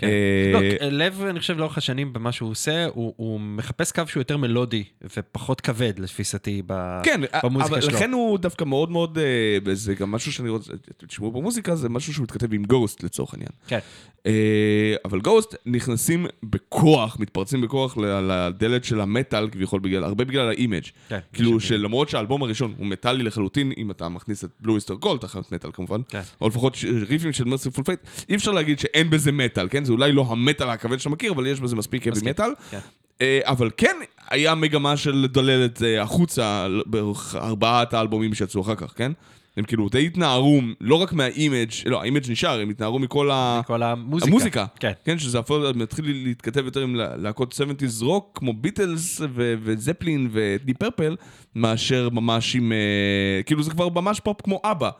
כן. 0.00 0.06
אה, 0.06 0.52
לא, 0.52 0.88
לב, 0.90 1.22
אני 1.30 1.40
חושב, 1.40 1.58
לאורך 1.58 1.78
השנים 1.78 2.12
במה 2.12 2.32
שהוא 2.32 2.50
עושה, 2.50 2.86
הוא 2.86 3.14
הוא 3.16 3.40
מחפש 3.40 3.92
קו 3.92 4.02
שהוא 4.06 4.20
יותר 4.20 4.36
מלודי 4.36 4.84
ופחות 5.16 5.60
כבד, 5.60 5.98
לתפיסתי, 5.98 6.62
ב- 6.66 7.00
כן, 7.02 7.20
במוזיקה 7.44 7.72
אבל 7.74 7.80
שלו. 7.80 7.96
לכן 7.96 8.12
הוא 8.12 8.38
דווקא 8.38 8.64
מאוד 8.64 8.90
מאוד, 8.90 9.18
אה, 9.18 9.74
זה 9.74 9.94
גם 9.94 10.10
משהו 10.10 10.32
שאני 10.32 10.48
רוצה, 10.48 10.72
תשמעו 11.06 11.30
במוזיקה, 11.30 11.76
זה 11.76 11.88
משהו 11.88 12.14
שמתכתב 12.14 12.54
עם 12.54 12.64
Ghost 12.64 13.02
לצורך 13.02 13.34
העניין. 13.34 13.50
כן. 13.68 13.78
אה, 14.26 14.94
אבל 15.04 15.20
Ghost 15.20 15.54
נכנסים 15.66 16.26
בכוח, 16.42 17.16
מתפרצים 17.20 17.60
בכוח 17.60 17.96
לדלת 17.96 18.84
של 18.84 19.00
המטאל, 19.00 19.48
כביכול, 19.50 19.80
בגלל, 19.80 20.04
הרבה 20.04 20.24
בגלל 20.24 20.48
ה 20.48 20.53
image. 20.53 20.82
כן, 21.08 21.18
כאילו 21.32 21.60
שלמרות 21.60 22.08
שהאלבום 22.08 22.42
הראשון 22.42 22.74
הוא 22.78 22.86
מטאלי 22.86 23.22
לחלוטין, 23.22 23.72
אם 23.76 23.90
אתה 23.90 24.08
מכניס 24.08 24.44
את 24.44 24.50
Blue 24.60 24.74
Öyster 24.76 24.94
Cult, 24.94 25.20
תחת 25.20 25.52
מטאל 25.52 25.70
כמובן, 25.72 26.00
כן. 26.08 26.20
או 26.40 26.48
לפחות 26.48 26.76
ריפים 27.08 27.32
של 27.32 27.44
Mercyful 27.44 27.84
Fate, 27.84 28.00
אי 28.28 28.34
אפשר 28.34 28.52
להגיד 28.52 28.78
שאין 28.78 29.10
בזה 29.10 29.32
מטאל, 29.32 29.68
כן? 29.70 29.84
זה 29.90 30.02
אולי 30.02 30.12
לא 30.12 30.26
המטאל 30.28 30.68
הכבד 30.70 30.98
שאתה 30.98 31.10
מכיר, 31.10 31.32
אבל 31.32 31.46
יש 31.46 31.60
בזה 31.60 31.76
מספיק 31.76 32.06
heavy 32.06 32.10
מסכים, 32.10 32.28
מטאל. 32.28 32.50
כן. 32.70 32.78
אה, 33.20 33.40
אבל 33.44 33.70
כן 33.76 33.96
היה 34.30 34.54
מגמה 34.54 34.96
של 34.96 35.14
לדלל 35.16 35.64
את 35.64 35.76
זה 35.76 36.02
החוצה 36.02 36.66
בארבעת 36.86 37.94
האלבומים 37.94 38.34
שיצאו 38.34 38.60
אחר 38.60 38.74
כך, 38.74 38.92
כן? 38.96 39.12
הם 39.56 39.64
כאילו 39.64 39.88
די 39.88 40.06
התנערו, 40.06 40.60
לא 40.80 40.94
רק 40.94 41.12
מה 41.12 41.26
image, 41.26 41.70
לא, 41.86 42.00
ה 42.02 42.07
image 42.07 42.30
נשאר, 42.30 42.60
הם 42.60 42.70
התנערו 42.70 42.98
מכל 42.98 43.30
ה... 43.30 43.60
כל 43.66 43.82
המוזיקה. 43.82 44.30
המוזיקה, 44.30 44.66
כן. 44.80 44.92
כן, 45.04 45.18
שזה 45.18 45.38
אפילו 45.40 45.70
מתחיל 45.74 46.04
להתכתב 46.24 46.64
יותר 46.64 46.80
עם 46.82 46.94
לה- 46.94 47.16
להקות 47.16 47.54
70's 47.60 48.04
רוק, 48.04 48.30
כמו 48.38 48.52
Beatles 48.52 49.20
ו- 49.20 49.54
ו 49.62 49.69
Zeppelin 49.69 50.28
ו 50.32 50.40
Deep 50.40 50.74
Purple, 50.74 51.16
מאשר 51.54 52.08
ממש 52.12 52.54
עם, 52.56 52.72
אה, 52.72 53.42
כאילו 53.42 53.62
זה 53.62 53.70
כבר 53.70 53.88
ממש 53.88 54.20
פופ 54.20 54.40
כמו 54.42 54.60
אבא 54.64 54.90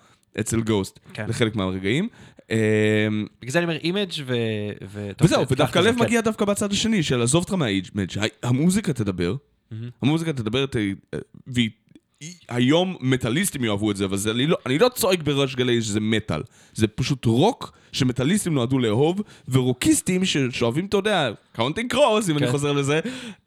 אצל 0.41 0.61
Ghost, 0.61 0.99
כן. 1.15 1.25
לחלק 1.29 1.57
מהרגעים. 1.57 2.09
אה, 2.51 2.57
בגלל 3.41 3.53
זה 3.53 3.59
אני 3.59 3.65
אומר 3.67 3.77
image 3.77 4.13
ו... 4.27 4.35
וזהו, 5.23 5.49
ודווקא 5.51 5.79
הלב 5.79 5.95
כן. 5.99 6.05
מגיע 6.05 6.21
דווקא 6.21 6.45
בצד 6.45 6.73
השני, 6.73 7.03
של 7.03 7.23
עזוב 7.23 7.43
אותך 7.43 7.55
מה 7.55 7.71
image, 7.71 8.19
המוזיקה 8.43 8.93
תדבר, 8.93 9.35
המוזיקה 10.03 10.33
תדבר, 10.33 10.67
ת- 10.67 10.77
והיא... 11.47 11.71
היום 12.49 12.97
מטאליסטים 13.01 13.65
יאהבו 13.65 13.91
את 13.91 13.97
זה, 13.97 14.05
אבל 14.05 14.17
זה, 14.17 14.31
אני, 14.31 14.47
לא, 14.47 14.57
אני 14.67 14.79
לא 14.79 14.89
צועק 14.89 15.23
בראש 15.23 15.55
גלי 15.55 15.83
שזה 15.83 16.01
מטאל. 16.01 16.43
זה 16.75 16.87
פשוט 16.87 17.25
רוק 17.25 17.73
שמטאליסטים 17.93 18.55
נועדו 18.55 18.79
לאהוב, 18.79 19.21
ורוקיסטים 19.49 20.25
שאוהבים, 20.51 20.87
אתה 20.87 20.97
יודע, 20.97 21.31
Counting 21.53 21.91
Crows, 21.91 22.31
אם 22.31 22.37
אני 22.39 22.47
כן. 22.47 22.53
חוזר 22.53 22.73
לזה, 22.73 23.01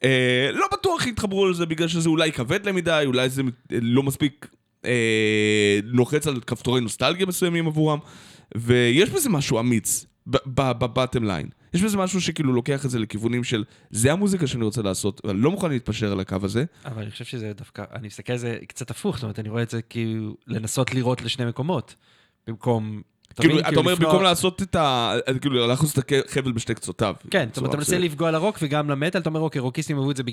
אה, 0.04 0.50
לא 0.54 0.66
בטוח 0.74 1.08
יתחברו 1.08 1.50
לזה 1.50 1.66
בגלל 1.66 1.88
שזה 1.88 2.10
אולי 2.10 2.32
כבד 2.32 2.66
להם 2.66 2.76
מדי, 2.76 3.04
אולי 3.06 3.30
זה 3.30 3.42
לא 3.72 4.04
מספיק 4.04 4.48
אה, 4.86 5.80
לוחץ 5.84 6.28
על 6.28 6.40
כפתורי 6.48 6.82
נוסטלגיה 6.82 7.26
מסוימים 7.26 7.68
עבורם, 7.68 8.00
ויש 8.58 9.10
בזה 9.10 9.30
משהו 9.30 9.60
אמיץ, 9.60 10.06
בבטם 10.28 11.24
ליין. 11.24 11.50
יש 11.74 11.82
בזה 11.82 11.98
משהו 11.98 12.22
שכאילו 12.22 12.54
לוקח 12.54 12.86
את 12.86 12.90
זה 12.90 13.00
לכיוונים 13.00 13.44
של, 13.44 13.64
זה 13.92 14.12
המוזיקה 14.12 14.48
שאני 14.48 14.64
רוצה 14.64 14.82
לעשות, 14.82 15.22
ואני 15.26 15.40
לא 15.40 15.52
מוכן 15.52 15.70
להתפשר 15.70 16.12
על 16.12 16.20
הקו 16.20 16.38
הזה. 16.44 16.66
אבל 16.86 17.02
אני 17.02 17.12
חושב 17.12 17.26
שזה 17.26 17.54
דווקא, 17.54 17.84
אני 17.94 18.08
מסתכל 18.08 18.34
על 18.34 18.40
זה 18.40 18.58
קצת 18.68 18.92
הפוך, 18.92 19.16
זאת 19.16 19.24
אומרת, 19.24 19.40
אני 19.40 19.50
רואה 19.50 19.64
את 19.64 19.70
זה 19.70 19.82
כאילו 19.82 20.36
לנסות 20.48 20.94
לירות 20.94 21.22
לשני 21.22 21.46
מקומות, 21.46 21.96
במקום... 22.48 23.02
כאילו? 23.42 23.60
אתה 23.60 23.76
אומר, 23.76 23.94
לפנות- 23.94 24.10
במקום 24.10 24.24
לעשות 24.24 24.62
את 24.62 24.76
ה... 24.76 25.14
כאילו, 25.42 25.68
להכניס 25.68 26.00
את 26.00 26.12
החבל 26.30 26.52
בשתי 26.52 26.74
קצותיו. 26.74 27.14
כן, 27.32 27.48
זאת 27.48 27.58
אומרת, 27.58 27.70
אתה 27.70 27.78
מנסה. 27.78 27.98
לפגוע 27.98 28.32
לרוק 28.32 28.58
וגם 28.62 28.90
למטאל, 28.90 29.22
אתה 29.22 29.30
אומר, 29.30 29.40
אוקיי, 29.40 29.62
רוקיסטים 29.62 29.98
אהבו 29.98 30.12
את 30.12 30.18
זה 30.18 30.24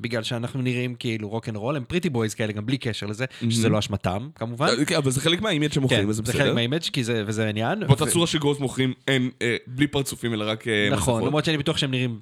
בגלל, 0.00 0.22
שאנחנו 0.22 0.62
נראים 0.62 0.94
כאילו 0.94 1.28
rock 1.28 1.48
and 1.48 1.56
roll, 1.56 1.76
הם 1.76 1.84
pretty 1.88 2.10
boys 2.10 2.34
כאלה, 2.34 2.52
גם 2.52 2.66
בלי 2.66 2.78
קשר 2.78 3.06
לזה, 3.06 3.24
שזה 3.50 3.68
לא 3.68 3.78
אשמתם, 3.78 4.28
כמובן. 4.34 4.66
אה, 4.66 4.84
כן, 4.84 4.96
אבל 4.96 5.10
זה 5.10 5.20
חלק 5.20 5.40
מה 5.40 5.49
image 5.49 5.72
שמוכרים, 5.72 6.00
כן, 6.02 6.08
וזה 6.08 6.16
זה 6.16 6.22
בסדר. 6.22 6.38
חלק 6.44 6.54
מה 6.54 6.62
image 6.62 6.82
כי 6.92 7.04
זה, 7.04 7.22
וזה 7.26 7.46
העניין. 7.46 7.86
באותה 7.86 8.06
צורה 8.06 8.26
ש 8.26 8.36
Ghost 8.36 8.60
מוכרים, 8.60 8.92
אין, 9.08 9.30
אה, 9.42 9.56
בלי 9.66 9.86
פרצופים, 9.86 10.34
אלא 10.34 10.44
רק 10.50 10.68
אה, 10.68 10.88
נכון. 10.92 11.24
למרות 11.24 11.44
שאני 11.44 11.58
בטוח 11.58 11.76
שהם 11.76 11.90
נראים 11.90 12.20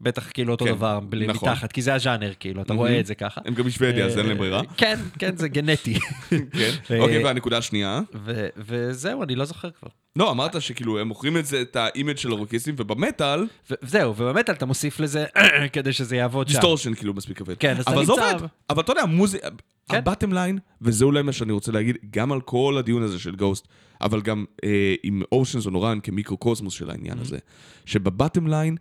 בטח 0.00 0.30
כאילו 0.34 0.52
אותו 0.52 0.64
כן, 0.64 0.70
דבר, 0.72 1.00
בלי- 1.00 1.26
נכון. 1.26 1.48
מתחת, 1.48 1.72
כי 1.72 1.82
זה 1.82 1.94
הז'אנר, 1.94 2.32
כאילו, 2.40 2.62
אתה 2.62 2.74
רואה 2.74 3.00
את 3.00 3.06
זה 3.06 3.14
ככה. 3.14 3.40
הם 3.44 3.54
גם 3.54 3.66
משוודיה, 3.66 4.06
אז 4.06 4.18
אין 4.18 4.26
להם 4.26 4.38
ברירה. 4.38 4.62
כן, 4.76 4.98
כן, 5.18 5.36
זה 5.36 5.48
גנטי. 5.48 5.94
כן. 6.30 6.70
אה, 6.90 6.98
אוקיי, 7.00 7.24
והנקודה 7.24 7.58
השנייה. 7.58 8.00
ו- 8.24 8.48
וזהו, 8.56 9.22
אני 9.22 9.34
לא 9.34 9.44
זוכר 9.44 9.70
כבר. 9.70 9.88
לא, 10.16 10.30
אמרת 10.30 10.62
שכאילו 10.62 10.98
הם 10.98 11.08
מוכרים 11.08 11.36
את 11.36 11.46
זה, 11.46 11.60
את 11.62 11.76
ה 11.76 11.83
image 11.83 12.16
של 12.16 12.30
הרוקיסטים, 12.30 12.74
ובמטאל, 12.78 13.40
ו- 13.70 13.74
וזהו, 13.82 14.10
ובאמת 14.16 14.50
אתה 14.50 14.66
מוסיף 14.66 15.00
לזה 15.00 15.24
כדי 15.72 15.92
שזה 15.92 16.16
יעבוד 16.16 16.48
שם. 16.48 16.54
distortion 16.54 16.94
כאילו 16.94 17.14
מספיק 17.14 17.38
כבד. 17.38 17.54
כן, 17.58 17.74
אז 17.76 17.84
אתה 17.88 18.04
זה. 18.04 18.12
עובד. 18.12 18.34
אבל 18.70 18.82
אתה 18.82 18.92
יודע, 18.92 19.04
מוזיקה, 19.06 19.48
כן. 19.88 19.96
ה 19.96 20.01
bottom 20.01 20.32
line, 20.32 20.58
וזה 20.82 21.04
אולי 21.04 21.22
מה 21.22 21.32
שאני 21.32 21.52
רוצה 21.52 21.72
להגיד, 21.72 21.96
גם 22.10 22.32
על 22.32 22.40
כל 22.40 22.76
הדיון 22.78 23.02
הזה 23.02 23.18
של 23.18 23.36
Ghost, 23.36 23.68
אבל 24.00 24.20
גם 24.20 24.44
אה, 24.64 24.94
עם 25.02 25.22
Oceans 25.32 25.66
on 25.66 25.76
Orion 25.76 26.00
כמיקרוקוסמוס 26.00 26.74
של. 26.74 26.90
העניין 26.90 27.18
הזה, 27.18 27.38
שב 27.86 28.06
bottom 28.06 28.46
line, 28.46 28.76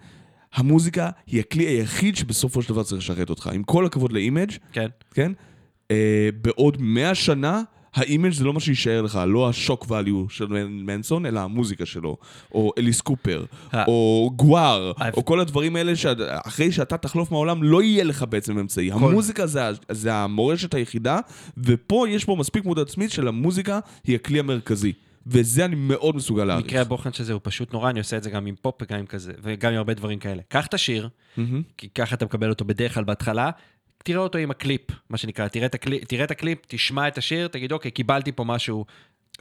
המוזיקה 0.54 1.10
היא 1.28 1.40
הכלי 1.40 1.64
היחיד 1.64 2.16
שבסופו 2.16 2.62
של 2.62 2.70
דבר 2.70 2.84
צריך 2.84 3.02
לשרת 3.02 3.30
אותך. 3.30 3.50
עם 3.54 3.64
כל 3.64 3.86
הכבוד 3.86 4.12
ל 4.14 4.19
image, 4.19 4.52
כן. 4.72 4.88
כן? 5.14 5.32
אה, 5.92 6.30
בעוד 6.42 6.78
מאה 6.80 7.16
שנה, 7.16 7.62
ה 7.94 8.00
image 8.00 8.32
זה 8.32 8.44
לא 8.44 8.54
מה 8.54 8.60
שיישאר 8.60 9.02
לך, 9.02 9.20
לא 9.28 9.50
ה 9.50 9.56
shock 9.56 9.86
value 9.92 10.30
של 10.30 10.48
מנ- 10.48 10.86
מנסון, 10.86 11.26
אלא 11.26 11.40
המוזיקה 11.40 11.86
שלו, 11.86 12.18
או 12.52 12.72
אליס 12.78 13.02
קופר, 13.02 13.46
אה. 13.74 13.84
או 13.88 14.30
Gwar, 14.36 14.92
אה, 15.02 15.10
או 15.14 15.26
כל 15.26 15.40
הדברים 15.40 15.76
האלה 15.76 15.96
שאחרי 15.96 16.72
שאתה 16.72 16.98
תחלוף 16.98 17.32
מהעולם, 17.32 17.64
לא 17.64 17.84
יהיה 17.84 18.04
לך 18.04 18.26
בעצם 18.30 18.60
אמצעי. 18.60 18.92
המוזיקה 18.92 19.44
זה, 19.90 20.14
המורשת 20.14 20.74
היחידה, 20.74 21.20
ופה 21.58 22.06
יש 22.10 22.26
פה 22.26 22.36
מספיק 22.40 22.66
מודעות 22.66 22.88
עצמית 22.90 23.12
של 23.12 23.28
המוזיקה 23.28 23.80
היא 24.04 24.16
הכלי 24.16 24.40
המרכזי. 24.40 24.94
וזה 25.28 25.66
אני 25.66 25.76
מאוד 25.76 26.16
מסוגל 26.16 26.44
להעריך. 26.44 26.66
מקרה 26.66 26.82
הבוחן 26.82 27.14
של 27.14 27.24
זה 27.24 27.34
הוא 27.34 27.42
פשוט 27.44 27.74
נורא, 27.74 27.90
אני 27.90 28.00
עושה 28.00 28.18
את 28.18 28.24
זה 28.24 28.30
גם 28.30 28.46
עם 28.46 28.56
פופ 28.62 28.82
וגם 28.82 29.00
עם 29.00 29.06
כזה, 29.06 29.32
וגם 29.42 29.72
עם 29.72 29.78
הרבה 29.78 29.94
דברים 29.94 30.20
כאלה. 30.20 30.42
קח 30.48 30.66
את 30.66 30.74
השיר, 30.74 31.10
מהמם. 31.38 31.62
כי 31.78 31.90
ככה 31.90 32.16
אתה 32.16 32.26
מקבל 32.26 32.50
אותו 32.50 32.66
בדרך 32.66 32.94
כלל 32.94 33.04
בהתחלה, 33.04 33.50
תראה 34.04 34.20
אותו 34.20 34.38
עם 34.38 34.52
הקליפ, 34.52 34.82
מה 35.10 35.18
שנקרא, 35.18 35.48
תראה 35.48 35.66
את 35.66 35.76
הקליפ, 35.76 36.04
תראה 36.04 36.24
את 36.24 36.32
הקליפ 36.32 36.60
תשמע 36.68 37.08
את 37.08 37.18
השיר, 37.18 37.48
תגיד, 37.48 37.72
אוקיי, 37.72 37.92
קיבלתי 37.92 38.32
פה 38.32 38.44
משהו... 38.44 38.86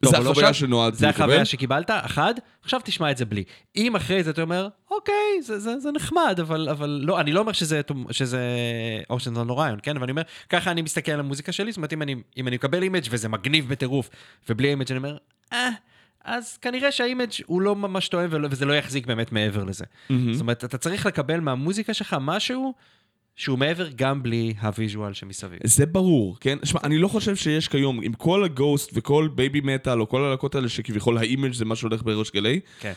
טוב 0.00 0.16
זה 0.16 0.22
לא 0.22 0.30
החוויה 0.30 0.54
שם." 0.54 0.66
שנועדתי 0.66 0.96
זה 0.98 1.06
לקבל. 1.08 1.24
החוויה 1.24 1.44
שקיבלת, 1.44 1.90
אחד, 1.90 2.34
עכשיו 2.62 2.80
תשמע 2.84 3.10
את 3.10 3.16
זה 3.16 3.24
בלי. 3.24 3.44
אם 3.76 3.96
אחרי 3.96 4.24
זה 4.24 4.30
אתה 4.30 4.42
אומר, 4.42 4.68
אוקיי, 4.90 5.42
זה, 5.42 5.58
זה, 5.58 5.78
זה 5.78 5.90
נחמד, 5.92 6.38
אבל, 6.40 6.68
אבל 6.68 7.00
לא, 7.04 7.20
אני 7.20 7.32
לא 7.32 7.40
אומר 7.40 7.52
שזה, 7.52 7.80
שזה 8.10 8.40
Oceans 9.10 9.36
on 9.36 9.50
Orion, 9.50 9.78
כן? 9.82 9.96
אבל 9.96 10.02
אני 10.02 10.10
אומר, 10.10 10.22
ככה 10.48 10.70
אני 10.70 10.82
מסתכל 10.82 11.12
על 11.12 11.20
המוזיקה 11.20 11.52
שלי, 11.52 11.72
זאת 11.72 11.76
אומרת, 11.76 11.92
אם 11.92 12.02
אני, 12.02 12.14
אם 12.36 12.48
אני 12.48 12.56
מקבל 12.56 12.82
image 12.82 13.06
וזה 13.10 13.28
מגניב 13.28 13.68
בטירוף, 13.68 14.10
ובלי 14.48 14.68
image 14.68 14.90
אני 14.90 14.98
אומר, 14.98 15.16
אה, 15.52 15.68
אז 16.24 16.56
כנראה 16.56 16.92
שה 16.92 17.06
image 17.07 17.30
הוא 17.46 17.60
לא 17.62 17.76
ממש 17.76 18.10
ולא- 18.30 18.48
וזה 18.50 18.64
לא 18.64 18.72
יחזיק 18.72 19.06
באמת 19.06 19.32
מעבר 19.32 19.64
לזה. 19.64 19.84
זאת 20.32 20.40
אומרת, 20.40 20.64
אתה 20.64 20.78
צריך 20.78 21.06
לקבל 21.06 21.40
מהמוזיקה 21.40 21.94
שלך 21.94 22.16
משהו 22.20 22.74
שהוא 23.36 23.58
מעבר 23.58 23.88
גם 23.96 24.22
בלי 24.22 24.54
ה 24.60 24.68
visual 24.68 25.12
שמסביב. 25.12 25.58
זה 25.64 25.86
ברור, 25.86 26.36
כן? 26.40 26.58
שמע, 26.64 26.80
אני 26.84 26.98
לא 26.98 27.08
חושב 27.08 27.36
שיש 27.36 27.68
כיום, 27.68 28.00
עם 28.02 28.12
כל 28.12 28.44
ה 28.44 28.52
Ghost 28.52 28.90
וכל 28.94 29.28
Babymetal, 29.34 30.00
או 30.00 30.08
כל 30.08 30.24
הלהקות 30.24 30.54
האלה 30.54 30.68
שכביכול 30.68 31.18
ה 31.18 31.24
image 31.24 31.52
זה 31.52 31.64
מה 31.64 31.76
שהולך 31.76 32.02
בראש 32.02 32.30
גלי, 32.30 32.60
כן. 32.80 32.92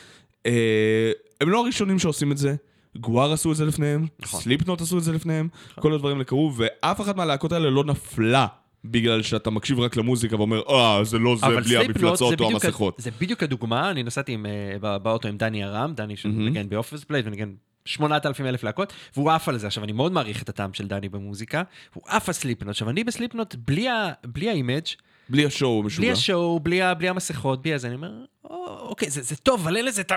אה, 0.46 1.12
הם 1.40 1.48
לא 1.48 1.60
הראשונים 1.62 1.98
שעושים 1.98 2.32
את 2.32 2.38
זה. 2.38 2.54
Gwar 2.96 3.32
עשו 3.32 3.52
את 3.52 3.56
זה 3.56 3.64
לפניהם, 3.66 4.06
נכון. 4.20 4.40
Slipknot 4.40 4.80
עשו 4.80 4.98
את 4.98 5.02
זה 5.04 5.12
לפניהם, 5.12 5.48
כל 5.80 5.92
הדברים 5.94 6.14
האלה 6.16 6.24
קרו, 6.24 6.52
ואף 6.56 7.00
אחת 7.00 7.16
מהלהקות 7.16 7.52
האלה 7.52 7.70
לא 7.70 7.84
נפלה 7.84 8.46
בגלל 8.84 9.22
שאתה 9.22 9.50
מקשיב 9.50 9.80
רק 9.80 9.96
למוזיקה 9.96 10.36
ואומר, 10.36 10.60
אה, 10.68 11.04
זה 11.04 11.18
לא 11.18 11.36
זה 11.36 11.46
בלי 11.64 11.76
המפלצות 11.84 12.40
או 12.40 12.46
המסכות. 12.66 12.94
זה 12.98 13.10
בדיוק 13.20 13.42
הדוגמה, 13.42 13.90
אני 13.90 14.02
נסעתי 14.02 14.32
עם, 14.32 14.46
אה, 14.46 14.78
בא- 14.80 14.98
באוטו 14.98 15.28
עם 15.28 15.36
דני 15.36 15.64
ארם, 15.64 15.92
דני 15.96 16.16
שמנגן 16.16 16.68
ב 16.68 16.72
Orpheus 16.72 17.04
Blade 17.04 17.26
וניגן 17.26 17.52
8,000 17.84 18.46
אלף 18.46 18.64
להקות, 18.64 18.92
והוא 19.16 19.30
עף 19.30 19.48
על 19.48 19.58
זה. 19.58 19.66
עכשיו, 19.66 19.84
אני 19.84 19.92
מאוד 19.92 20.12
מעריך 20.12 20.42
את 20.42 20.48
הטעם 20.48 20.72
של 20.72 20.86
דני 20.86 21.08
במוזיקה, 21.08 21.62
הוא 21.94 22.02
עף 22.06 22.28
על 22.28 22.32
Slipknot. 22.34 22.70
עכשיו, 22.70 22.90
אני 22.90 23.04
ב 23.04 23.09
Slipknot, 23.09 23.54
בלי, 23.66 23.88
ה- 23.88 24.12
בלי 24.26 24.50
ה 24.50 24.55
image, 24.55 24.84
בלי 25.30 25.46
ה 25.46 25.53
show 25.53 25.80
המשוגע. 25.80 26.06
בלי 26.06 26.12
ה 26.12 26.20
show, 26.20 26.60
בלי, 26.60 26.80
בלי 26.98 27.08
המסכות, 27.08 27.62
בלי 27.62 27.74
הזה, 27.74 27.86
אני 27.86 27.94
אומר, 27.94 28.12
"או, 28.44 28.78
אוקיי, 28.80 29.10
זה, 29.10 29.22
זה 29.22 29.36
טוב, 29.36 29.60
אבל 29.60 29.76
אין 29.76 29.84
לזה 29.84 30.00
את 30.00 30.12
ה... 30.12 30.16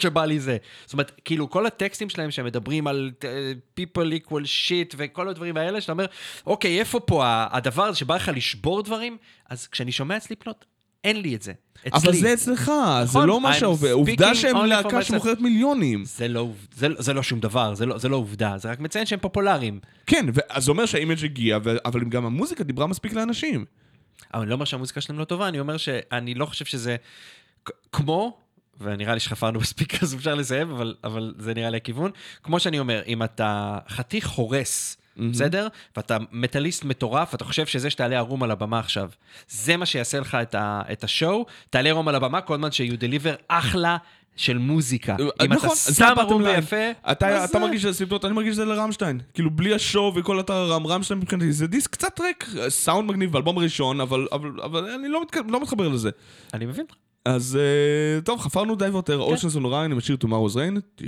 שבא 0.00 0.24
לי 0.24 0.40
זה. 0.40 0.56
זאת 0.84 0.92
אומרת, 0.92 1.12
כאילו, 1.24 1.50
כל 1.50 1.66
הטקסטים 1.66 2.08
שלהם 2.08 2.30
שהם 2.30 2.46
מדברים 2.46 2.86
על 2.86 3.10
אה, 3.24 3.52
People 3.80 4.12
equal 4.26 4.44
shit 4.68 4.94
וכל 4.96 5.28
הדברים 5.28 5.56
האלה, 5.56 5.80
שאתה 5.80 5.92
אומר, 5.92 6.06
אוקיי, 6.46 6.80
איפה 6.80 7.00
פה 7.00 7.22
הדבר 7.50 7.82
הזה 7.82 7.98
שבא 7.98 8.16
לך 8.16 8.30
לשבור 8.34 8.82
דברים? 8.82 9.16
אז 9.50 9.66
כשאני 9.66 9.92
שומע 9.92 10.16
את 10.16 10.22
Slipknot, 10.22 10.64
אין 11.04 11.20
לי 11.20 11.34
את 11.34 11.42
זה. 11.42 11.52
אבל 11.92 11.98
אצלי. 12.10 12.20
זה 12.20 12.32
אצלך, 12.34 12.72
זה 13.04 13.04
נכון, 13.04 13.28
לא 13.28 13.40
מה 13.40 13.54
שעובד. 13.54 13.90
עובדה 13.90 14.34
שהם 14.34 14.56
להקה. 14.56 15.02
שמוכרת 15.02 15.40
מיליונים. 15.40 16.04
זה 16.04 16.28
לא, 16.28 16.48
זה, 16.74 16.88
זה 16.98 17.12
לא 17.12 17.22
שום 17.22 17.40
דבר, 17.40 17.74
זה 17.74 17.86
לא, 17.86 17.98
זה 17.98 18.08
לא 18.08 18.16
עובדה, 18.16 18.58
זה 18.58 18.70
רק 18.70 18.80
מציין 18.80 19.06
שהם 19.06 19.18
פופולריים. 19.18 19.80
כן, 20.06 20.26
אז 20.48 20.64
זה 20.64 20.70
אומר 20.70 20.86
שה 20.86 21.00
image 21.00 21.24
הגיע, 21.24 21.58
אבל 21.84 22.04
גם 22.04 22.24
המוזיקה 22.24 22.64
דיברה 22.64 22.86
מספיק 22.86 23.12
לאנשים. 23.12 23.64
אבל 24.34 24.42
אני 24.42 24.50
לא 24.50 24.54
אומר 24.54 24.64
שהמוזיקה 24.64 25.00
שלהם 25.00 25.18
לא 25.18 25.24
טובה, 25.24 25.48
אני 25.48 25.60
אומר 25.60 25.76
שאני 25.76 26.34
לא 26.34 26.46
חושב 26.46 26.64
שזה 26.64 26.96
כמו, 27.92 28.38
ונראה 28.80 29.14
לי 29.14 29.20
שחפרנו 29.20 29.60
מספיק 29.60 30.02
אז 30.02 30.14
אפשר 30.14 30.34
לסיים, 30.34 30.70
אבל, 30.70 30.94
אבל 31.04 31.34
זה 31.38 31.54
נראה 31.54 31.70
לי 31.70 31.76
הכיוון, 31.76 32.10
כמו 32.42 32.60
שאני 32.60 32.78
אומר, 32.78 33.02
אם 33.06 33.22
אתה 33.22 33.78
חתיך 33.88 34.28
הורס, 34.28 34.96
בסדר? 35.30 35.68
ואתה 35.96 36.16
מטאליסט 36.32 36.84
מטורף, 36.84 37.34
אתה 37.34 37.44
חושב 37.44 37.66
שזה 37.66 37.90
שתעלה 37.90 38.16
ערום 38.16 38.42
על 38.42 38.50
הבמה 38.50 38.78
עכשיו, 38.78 39.10
זה 39.48 39.76
מה 39.76 39.86
שיעשה 39.86 40.20
לך 40.20 40.34
את, 40.34 40.54
ה, 40.54 40.82
את 40.92 41.04
השואו, 41.04 41.46
תעלה 41.70 41.88
ערום 41.88 42.08
על 42.08 42.14
הבמה 42.14 42.40
כל 42.40 42.56
זמן 42.56 42.72
שיהיו 42.72 42.98
דליבר 42.98 43.34
אחלה 43.48 43.96
של 44.38 44.58
מוזיקה. 44.58 45.16
אם 45.44 45.52
נכון, 45.52 45.68
אתה 45.68 45.74
זה 45.74 45.94
שם 45.94 46.14
line. 46.18 46.32
ויפה, 46.44 46.76
אתה, 47.12 47.46
זה- 47.46 47.58
מרגיש 47.58 47.82
שזה 47.82 47.92
סליפנוט, 47.92 48.24
אני 48.24 48.34
מרגיש 48.34 48.52
שזה 48.52 48.64
לרמשטיין. 48.64 49.20
כאילו, 49.34 49.50
בלי 49.50 49.74
השואו 49.74 50.12
וכל 50.14 50.40
אתר 50.40 50.52
הרם, 50.54 50.86
רמשטיין 50.86 51.20
מבחינתי 51.20 51.52
זה 51.52 51.66
דיסק 51.66 51.90
קצת 51.90 52.20
ריק, 52.20 52.48
סאונד 52.68 53.08
מגניב 53.10 53.34
ואלבום 53.34 53.58
ראשון, 53.58 54.00
אבל, 54.00 54.26
אני 54.94 55.08
לא. 55.08 55.22
לא 55.48 55.60
מתחבר 55.62 55.88
לזה. 55.88 56.10
אני 56.54 56.66
מבין. 56.66 56.86
אז 57.24 57.58
אה, 57.60 58.20
טוב, 58.20 58.40
חפרנו 58.40 58.76
די 58.76 58.84
ויותר, 58.84 59.18
אושנס 59.18 59.54
און 59.56 59.64
ריין 59.66 59.92
עם 59.92 59.98
השיר 59.98 60.16
Tomorrow's 60.24 60.54
Rain. 60.54 61.04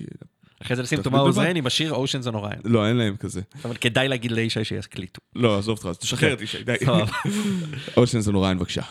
אחרי 0.63 0.77
זה 0.77 0.83
לשים 0.83 1.03
תומאו. 1.03 1.33
זריין 1.33 1.57
עם 1.57 1.67
השיר 1.67 1.93
אושנס 1.93 2.27
און 2.27 2.35
אוריין. 2.35 2.59
לא, 2.65 2.87
אין 2.89 2.97
להם 2.97 3.17
כזה. 3.17 3.41
אבל 3.65 3.75
כדאי 3.77 4.09
להגיד 4.09 4.33
לישי 4.33 4.65
שיקליטו. 4.65 5.21
לא, 5.37 5.59
עזוב 5.59 5.77
אותך, 5.79 5.87
אז 5.87 5.99
תשחרר 5.99 6.33
את 6.33 6.41
ישי, 6.41 6.63
די. 6.65 6.75
סבבה. 6.85 7.05
אושנס 7.97 8.27
און 8.29 8.37
ריין, 8.37 8.59
בבקשה. 8.59 8.83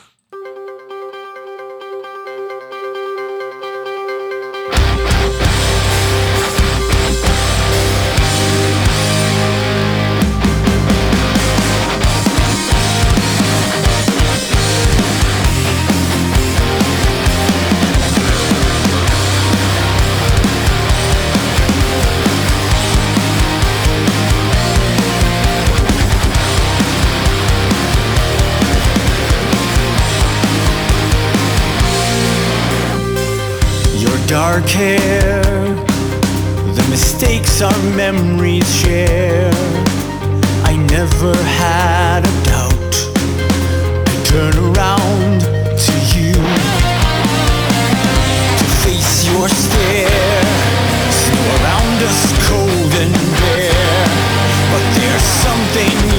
Dark 34.60 34.72
hair, 34.72 35.42
the 36.76 36.86
mistakes 36.90 37.62
our 37.62 37.80
memories 37.96 38.68
share. 38.76 39.54
I 40.66 40.76
never 40.76 41.34
had 41.34 42.26
a 42.28 42.34
doubt. 42.44 42.94
I 44.06 44.16
turn 44.26 44.56
around 44.58 45.40
to 45.86 45.94
you 46.14 46.34
to 48.60 48.66
face 48.84 49.32
your 49.32 49.48
stare. 49.48 50.44
Snow 51.22 51.46
around 51.64 52.04
us, 52.10 52.22
cold 52.50 52.94
and 53.00 53.16
bare, 53.40 54.08
but 54.72 54.84
there's 55.00 55.28
something 55.40 56.19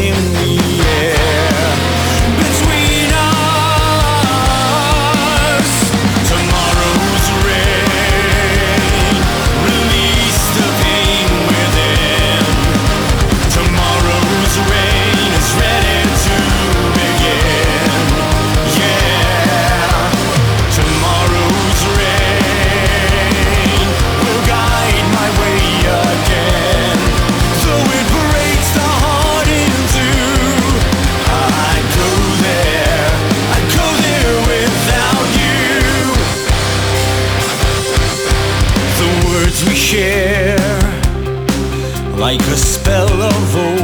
like 42.30 42.40
a 42.42 42.56
spell 42.56 43.22
of 43.22 43.56
old. 43.56 43.79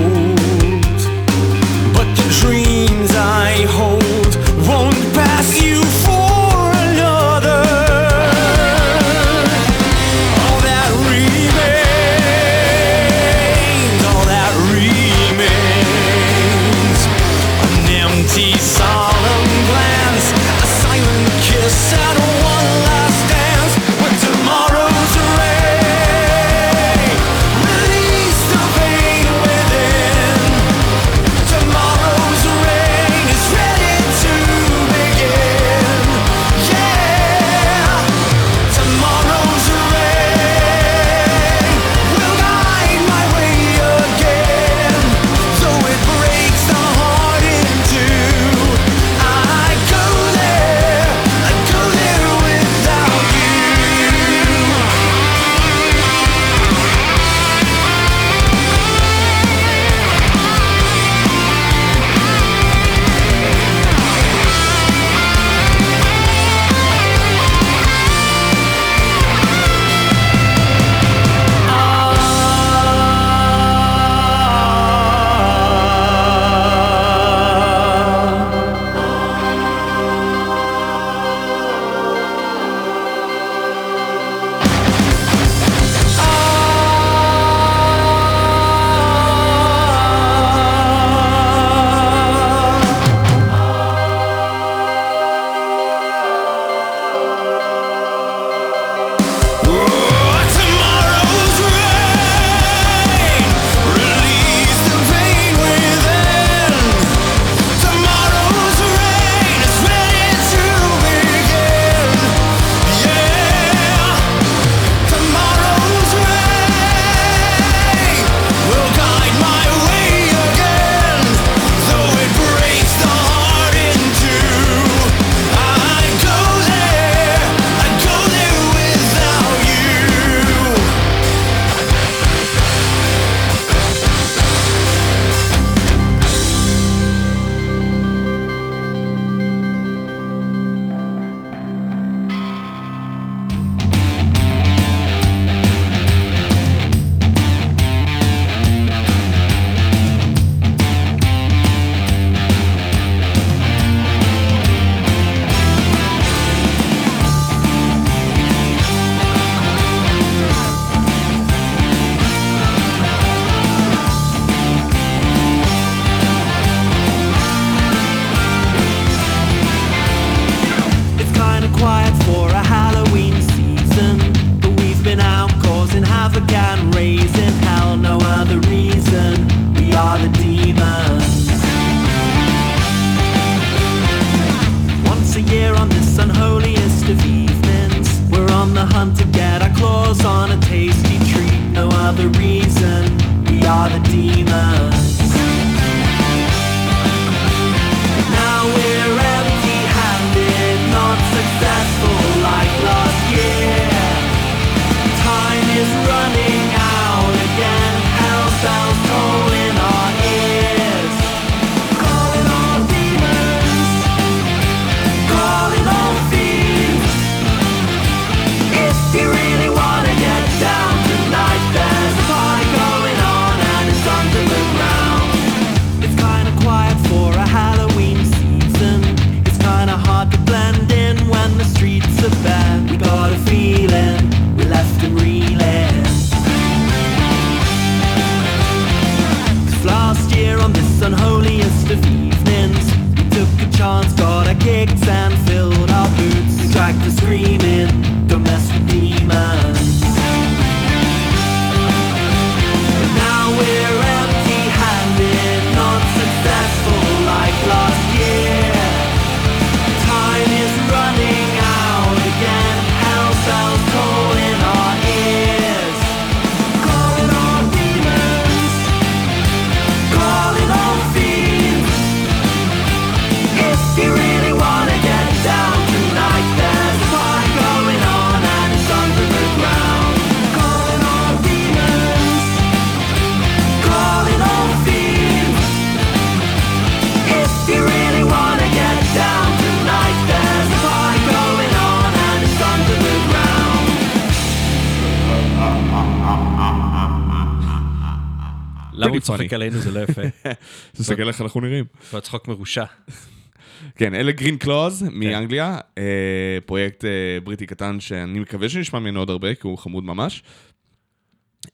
צוחק 299.46 299.52
עלינו 299.60 299.78
זה 299.78 299.90
לא 299.90 300.00
יפה. 300.00 300.22
תסתכל 300.96 301.28
איך 301.28 301.40
אנחנו 301.40 301.60
נראים. 301.60 301.84
הוא 302.10 302.20
צחוק 302.20 302.48
מרושע. 302.48 302.84
כן, 303.98 304.14
אלה 304.14 304.32
Green 304.32 304.58
Close 304.58 305.02
מאנגליה, 305.12 305.78
אה, 305.98 306.58
פרויקט 306.66 307.04
אה, 307.04 307.38
בריטי 307.44 307.66
קטן 307.66 308.00
שאני 308.00 308.38
מקווה 308.38 308.68
שנשמע 308.68 308.98
ממנו 308.98 309.20
עוד 309.20 309.30
הרבה, 309.30 309.54
כי 309.54 309.66
הוא 309.66 309.78
חמוד 309.78 310.04
ממש. 310.04 310.42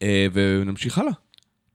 אה, 0.03 0.27
ונמשיך 0.33 0.99
הלאה, 0.99 1.13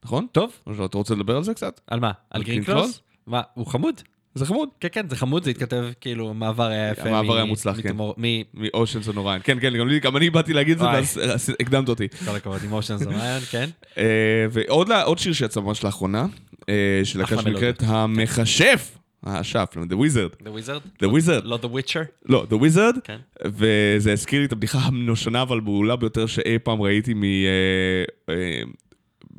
נכון? 0.05 0.27
טוב, 0.31 0.51
או 0.67 0.75
שאתה 0.75 0.97
רוצה 0.97 1.15
לדבר 1.15 1.35
על 1.35 1.43
זה 1.43 1.53
קצת? 1.53 1.81
על 1.87 1.99
מה? 1.99 2.11
על 2.29 2.43
Green 2.43 2.63
Close? 2.63 3.01
מה, 3.27 3.41
הוא 3.53 3.67
חמוד? 3.67 4.01
זה 4.37 4.45
חמוד. 4.45 4.69
כן, 4.79 4.87
כן, 4.91 5.09
זה 5.09 5.15
חמוד, 5.15 5.43
זה 5.43 5.49
התכתב, 5.49 5.85
כאילו, 6.01 6.29
המעבר 6.29 6.67
היה 6.67 6.91
יפה. 6.91 7.09
המעבר 7.09 7.35
היה 7.35 7.45
מוצלח, 7.45 7.81
כן. 7.81 7.89
מתמור- 7.89 8.15
מ... 8.17 8.23
מ 8.53 8.61
Oceans 8.61 9.07
Orion. 9.07 9.41
כן, 9.43 9.57
כן, 9.61 9.73
גם 10.01 10.17
אני 10.17 10.29
באתי 10.29 10.53
להגיד 10.53 10.73
את 10.73 10.79
זה. 10.79 10.85
ואז 10.85 11.19
אה, 11.49 11.53
הקדמת 11.59 11.89
אותי. 11.89 12.07
כל 12.25 12.35
הכבוד, 12.35 12.59
עם 12.63 12.73
אושן 12.73 12.97
זוריין, 12.97 13.39
כן. 13.51 13.69
אה, 13.97 14.03
ועוד 14.51 15.17
שיר 15.17 15.33
שיצא 15.33 15.59
ממש 15.59 15.83
לאחרונה, 15.83 16.25
אה, 16.69 17.01
של 17.03 17.19
להקה 17.19 17.41
שנקראת 17.41 17.83
המכשף, 17.85 18.97
האשף, 19.23 19.75
The 19.75 19.93
Wizard. 19.93 20.43
The 20.43 20.47
Wizard? 20.47 21.03
The 21.03 21.07
Wizard. 21.07 21.43
לא 21.43 21.59
The 21.63 21.67
Witcher? 21.67 22.05
לא, 22.25 22.45
The 22.49 22.63
Wizard, 22.63 22.99
כן. 23.03 23.17
וזה 23.45 24.13
הזכיר 24.13 24.39
לי 24.39 24.45
את 24.45 24.51
הבדיחה 24.51 24.79
הנושנה 24.79 25.43
והבהולה 25.47 25.95
ביותר 25.95 26.25
שאי 26.25 26.59
פעם 26.59 26.81
ראיתי 26.81 27.13
מ... 27.13 27.23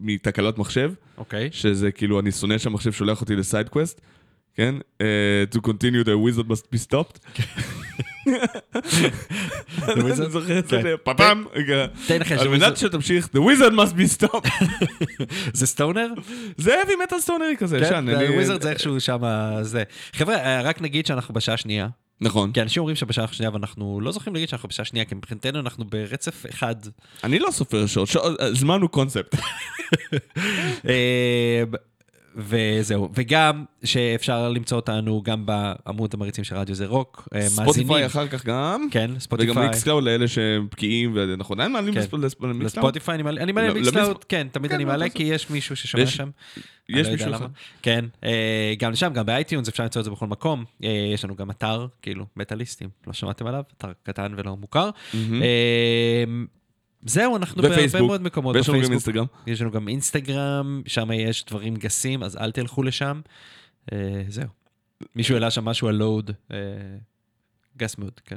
מתקלות 0.01 0.59
מחשב, 0.59 0.93
אוקיי. 1.19 1.49
שזה 1.53 1.93
כאילו, 1.93 2.21
אני 2.21 2.33
שונא 2.33 2.59
שהמחשב 2.59 2.93
שולח 2.93 3.21
אותי 3.21 3.37
לסייד 3.37 3.69
קווסט, 3.69 4.01
כן? 4.59 4.75
אה, 5.01 5.07
to 5.55 5.59
continue 5.59 6.05
the 6.05 6.17
wizard 6.27 6.49
must 6.51 6.67
be 6.75 6.91
stopped. 6.91 7.43
אני 9.89 10.15
זוכר 10.31 10.59
את 10.59 10.67
כן. 10.69 10.83
זה, 10.83 10.95
פאפאם, 11.03 11.45
תן 12.07 12.21
לך 12.21 12.33
על 12.33 12.49
מנת 12.49 12.77
שתמשיך, 12.77 13.29
the 13.35 13.39
wizard 13.39 13.73
must 13.73 13.93
be 13.95 14.25
stopped. 14.25 14.65
זה 15.59 15.67
stoner? 15.67 16.09
זה 16.57 16.83
heavy 16.83 17.13
metal 17.13 17.21
סטונרי 17.21 17.55
כזה, 17.59 17.79
כן, 17.81 17.85
ישן. 17.85 17.95
אני- 18.09 18.29
wizard 18.35 18.63
זה 18.63 18.71
איכשהו 18.71 19.01
שם, 19.01 19.19
זה. 19.63 19.83
חבר'ה, 20.13 20.35
אה, 20.37 20.63
רק 20.63 20.81
נגיד 20.83 21.07
שאנחנו 21.07 21.35
בשעה 21.35 21.57
שנייה. 21.57 21.89
נכון. 22.21 22.53
כי 22.53 22.63
אנשים 22.63 22.81
אומרים 22.81 22.97
שבשעה 22.97 23.27
שנייה 23.33 23.51
ואנחנו 23.53 24.01
לא 24.01 24.13
זוכרים 24.13 24.35
להגיד 24.35 24.49
שאנחנו 24.49 24.69
בשעה 24.69 24.85
שנייה, 24.87 25.05
כי 25.05 25.15
מבחינתנו 25.15 25.61
אנחנו 25.61 25.85
ברצף 25.85 26.47
אחד. 26.51 26.75
אני 27.25 27.39
לא 27.39 27.51
סופר 27.51 27.87
שעות- 27.87 28.15
זמן 28.53 28.81
הוא 28.81 28.91
קונספט. 28.91 29.35
וזהו, 32.39 33.09
וגם 33.15 33.65
שאפשר 33.85 34.49
למצוא 34.49 34.77
אותנו 34.77 35.23
גם 35.23 35.47
בעמוד 35.47 36.11
המריצים 36.15 36.45
של 36.45 36.57
רדיו 36.57 36.75
זה 36.75 36.87
רוק. 36.87 37.29
אה, 37.35 37.39
מאזינים. 37.41 37.65
Spotify 37.65 38.07
אחר 38.07 38.29
כך 38.29 38.45
גם. 38.47 38.87
כן, 38.91 39.11
וגם 39.11 39.19
Spotify. 39.21 39.67
Mixcloud 39.67 40.05
לאלה 40.05 40.29
שהם 40.29 40.69
בקיאים, 40.73 41.13
ונכון, 41.15 41.61
אין 41.61 41.73
מעלים 41.73 41.95
כן. 41.95 42.01
ל 42.61 42.68
Spotify 42.68 43.15
אני 43.15 43.23
מעלה, 43.23 43.43
אני 43.43 43.53
מעלה 43.53 43.69
לא, 43.69 43.75
ל 43.75 43.78
Mixcloud, 43.78 44.11
ל 44.17 44.19
Mix- 44.19 44.25
כן, 44.29 44.47
תמיד 44.53 44.71
כן, 44.71 44.75
אני 44.75 44.85
מעלה, 44.85 45.09
כי 45.09 45.23
יש 45.23 45.51
מישהו 45.51 45.77
ששומע 45.77 46.07
שם. 46.07 46.31
יש 46.89 47.07
לא 47.07 47.13
מישהו. 47.13 47.47
כן, 47.83 48.05
אה, 48.25 48.75
גם 48.79 48.93
לשם, 48.93 49.13
גם 49.13 49.27
ב 49.27 49.33
iTunes 49.33 49.69
אפשר 49.69 49.83
למצוא 49.83 50.01
את 50.01 50.05
זה 50.05 50.11
בכל 50.11 50.27
מקום. 50.27 50.65
אה, 50.85 51.11
יש 51.15 51.25
לנו 51.25 51.37
גם 51.37 51.51
אתר, 51.51 51.87
כאילו, 52.03 52.25
מטאליסטים, 52.37 52.89
לא 53.07 53.13
שמעתם 53.13 53.47
עליו? 53.47 53.63
אתר 53.79 53.89
קטן 54.03 54.33
ולא 54.37 54.57
מוכר. 54.57 54.91
זהו, 57.07 57.37
אנחנו 57.37 57.63
בהרבה. 57.63 58.01
מאוד 58.01 58.23
מקומות. 58.23 58.57
ויש 58.57 58.69
לנו 58.69 58.79
גם 58.79 58.85
בפייסבוק. 58.85 59.09
אינסטגרם. 59.17 59.27
יש 59.47 59.61
לנו 59.61 59.71
גם 59.71 59.89
אינסטגרם, 59.89 60.83
שם 60.87 61.13
יש 61.13 61.45
דברים 61.45 61.77
גסים, 61.77 62.23
אז 62.23 62.37
אל 62.37 62.51
תלכו 62.51 62.83
לשם. 62.83 63.21
אה, 63.93 64.23
זהו. 64.29 64.47
מישהו 65.17 65.35
העלה 65.35 65.51
שם 65.51 65.65
משהו 65.65 65.89
על 65.89 65.95
Load. 65.95 66.31
אה, 66.53 66.59
גס 67.77 67.99
מאוד, 67.99 68.21
כן. 68.25 68.37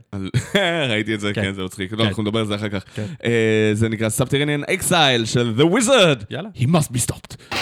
ראיתי 0.91 1.15
את 1.15 1.19
זה, 1.19 1.33
כן. 1.33 1.41
כן, 1.41 1.53
זה 1.53 1.63
מצחיק. 1.63 1.91
כן. 1.91 1.97
לא, 1.97 2.03
אנחנו 2.03 2.23
נדבר 2.23 2.39
על 2.39 2.45
זה 2.45 2.55
אחר 2.55 2.69
כך. 2.69 2.83
כן. 2.95 3.05
אה, 3.23 3.71
זה 3.73 3.89
נקרא 3.89 4.07
Subterranean 4.19 4.69
Exile 4.69 5.25
של 5.25 5.53
The 5.57 5.73
Wizard. 5.73 6.25
יאללה. 6.29 6.49
He 6.55 6.67
must 6.67 6.91
be 6.93 7.11
stopped. 7.11 7.55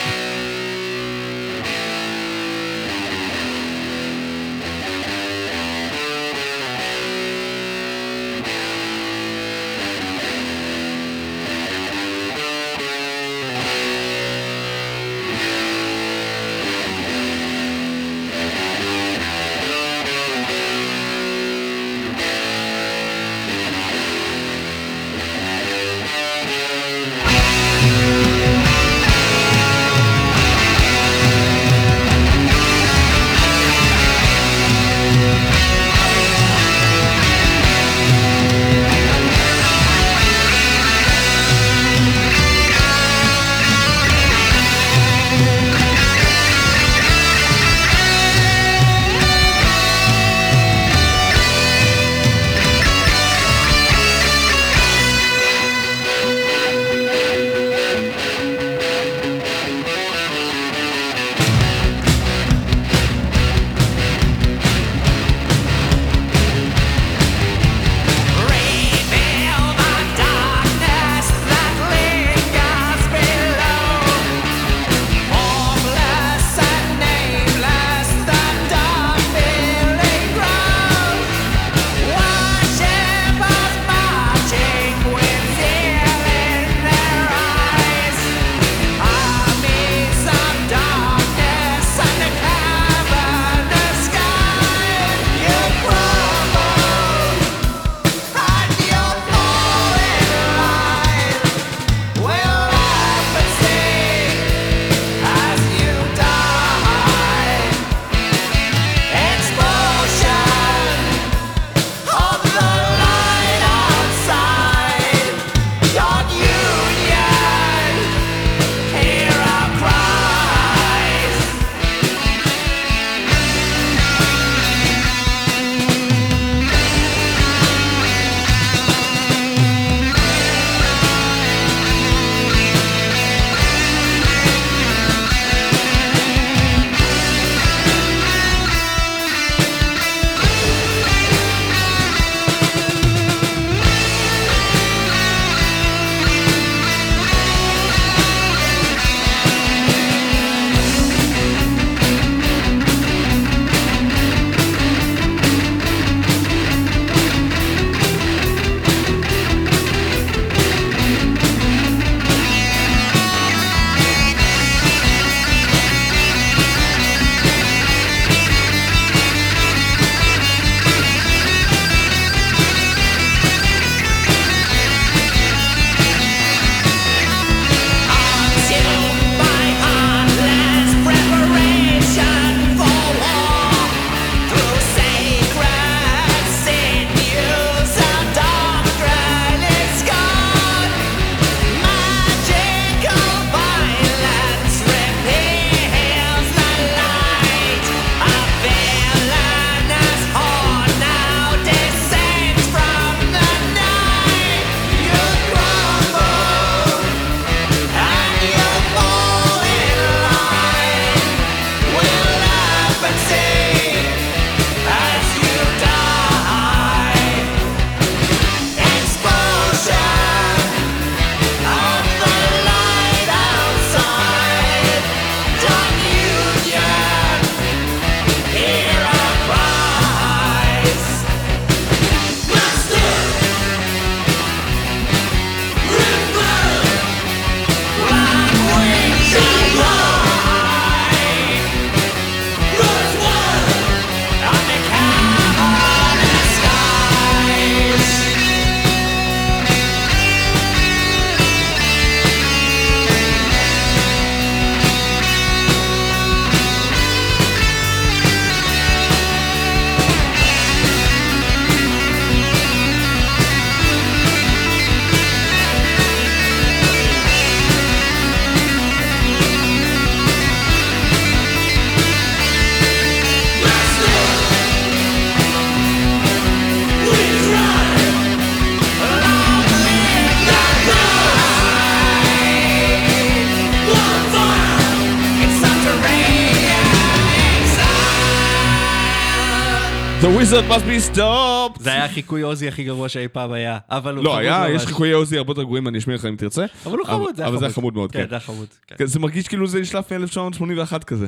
The 290.30 290.32
wizard 290.32 290.68
must 290.70 290.86
be 290.86 291.16
stopped! 291.16 291.84
זה 291.84 291.92
היה 291.94 292.06
החיקוי 292.06 292.42
עוזי 292.42 292.68
הכי 292.68 292.84
גרוע 292.84 293.10
שאי 293.10 293.28
פעם 293.28 293.52
היה, 293.52 293.78
אבל 293.90 294.16
הוא 294.16 294.24
לא, 294.24 294.30
חמוד 294.30 294.42
היה, 294.42 294.60
ממש. 294.60 294.82
יש 294.82 294.88
חיקויי 294.88 295.12
עוזי 295.12 295.38
הרבה 295.38 295.52
יותר 295.52 295.64
גרועים, 295.64 295.88
אני 295.88 295.98
אשמיע 295.98 296.16
לך 296.16 296.26
אם 296.26 296.36
תרצה. 296.36 296.66
אבל 296.86 296.98
הוא 296.98 297.08
חמוד, 297.08 297.36
זה 297.36 297.42
היה 297.42 297.50
אבל. 297.50 297.60
זה 297.60 297.66
היה 297.66 297.74
חמוד 297.74 297.94
מאוד, 297.94 298.12
כן, 298.12 298.24
כן. 298.24 298.30
זה 298.30 298.36
היה 298.36 298.40
חמוד. 298.40 298.68
כן. 298.88 298.96
כן, 298.98 299.06
זה 299.06 299.20
מרגיש 299.20 299.48
כאילו 299.48 299.68
זה 299.68 299.80
נשלף 299.80 300.12
מ-1981 300.12 301.00
כזה. 301.00 301.28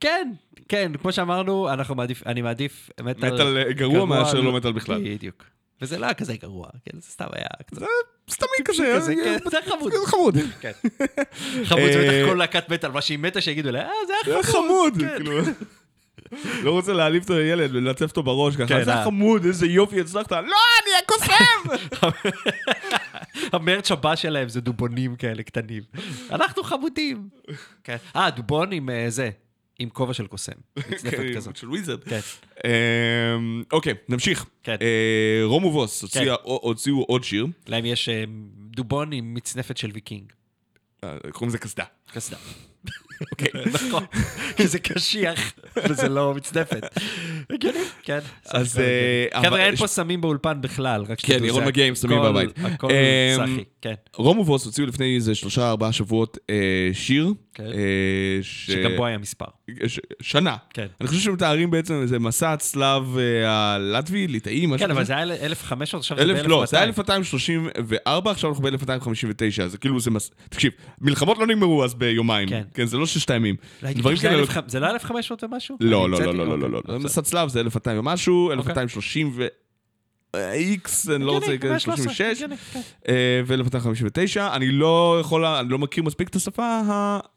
כן, 0.00 0.30
כן, 0.68 0.92
כמו 1.02 1.12
שאמרנו, 1.12 1.68
אנחנו 1.72 1.94
מעדיף, 1.94 2.26
אני 2.26 2.42
מעדיף 2.42 2.90
מטאל... 3.00 3.34
מטאל, 3.34 3.56
אה, 3.56 3.72
גרוע 3.72 4.04
מאשר 4.04 4.40
לא 4.40 4.52
מטאל 4.52 4.72
בכלל. 4.72 5.02
בדיוק. 5.04 5.44
וזה 5.82 5.98
לא 5.98 6.04
היה 6.04 6.14
כזה 6.14 6.36
גרוע, 6.36 6.66
כן, 6.84 6.98
זה 7.00 7.10
סתם 7.10 7.26
היה 7.32 7.46
קצת... 7.66 7.82
סתמי 8.30 8.64
כזה, 8.64 8.92
כזה, 8.96 9.14
כן, 9.24 9.38
זה 9.50 9.58
חמוד. 9.68 9.92
זה 9.92 9.98
חמוד. 10.06 10.36
כן. 10.60 10.72
חמוד, 11.64 11.92
זה 11.92 12.00
אה, 12.00 12.22
בטח 12.22 12.30
כל 12.30 12.38
להקת 12.38 12.68
מטאל, 12.68 12.90
מה 12.90 13.00
שהיא 13.00 13.18
מתה 13.18 13.40
שיגידו 13.40 13.70
לה, 13.70 13.80
אה, 13.80 13.90
זה 14.06 14.12
זה 14.24 14.34
היה 14.34 14.42
חמוד. 14.42 14.64
חמוד, 14.64 14.94
כן. 15.00 15.16
כאילו. 15.16 15.40
לא 16.64 16.70
רוצה 16.70 16.92
להעליב 16.92 17.22
את 17.24 17.30
הילד 17.30 17.74
וללטף 17.74 18.02
אותו 18.02 18.22
בראש 18.22 18.56
ככה, 18.56 18.66
כן, 18.66 18.84
זה 18.84 18.94
אה. 18.94 19.04
חמוד, 19.04 19.44
איזה 19.44 19.66
יופי 19.66 20.00
הצלחת. 20.00 20.32
לא, 20.32 20.38
אני 20.40 20.92
הקוסם! 21.02 21.86
המרץ' 23.52 23.90
הבא 23.90 24.16
שלהם 24.16 24.48
זה 24.48 24.60
דובונים 24.60 25.16
כאלה 25.16 25.42
קטנים. 25.42 25.82
אנחנו 26.30 26.62
חמודים. 26.62 27.28
כן. 27.84 27.96
אה, 28.16 28.30
דובון 28.30 28.72
עם 28.72 28.90
אה, 28.90 29.06
זה, 29.08 29.30
עם 29.78 29.88
כובע 29.88 30.14
של 30.14 30.26
קוסם. 30.26 30.52
מצנפת 30.76 31.16
כן, 31.16 31.34
כזאת. 31.34 31.56
של 31.56 31.68
וויזרד. 31.68 32.04
כן. 32.04 32.20
אמ, 32.64 33.62
אוקיי, 33.72 33.94
נמשיך. 34.08 34.46
כן. 34.62 34.76
אה, 34.80 35.40
רום 35.44 35.64
ובוס 35.64 36.04
הוציאו 36.42 37.02
עוד 37.02 37.24
שיר, 37.24 37.46
להם 37.66 37.84
יש 37.84 38.08
דובון 38.56 39.12
עם 39.12 39.34
מצנפת 39.34 39.76
של 39.76 39.90
ויקינג. 39.94 40.32
קוראים 41.32 41.48
לזה 41.48 41.58
קסדה. 41.58 41.84
קסדה. 42.10 42.36
אוקיי. 43.32 43.48
נכון, 43.74 44.04
כי 44.56 44.66
זה 44.66 44.78
קשיח, 44.78 45.52
וזה 45.88 46.08
לא 46.08 46.34
מצנפת. 46.34 46.98
הגיוני, 47.50 47.78
כן. 48.02 48.18
אז, 48.46 48.78
אה. 48.78 49.42
חבר'ה, 49.42 49.66
אין 49.66 49.76
פה 49.76 49.86
סמים 49.86 50.20
באולפן 50.20 50.60
בכלל, 50.60 51.02
רק 51.02 51.08
כן, 51.08 51.16
שתדעו, 51.16 51.46
ירון 51.46 51.60
זה 51.60 51.66
מגיע 51.66 51.86
עם 51.86 51.94
סמים 51.94 52.22
בבית. 52.22 52.50
הכל 52.64 52.88
אמ, 52.90 53.36
סאחי, 53.36 53.64
כן. 53.82 53.94
רום 54.16 54.38
ובוס 54.38 54.64
הוציאו 54.64 54.86
לפני 54.86 55.14
איזה 55.14 55.34
שלושה 55.34 55.70
ארבעה 55.70 55.92
שבועות 55.92 56.38
אה, 56.50 56.90
שיר. 56.92 57.32
כן. 57.54 57.64
אה, 57.64 58.38
שגם 58.42 58.90
בו 58.96 59.06
היה 59.06 59.18
מספר. 59.18 59.46
שנה. 60.20 60.56
כן. 60.74 60.86
אני 61.00 61.08
חושב 61.08 61.20
שהם 61.20 61.32
מתארים 61.32 61.70
בעצם 61.70 61.94
איזה 62.02 62.18
מסע 62.18 62.52
הצלב 62.52 63.16
אה, 63.18 63.74
הלטבי, 63.74 64.26
ליטאי, 64.26 64.66
משהו 64.66 64.86
כן, 64.86 64.90
אבל 64.90 65.00
כזה. 65.00 65.06
זה 65.06 65.16
היה 65.16 65.46
1,500, 65.46 66.00
עכשיו 66.00 66.16
זה 66.16 66.22
אלף, 66.22 66.46
לא, 66.46 66.64
זה 66.66 66.76
היה 66.76 66.86
ב-1,200. 66.86 67.00
1234, 67.00 68.30
עכשיו 68.30 68.50
אנחנו 68.50 68.64
ב-1259, 68.64 69.66
זה 69.66 69.78
כאילו 69.78 70.00
זה 70.00 70.10
מס... 70.10 70.30
תקשיב, 70.48 70.72
מלחמות 71.00 71.38
לא 71.38 71.46
נגמרו 71.46 71.84
אז 71.84 71.94
ביומיים. 72.00 72.48
כן. 72.48 72.62
כן, 72.74 72.86
זה 72.86 72.96
לא 72.96 73.06
ששת 73.06 73.30
הימים. 73.30 73.56
דברים 73.82 74.16
כאלה... 74.16 74.46
ח- 74.46 74.58
זה 74.68 74.80
לא 74.80 74.90
1,500 74.90 75.44
ומשהו? 75.44 75.76
לא, 75.80 76.10
לא, 76.10 76.20
לא? 76.22 76.34
לא, 76.34 76.46
לא, 76.46 76.58
לא, 76.58 76.70
לא. 76.70 76.78
אוקיי. 76.78 76.98
מסע 76.98 77.22
צלב 77.22 77.48
זה 77.48 77.60
1200 77.60 77.98
ומשהו, 77.98 78.52
1230 78.52 79.32
ו... 79.34 79.46
איקס, 80.36 81.08
אני 81.10 81.24
לא 81.24 81.32
רוצה 81.32 81.48
להיכנס, 81.48 81.86
113, 81.88 81.96
36, 82.14 82.20
הגיוני, 82.20 82.56
כן. 82.56 82.80
ו-1259, 83.46 84.40
אני 84.52 84.68
לא 84.72 85.18
יכול, 85.20 85.44
אני 85.44 85.68
לא 85.68 85.78
מכיר 85.78 86.04
מספיק 86.04 86.28
את 86.28 86.36
השפה 86.36 86.80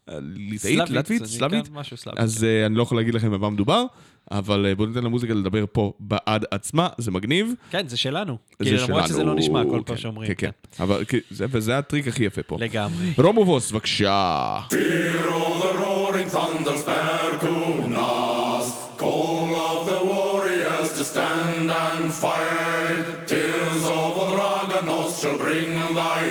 הליטאית, 0.07 0.89
לטבית, 0.89 1.25
סלאבית. 1.25 1.69
אז 2.17 2.43
אה, 2.43 2.65
אני 2.65 2.75
לא 2.75 2.83
יכול 2.83 2.97
להגיד 2.97 3.13
לכם 3.13 3.31
במה 3.31 3.49
מדובר, 3.49 3.85
אבל 4.31 4.65
אה, 4.65 4.75
בואו 4.75 4.87
ניתן 4.87 5.03
למוזיקה 5.03 5.33
לדבר 5.33 5.65
פה 5.71 5.93
בעד 5.99 6.45
עצמה, 6.51 6.87
זה 6.97 7.11
מגניב. 7.11 7.53
כן, 7.71 7.87
זה 7.87 7.97
שלנו. 7.97 8.37
זה 8.59 8.65
כאילו, 8.65 8.87
למרות 8.87 9.03
שזה 9.07 9.13
לא 9.17 9.23
שלנו, 9.23 9.33
נשמע 9.33 9.63
כל 9.63 9.77
כן, 9.77 9.83
פעם 9.83 9.97
שאומרים. 9.97 10.27
כן, 10.27 10.51
כן. 10.77 10.83
אבל 10.83 11.05
כי- 11.05 11.19
זה- 11.31 11.45
וזה 11.51 11.77
הטריק 11.77 12.07
הכי 12.07 12.23
יפה 12.23 12.43
פה. 12.43 12.57
לגמרי. 12.59 13.13
רומובוס, 13.17 13.71
בבקשה. 13.71 14.59
Hear 14.69 14.73
all 15.33 15.63
the 15.63 15.77
roaring 15.77 16.35
thunders 16.35 16.85
bear 16.87 17.43
Kunas. 17.43 18.67
Call 18.97 19.49
of 19.69 19.79
the 19.91 20.01
warriors 20.13 20.89
to 20.97 21.03
stand 21.13 21.69
and 21.83 22.05
fight. 22.23 23.05
Tears 23.31 23.83
of 23.99 24.11
the 24.19 24.27
Draganos 24.35 25.11
shall 25.21 25.37
bring 25.45 25.71
thy 25.99 26.21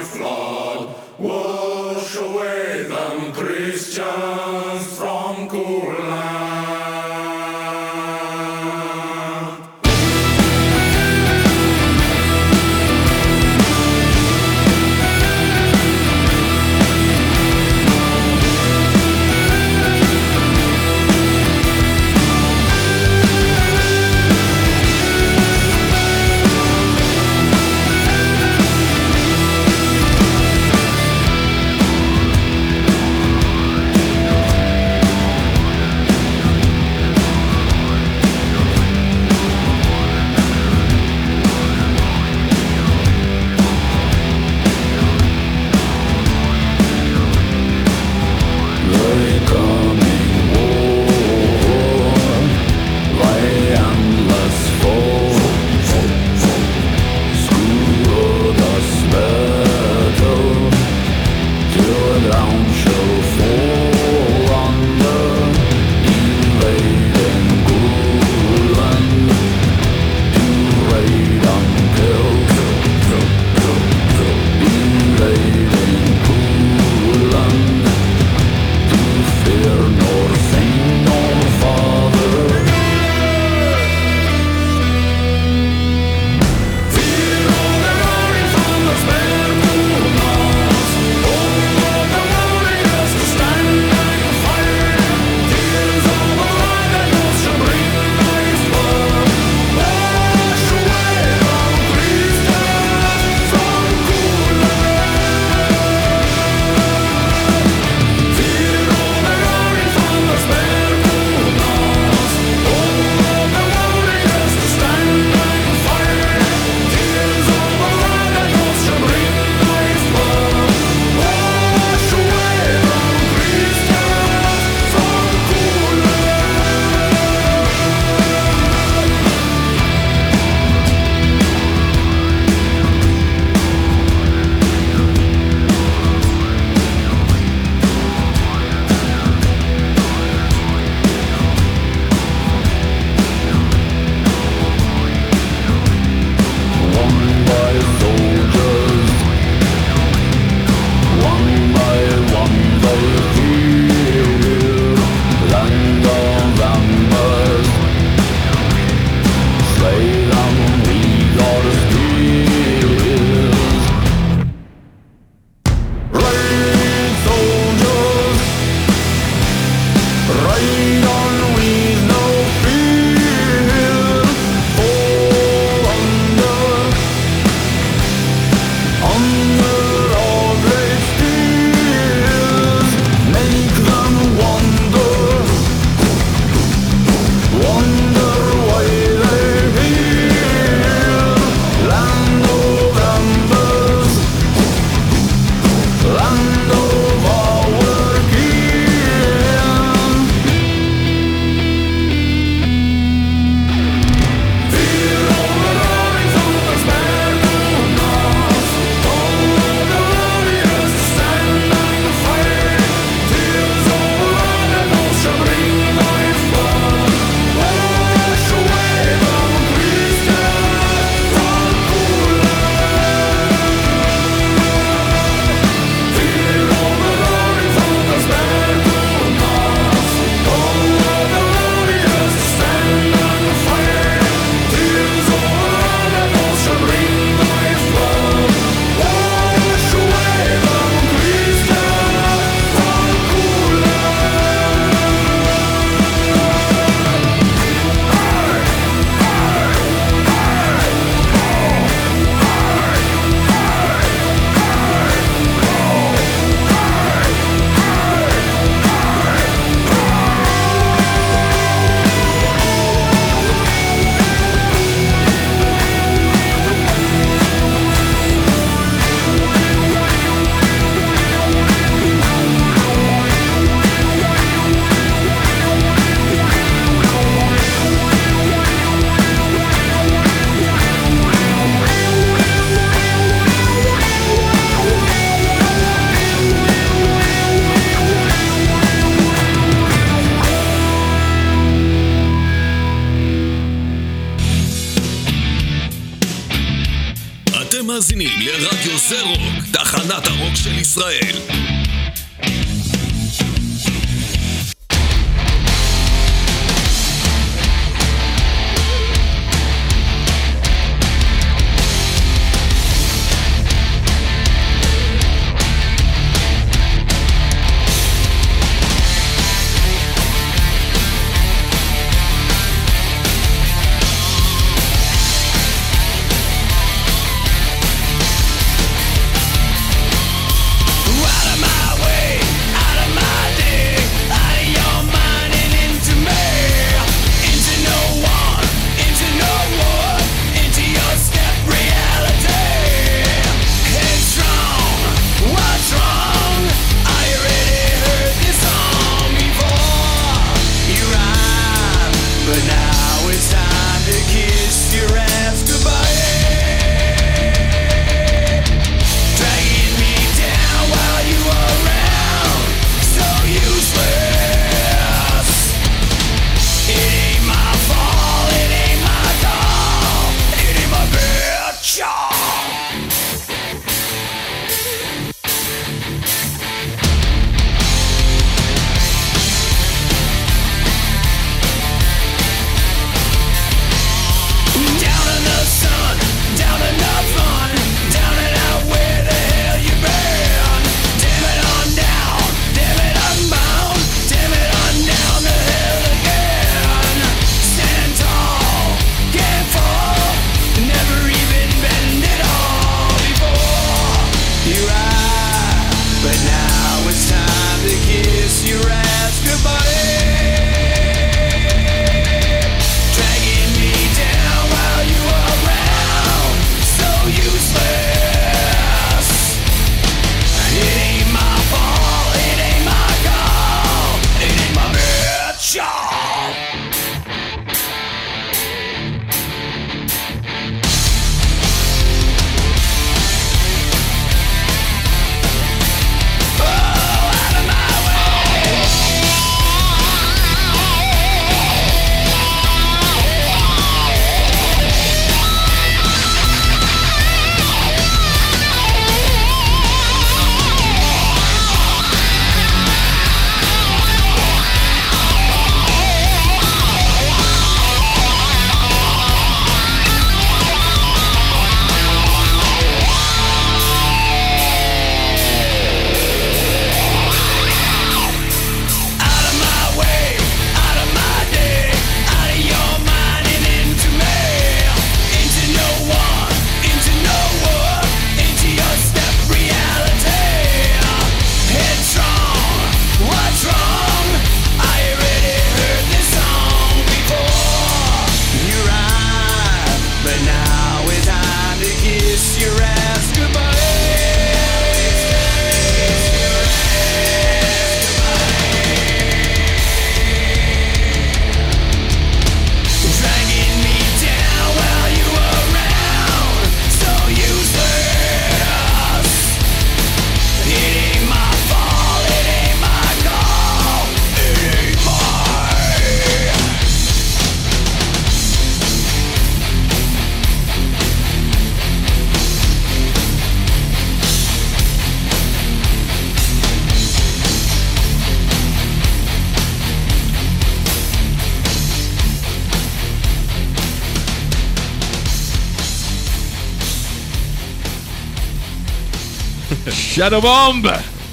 שאדו 539.91 540.41
בומב! 540.41 540.87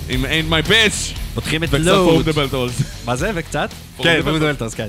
עם 0.10 0.26
אין 0.26 0.50
מי 0.50 0.62
ביץ' 0.62 1.14
פותחים 1.34 1.64
את 1.64 1.70
וקצת 1.72 1.86
לואוד. 1.86 2.26
פורדבלטולס. 2.26 3.06
מה 3.06 3.16
זה? 3.16 3.32
וקצת? 3.36 3.70
כן, 3.98 4.22
פורדבלטוס, 4.24 4.74
כן. 4.74 4.88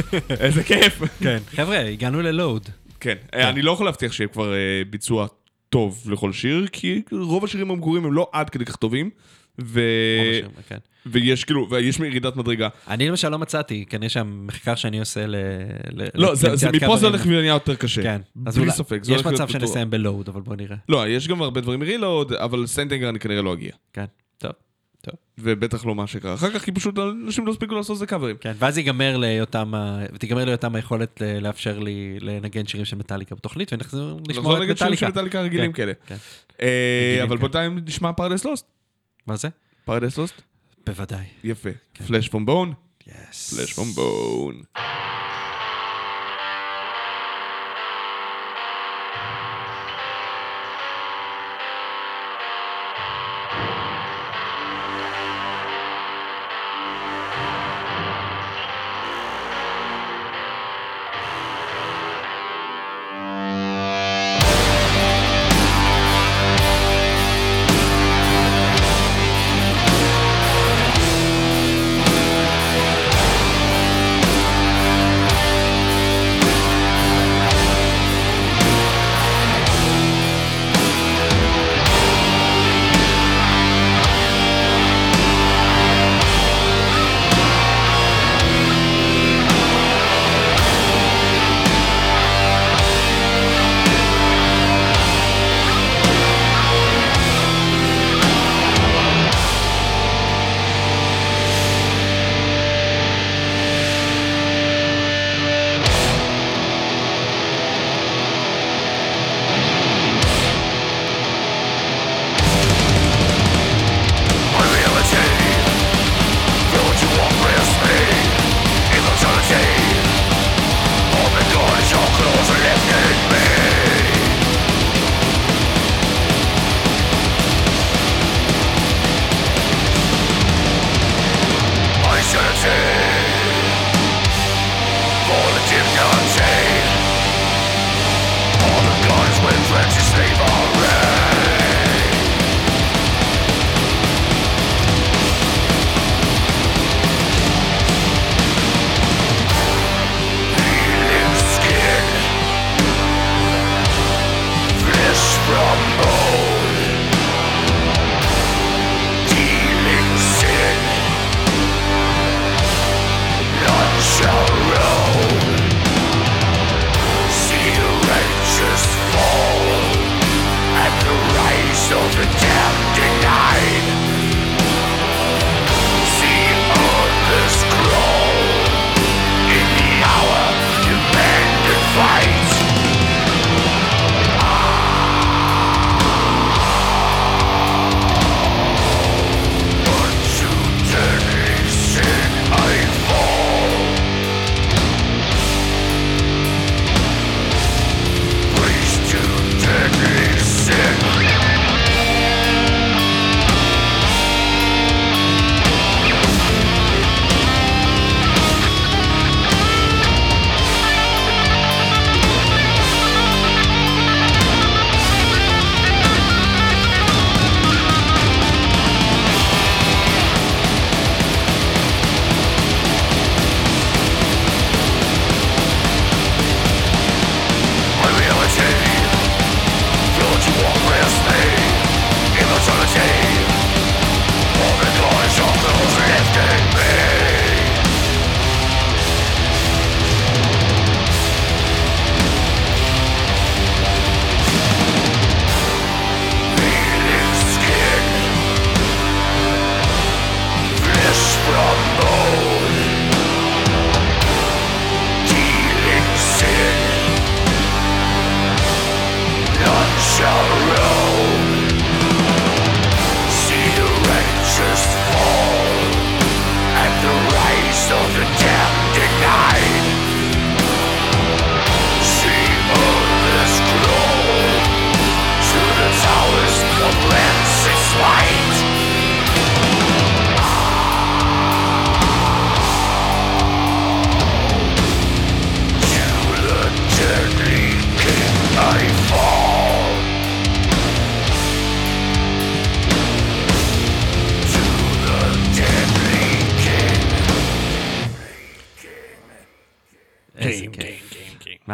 איזה 0.40 0.62
כיף. 0.62 1.02
כן. 1.20 1.38
חבר'ה, 1.56 1.80
הגענו 1.80 2.22
ללואוד. 2.22 2.68
כן, 3.00 3.14
אה, 3.34 3.48
אני 3.48 3.62
לא 3.62 3.72
יכול 3.72 3.86
להבטיח 3.86 4.12
שיהיה 4.12 4.28
כבר 4.28 4.52
אה, 4.52 4.58
ביצוע 4.90 5.26
טוב 5.68 6.02
לכל 6.10 6.32
שיר, 6.32 6.66
כי 6.72 7.02
רוב 7.12 7.44
השירים 7.44 7.70
המקוריים 7.70 8.04
הם 8.04 8.12
לא 8.12 8.28
עד 8.32 8.50
כדי 8.50 8.64
כך 8.64 8.76
טובים, 8.76 9.10
ו... 9.64 9.80
כן. 10.68 10.76
ויש 11.06 11.44
כאילו, 11.44 11.66
ויש 11.70 11.98
ירידת 12.00 12.36
מדרגה. 12.36 12.68
אני 12.88 13.08
למשל 13.08 13.28
לא 13.28 13.38
מצאתי, 13.38 13.84
כנראה 13.88 14.08
שהמחקר 14.08 14.74
שאני 14.74 15.00
עושה 15.00 15.26
ל... 15.26 15.36
ל- 15.92 16.06
לא, 16.14 16.34
זה- 16.34 16.56
זה- 16.56 16.70
מפה 16.72 16.96
זה 16.96 17.06
הולך 17.06 17.22
ונהיה 17.26 17.44
יותר 17.52 17.74
קשה. 17.74 18.02
כן. 18.02 18.20
אז 18.46 18.54
בלי 18.54 18.62
אולי- 18.64 18.76
ספק. 18.76 19.00
יש 19.08 19.24
מצב. 19.26 19.48
שנסיים 19.48 19.90
ב 19.90 19.96
Load, 19.96 20.28
אבל 20.28 20.40
בוא 20.40 20.56
נראה. 20.56 20.76
לא, 20.88 21.08
יש 21.08 21.28
גם 21.28 21.42
הרבה 21.42 21.60
דברים 21.60 21.80
מ 21.80 21.86
Reload, 21.86 22.32
אבל 22.32 22.66
St. 22.66 22.82
Anger 22.82 23.08
אני 23.08 23.18
כנראה 23.18 23.42
לא 23.42 23.52
אגיע. 23.52 23.70
כן, 23.92 24.04
טוב. 24.38 24.52
טוב. 25.00 25.14
ובטח 25.38 25.86
לא 25.86 25.94
מה 25.94 26.06
שקרה. 26.06 26.34
אחר 26.34 26.50
כך 26.50 26.64
כי 26.64 26.72
פשוט 26.72 26.98
אנשים 26.98 27.46
לא 27.46 27.50
הספיקו 27.52 27.74
לעשות 27.74 27.94
את 27.94 27.98
זה 27.98 28.06
קאברים. 28.06 28.36
כן, 28.40 28.52
ואז 28.58 28.78
ייגמר 28.78 29.16
ליותם, 29.16 29.72
ותיגמר 30.12 30.44
ליותם 30.44 30.74
היכולת 30.74 31.22
לאפשר 31.40 31.78
לי 31.78 32.16
לנגן 32.20 32.66
שירים 32.66 32.84
של 32.84 32.96
מטאליקה 32.96 33.34
בתוכנית, 33.34 33.72
ונחזור 33.72 34.20
לשמוע 34.28 34.42
נחזור 34.42 34.56
את 34.56 34.62
נגיד 34.62 34.76
שירים 34.78 34.96
של 34.96 35.06
מטאליקה. 35.06 35.08
מטאליקה 35.20 35.40
רגילים 35.40 35.72
כן, 35.72 35.76
כאלה. 35.76 35.92
כן. 36.06 36.16
אה, 36.62 36.68
רגילים 37.06 37.22
אבל 37.22 37.36
כאלה. 37.36 37.40
בינתיים 37.48 37.78
נשמע 37.86 38.12
Paradise 38.12 38.44
Lost. 38.44 38.66
מה 39.26 39.36
זה? 39.36 39.48
Paradise 39.84 40.18
Lost? 40.18 40.42
בוודאי. 40.86 41.24
יפה. 41.44 41.70
Flesh 42.06 42.28
from 42.28 42.46
Bone? 42.46 42.72
Yes. 43.06 43.54
Flesh 43.54 43.72
from 43.72 43.94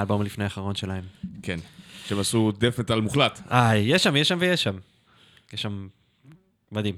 מהאלבום 0.06 0.22
לפני 0.22 0.44
האחרון 0.44 0.74
שלהם. 0.74 1.04
כן. 1.42 1.58
שהם 2.06 2.18
עשו 2.18 2.52
דף 2.58 2.78
מטאל 2.80 3.00
מוחלט, 3.00 3.40
אה, 3.50 3.76
יש 3.76 4.02
שם, 4.02 4.16
יש 4.16 4.28
שם 4.28 4.38
ויש 4.40 4.62
שם. 4.62 4.76
יש 5.52 5.62
שם... 5.62 5.88
מדהים. 6.72 6.96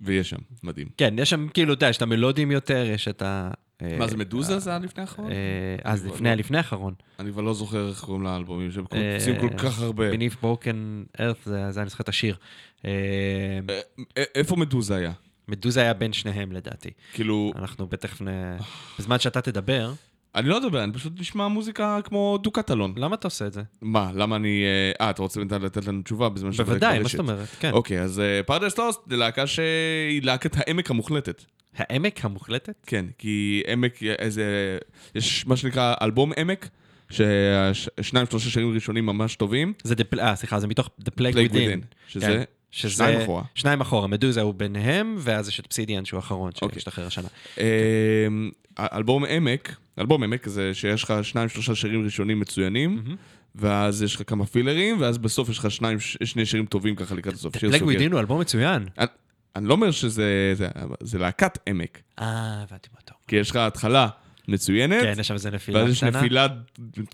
ויש 0.00 0.30
שם, 0.30 0.36
מדהים. 0.62 0.88
כן, 0.96 1.14
יש 1.18 1.30
שם, 1.30 1.48
כאילו, 1.48 1.72
אתה 1.72 1.78
יודע, 1.78 1.90
יש 1.90 1.96
את 1.96 2.02
המלודיים 2.02 2.50
יותר, 2.50 2.84
יש 2.94 3.08
את 3.08 3.22
ה... 3.22 3.50
אה, 3.82 3.96
מה 3.98 4.06
זה 4.06 4.16
מדוזה 4.16 4.58
זה 4.58 4.70
היה 4.70 4.78
לפני 4.78 5.00
האחרון? 5.00 5.30
אה, 5.32 5.36
אז 5.84 6.06
לפני, 6.06 6.36
לפני 6.36 6.58
האחרון. 6.58 6.94
אני 7.18 7.32
כבר 7.32 7.42
לא 7.42 7.54
זוכר 7.54 7.88
איך 7.88 8.00
קוראים 8.00 8.22
לאלבומים, 8.24 8.72
שהם 8.72 8.84
אה, 8.92 9.14
עושים 9.14 9.40
כל 9.40 9.50
כך 9.58 9.80
הרבה. 9.80 10.12
Beneath 10.12 10.44
Broken 10.44 11.16
Earth, 11.16 11.50
זה 11.70 11.82
אני 11.82 11.88
זוכר 11.88 12.02
את 12.02 12.08
השיר. 12.08 12.36
אה, 12.84 12.90
אה, 13.70 13.80
אה, 14.18 14.22
איפה 14.34 14.56
מדוזה 14.56 14.96
היה? 14.96 15.12
מדוזה 15.48 15.80
היה 15.80 15.94
בין 15.94 16.12
שניהם 16.12 16.52
לדעתי. 16.52 16.90
כאילו, 17.12 17.52
אנחנו 17.56 17.86
בטח... 17.86 18.20
בזמן 18.98 19.18
שאתה 19.18 19.40
תדבר, 19.40 19.92
אני 20.38 20.48
לא 20.48 20.60
מדבר, 20.60 20.84
אני 20.84 20.92
פשוט 20.92 21.20
נשמע 21.20 21.48
מוזיקה 21.48 21.98
כמו 22.04 22.38
דו-קטלון. 22.42 22.92
למה 22.96 23.14
אתה 23.14 23.26
עושה 23.26 23.46
את 23.46 23.52
זה? 23.52 23.62
מה, 23.82 24.10
למה 24.14 24.36
אני... 24.36 24.62
אה, 24.64 25.04
אה, 25.06 25.10
אתה 25.10 25.22
רוצה 25.22 25.40
לתת 25.40 25.86
לנו 25.86 26.02
תשובה 26.02 26.28
בזמן 26.28 26.52
שאתה 26.52 26.64
בוודאי, 26.64 26.98
מה? 26.98 27.08
זאת 27.08 27.18
אומרת? 27.18 27.48
כן. 27.60 27.70
אוקיי, 27.72 28.00
אז 28.02 28.22
פרדס 28.46 28.78
לוסט 28.78 29.00
זה 29.10 29.16
להקה 29.16 29.46
שהיא 29.46 30.22
להקת 30.22 30.56
העמק 30.56 30.90
המוחלטת. 30.90 31.44
העמק 31.76 32.24
המוחלטת? 32.24 32.74
כן, 32.86 33.04
כי 33.18 33.62
עמק, 33.68 34.02
איזה... 34.02 34.78
יש 35.14 35.46
מה 35.46 35.56
שנקרא 35.56 35.94
אלבום 36.02 36.32
עמק, 36.36 36.68
ששניים 37.10 38.26
שלושה 38.30 38.50
שירים 38.50 38.74
ראשונים 38.74 39.06
ממש 39.06 39.36
טובים. 39.36 39.72
זה 39.82 39.94
The- 39.94 40.18
אה, 40.20 40.36
סליחה, 40.36 40.60
זה 40.60 40.66
מתוך 40.66 40.90
Plague 41.20 41.34
Within. 41.34 41.52
Within, 41.54 41.84
שזה 42.08 42.26
כן, 42.26 42.42
שזה- 42.70 42.90
שניים 42.94 43.20
אחורה. 43.20 43.42
שניים 43.54 43.80
אחורה, 43.80 44.06
מדוזה 44.06 44.40
הוא 44.40 44.54
ביניהם, 44.54 45.14
ואז 45.18 45.48
יש 45.48 45.60
את 45.60 45.66
פסידיאן 45.66 46.04
שהוא 46.04 46.18
האחרון, 46.18 46.50
אוקיי. 46.62 46.74
שהשתחרר 46.78 47.06
השנה. 47.06 47.28
אמ, 47.58 48.50
אלבום 48.78 49.24
עמק, 49.24 49.76
אלבום 49.98 50.22
עמק 50.22 50.48
זה 50.48 50.74
שיש 50.74 51.02
לך 51.04 51.14
שניים 51.22 51.48
שלושה 51.48 51.74
שירים 51.74 52.04
ראשונים 52.04 52.40
מצוינים, 52.40 53.02
ואז 53.54 54.02
יש 54.02 54.14
לך 54.14 54.22
כמה 54.26 54.46
פילרים, 54.46 55.00
ואז 55.00 55.18
בסוף 55.18 55.48
יש 55.48 55.58
לך 55.58 55.70
שניים, 55.70 55.98
שני 56.00 56.46
שירים 56.46 56.66
טובים 56.66 56.94
ככה 56.96 57.14
לקראת 57.14 57.34
הסוף. 57.34 57.56
פלג 57.56 57.72
סוגר. 57.72 57.84
ווידין 57.84 58.12
הוא 58.12 58.20
אלבום 58.20 58.40
מצוין. 58.40 58.86
אני- 58.98 59.08
לא 59.68 59.74
אומר 59.74 59.90
שזה 59.90 60.52
זה- 60.54 60.68
זה 61.00 61.18
להקת 61.18 61.58
עמק, 61.66 62.00
אה, 62.20 62.24
הבנתי 62.68 62.88
מה 62.92 62.98
אתה 63.04 63.12
אומר. 63.12 63.22
כי 63.28 63.36
יש 63.36 63.50
לך 63.50 63.56
התחלה 63.56 64.08
מצוינת, 64.48 65.02
כן, 65.02 65.12
יש 65.20 65.28
שם 65.28 65.34
איזה 65.34 65.50
נפילה 65.50 65.78
ואז 65.80 65.90
יש 65.92 66.04
קטנה. 66.04 66.18
נפילה 66.20 66.46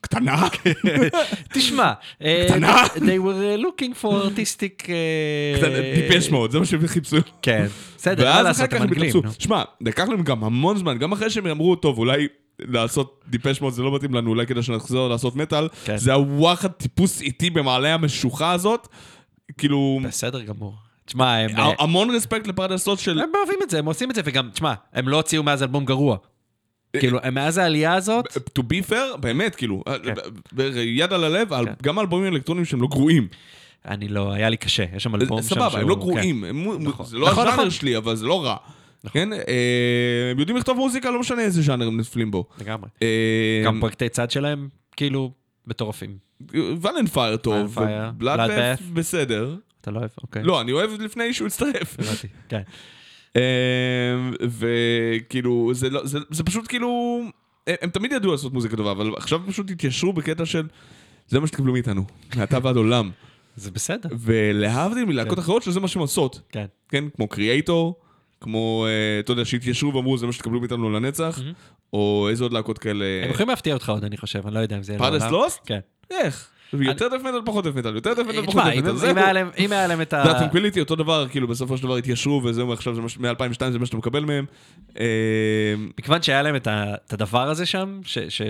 קטנה, 0.00 0.48
תשמע, 1.54 1.92
אה, 2.22 2.46
קטנה. 2.48 2.82
they 2.96 3.20
were 3.24 3.60
looking 3.62 4.02
for 4.02 4.06
artistic... 4.06 4.88
אה, 4.88 5.94
טיפש 5.94 6.30
מאוד, 6.30 6.50
זה 6.50 6.58
מה 6.58 6.64
שהם 6.64 6.86
חיפשו. 6.86 7.16
כן, 7.42 7.66
בסדר, 7.96 8.34
מה 8.34 8.42
לעשות, 8.42 8.72
הם. 8.72 8.88
נו. 9.24 9.32
שמע, 9.38 9.62
לקח 9.80 10.08
להם 10.08 10.22
גם 10.22 10.44
המון 10.44 10.76
זמן, 10.76 10.98
גם 10.98 11.12
אחרי 11.12 11.30
שהם 11.30 11.46
אמרו, 11.46 11.76
טוב, 11.76 11.98
אולי 11.98 12.26
לעשות 12.58 13.24
דיפש 13.28 13.60
מוד 13.60 13.72
זה 13.72 13.82
לא 13.82 13.94
מתאים 13.94 14.14
לנו, 14.14 14.30
אולי 14.30 14.46
כדי 14.46 14.62
שנחזור 14.62 15.08
לעשות 15.08 15.36
מטאל, 15.36 15.68
כן. 15.84 15.96
זה 15.96 16.12
הוואחד 16.12 16.68
טיפוס 16.68 17.20
איטי 17.20 17.50
במעלה 17.50 17.94
המשוכה 17.94 18.52
הזאת. 18.52 18.88
כאילו, 19.58 20.00
בסדר 20.04 20.42
גמור. 20.42 20.74
תשמע, 21.06 21.36
הם... 21.36 21.50
המון 21.78 22.10
רספקט 22.10 22.46
לפרדסות 22.46 22.98
של... 22.98 23.20
הם 23.20 23.30
אוהבים 23.36 23.58
את 23.62 23.70
זה, 23.70 23.78
הם 23.78 23.86
עושים 23.86 24.10
את 24.10 24.14
זה, 24.14 24.20
וגם, 24.24 24.50
תשמע, 24.52 24.74
הם 24.92 25.08
לא 25.08 25.16
הוציאו 25.16 25.42
מאז 25.42 25.62
אלבום 25.62 25.84
גרוע. 25.84 26.16
כאילו, 26.96 27.18
מאז 27.32 27.58
העלייה 27.58 27.94
הזאת, 27.94 28.24
to 28.58 28.62
be 28.62 28.90
fair, 28.90 29.16
באמת, 29.20 29.54
כאילו, 29.54 29.82
כן. 30.04 30.14
ב- 30.14 30.20
ב- 30.62 30.76
יד 30.76 31.12
על 31.12 31.24
הלב, 31.24 31.64
כן. 31.64 31.72
גם 31.82 31.98
אלבומים 31.98 32.34
אלקטרונים 32.34 32.64
שהם 32.64 32.82
לא 32.82 32.86
גרועים. 32.88 33.28
אני 33.88 34.08
לא, 34.08 34.32
היה 34.32 34.48
לי 34.48 34.56
קשה, 34.56 34.84
יש 34.96 35.02
שם 35.02 35.14
אלבום 35.14 35.42
שם 35.42 35.48
סבבה, 35.48 35.66
הם 35.80 35.88
לא 35.88 35.94
שהוא- 35.94 35.98
גרועים, 35.98 36.44
נכון. 36.80 37.06
זה 37.06 37.18
לא 37.18 37.26
נכון, 37.30 37.42
הז'אנר 37.46 37.56
נכון. 37.60 37.70
שלי, 37.70 37.96
אבל 37.96 38.16
זה 38.16 38.26
לא 38.26 38.44
רע. 38.44 38.56
כן? 39.10 39.32
אה, 39.32 39.38
הם 40.30 40.38
יודעים 40.38 40.56
לכתוב 40.58 40.76
מוזיקה, 40.76 41.10
לא 41.10 41.20
משנה 41.20 41.42
איזה 41.42 41.62
ז'אנר 41.62 41.86
הם 41.86 41.96
נופלים 41.96 42.30
בו. 42.30 42.44
כן, 42.48 42.64
לגמרי. 42.64 42.88
אה, 43.02 43.62
גם 43.64 43.80
פרויקטי 43.80 44.08
צד 44.08 44.30
שלהם, 44.30 44.68
כאילו, 44.96 45.32
מטורפים. 45.66 46.16
ולנפייר 46.82 47.36
טוב, 47.36 47.76
בלאדבף 48.16 48.78
Bloodbath. 48.80 48.92
בסדר. 48.92 49.56
אתה 49.80 49.90
לא 49.90 49.98
אוהב? 49.98 50.10
אוקיי. 50.22 50.42
לא, 50.42 50.60
אני 50.60 50.72
אוהב 50.72 50.90
לפני 51.00 51.32
שהוא 51.34 51.46
יצטרף. 51.48 51.96
הבנתי, 51.98 52.28
כן. 52.48 52.60
אה, 53.36 53.42
וכאילו, 54.40 55.70
זה 55.74 55.90
לא- 55.90 56.06
זה- 56.06 56.18
זה 56.30 56.44
פשוט 56.44 56.68
כאילו... 56.68 57.20
הם 57.66 57.74
הם 57.82 57.90
תמיד 57.90 58.12
ידעו 58.12 58.32
לעשות 58.32 58.52
מוזיקה 58.52 58.76
טובה, 58.76 58.90
אבל 58.90 59.12
עכשיו 59.16 59.40
פשוט 59.46 59.70
התיישרו 59.70 60.12
בקטע 60.12 60.46
של... 60.46 60.66
זה 61.28 61.40
מה 61.40 61.46
שתקבלו 61.46 61.72
מאיתנו, 61.72 62.04
מעתה 62.36 62.58
ועד 62.62 62.76
עולם. 62.76 63.10
זה 63.56 63.70
בסדר. 63.70 64.08
ולהבדיל 64.18 65.04
מלהקות 65.04 65.38
אחרות 65.38 65.62
שזה 65.62 65.80
מה 65.80 65.88
שהן 65.88 66.00
עושות. 66.00 66.40
כן. 66.48 66.64
כן, 66.88 67.04
כמו 67.16 67.28
Kreator, 67.28 67.96
כמו, 68.40 68.86
אה, 68.88 69.20
אתה 69.20 69.32
יודע, 69.32 69.44
שהתיישרו 69.44 69.94
ואמרו, 69.94 70.18
זה 70.18 70.26
מה 70.26 70.32
שתקבלו 70.32 70.60
מאיתנו 70.60 70.90
לנצח, 70.90 71.40
או 71.92 72.26
איזה 72.30 72.44
עוד 72.44 72.52
להקות 72.52 72.78
כאלה... 72.78 73.04
הם 73.24 73.30
יכולים 73.30 73.48
להפתיע 73.48 73.74
אותך 73.74 73.88
עוד, 73.88 74.04
אני 74.04 74.16
חושב, 74.16 74.46
אני 74.46 74.54
לא 74.54 74.60
יודע 74.60 74.76
אם 74.76 74.82
זה 74.82 74.98
Paradise. 74.98 75.22
Lost? 75.30 75.60
כן. 75.66 75.80
איך? 76.10 76.50
יותר 76.72 77.08
death 77.08 77.20
metal, 77.20 77.40
פחות 77.44 77.64
death 77.64 77.74
metal, 77.74 77.94
יותר 77.94 78.12
death 78.14 78.18
metal, 78.28 78.42
פחות 78.46 78.48
תשמע, 78.48 78.80
death 78.80 78.94
metal, 78.94 79.10
אם 79.10 79.18
היה 79.18 79.32
להם- 79.32 79.50
אם 79.58 79.72
היה 79.72 79.86
להם 79.86 80.00
את 80.00 80.12
ה... 80.12 80.22
ו 80.26 80.30
Dark 80.30 80.42
Tranquillity 80.42 80.80
אותו 80.80 80.96
דבר, 80.96 81.26
כאילו 81.28 81.48
בסופו 81.48 81.76
של 81.76 81.82
דבר 81.82 81.96
התיישרו, 81.96 82.40
וזהו, 82.44 82.72
עכשיו 82.72 82.94
זה 82.94 83.00
מה 83.00 83.08
ש- 83.08 83.18
מ-2002 83.18 83.70
זה 83.72 83.78
מה 83.78 83.86
שאתה 83.86 83.96
מקבל 83.96 84.24
מהם. 84.24 84.44
אה, 85.00 85.04
מכיוון 85.98 86.22
שהיה 86.22 86.42
להם 86.42 86.56
את 86.56 87.12
הדבר 87.12 87.48
הזה 87.50 87.66
שם, 87.66 88.00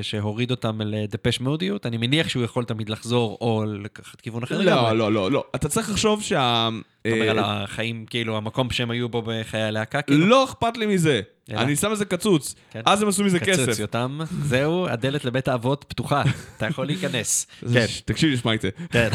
שהוריד 0.02 0.50
אותם 0.50 0.80
לדפש 0.80 1.40
מודיות, 1.40 1.86
אני 1.86 1.96
מניח 1.96 2.28
שהוא 2.28 2.44
יכול 2.44 2.64
תמיד 2.64 2.88
לחזור 2.88 3.38
או 3.40 3.64
לקחת 3.82 4.20
כיוון 4.20 4.42
אחר 4.42 4.60
לא. 4.60 4.92
לא, 4.92 5.12
לא, 5.12 5.30
לא. 5.30 5.44
אתה 5.54 5.68
צריך 5.68 5.90
לחשוב 5.90 6.22
שה... 6.22 6.68
אתה 7.02 7.12
אומר 7.12 7.24
אה, 7.26 7.30
על 7.30 7.38
החיים, 7.38 8.04
כאילו, 8.10 8.36
המקום 8.36 8.70
שהם 8.70 8.90
היו 8.90 9.08
בו 9.08 9.22
בחיי 9.26 9.62
הלהקה, 9.62 10.02
כאילו. 10.02 10.26
לא 10.26 10.44
אכפת 10.44 10.76
לי 10.76 10.86
מזה. 10.86 11.20
אני 11.50 11.76
שם 11.76 11.90
איזה 11.90 12.04
קצוץ. 12.04 12.54
כן. 12.70 12.80
אז 12.86 13.02
הם 13.02 13.08
עשו 13.08 13.24
מזה 13.24 13.40
כסף. 13.40 13.80
אותם, 13.82 14.18
זהו, 14.42 14.88
הדלת 14.88 15.24
לבית 15.24 15.48
האבות 15.48 15.84
פתוחה, 15.88 16.22
אתה 16.56 16.66
יכול 16.66 16.86
להיכנס. 16.86 17.46
כן, 17.74 17.86
תקשיב 18.04 18.30
לי, 18.30 18.36
שמע. 18.36 18.52
כן. 18.90 19.08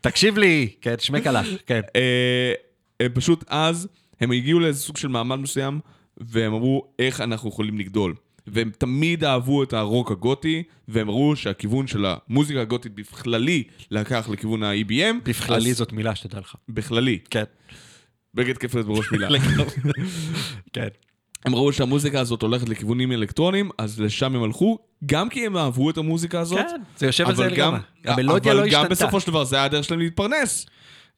תקשיב 0.00 0.38
לי, 0.38 0.68
כן, 0.80 0.94
שמק 0.98 1.26
עליו, 1.26 1.44
כן. 1.66 1.80
אה, 1.96 2.52
הם 3.00 3.12
פשוט 3.14 3.44
אז, 3.48 3.88
הם 4.20 4.30
הגיעו 4.30 4.60
לאיזה 4.60 4.80
סוג 4.80 4.96
של 4.96 5.08
מעמד 5.08 5.36
מסוים, 5.36 5.80
והם 6.16 6.54
אמרו, 6.54 6.86
איך 6.98 7.20
אנחנו 7.20 7.48
יכולים 7.48 7.78
לגדול. 7.78 8.14
והם 8.46 8.70
תמיד 8.78 9.24
אהבו 9.24 9.62
את 9.62 9.72
הרוק 9.72 10.10
הגותי, 10.10 10.62
והם 10.88 11.10
ראו 11.10 11.36
שהכיוון 11.36 11.86
של 11.86 12.04
המוזיקה 12.08 12.60
הגותית 12.60 12.94
בכללי 12.94 13.62
לקח 13.90 14.28
לכיוון 14.32 14.62
ה-EBM. 14.62 15.14
בכללי 15.24 15.70
אז- 15.70 15.76
זאת 15.76 15.92
מילה 15.92 16.14
שתדע 16.14 16.40
לך. 16.40 16.54
בכללי. 16.68 17.18
כן. 17.30 17.44
בגד 18.34 18.58
כפת 18.58 18.84
בראש 18.84 19.12
מילה. 19.12 19.28
כן. 20.72 20.88
הם 21.44 21.54
ראו 21.54 21.72
שהמוזיקה 21.72 22.20
הזאת 22.20 22.42
הולכת 22.42 22.68
לכיוונים 22.68 23.12
אלקטרונים, 23.12 23.70
אז 23.78 24.00
לשם 24.00 24.36
הם 24.36 24.42
הלכו, 24.42 24.78
גם 25.06 25.28
כי 25.28 25.46
הם 25.46 25.56
אהבו 25.56 25.90
את 25.90 25.98
המוזיקה 25.98 26.40
הזאת. 26.40 26.58
כן, 26.58 26.82
זה 26.96 27.06
יושב 27.06 27.28
על 27.28 27.34
זה 27.34 27.46
לגמרי. 27.46 27.78
המלודיה 28.04 28.54
לא 28.54 28.60
אבל 28.60 28.70
גם 28.70 28.80
השתנתה. 28.80 28.94
בסופו 28.94 29.20
של 29.20 29.26
דבר 29.26 29.44
זה 29.44 29.56
היה 29.56 29.64
הדרך 29.64 29.84
שלהם 29.84 30.00
להתפרנס. 30.00 30.66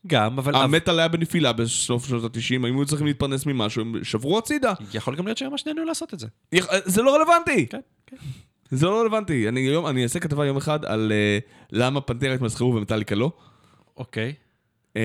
גם, 0.06 0.38
אבל... 0.38 0.54
המטאל 0.54 0.98
היה 0.98 1.08
בנפילה 1.08 1.52
בסוף 1.52 2.06
שנות 2.06 2.36
ה-90, 2.36 2.54
הם 2.54 2.64
היו 2.64 2.86
צריכים 2.86 3.06
להתפרנס 3.06 3.46
ממשהו, 3.46 3.82
הם 3.82 4.04
שברו 4.04 4.38
הצידה. 4.38 4.72
יכול 4.94 5.16
גם 5.16 5.24
להיות 5.24 5.38
שהם 5.38 5.50
ממש 5.50 5.66
נהנו 5.66 5.84
לעשות 5.84 6.14
את 6.14 6.18
זה. 6.18 6.26
זה 6.84 7.02
לא 7.02 7.14
רלוונטי! 7.16 7.66
כן, 7.66 7.80
כן. 8.06 8.16
זה 8.70 8.86
לא 8.86 9.00
רלוונטי. 9.00 9.48
אני 9.48 9.60
היום, 9.60 9.86
אני 9.86 10.02
אעשה 10.02 10.20
כתבה 10.20 10.46
יום 10.46 10.56
אחד 10.56 10.84
על 10.84 11.12
אה, 11.12 11.38
למה 11.72 12.00
פנטרה 12.00 12.34
התמסחרו 12.34 12.74
ומטאליקה 12.74 13.14
לא. 13.14 13.32
אוקיי. 13.96 14.34
אה, 14.96 15.02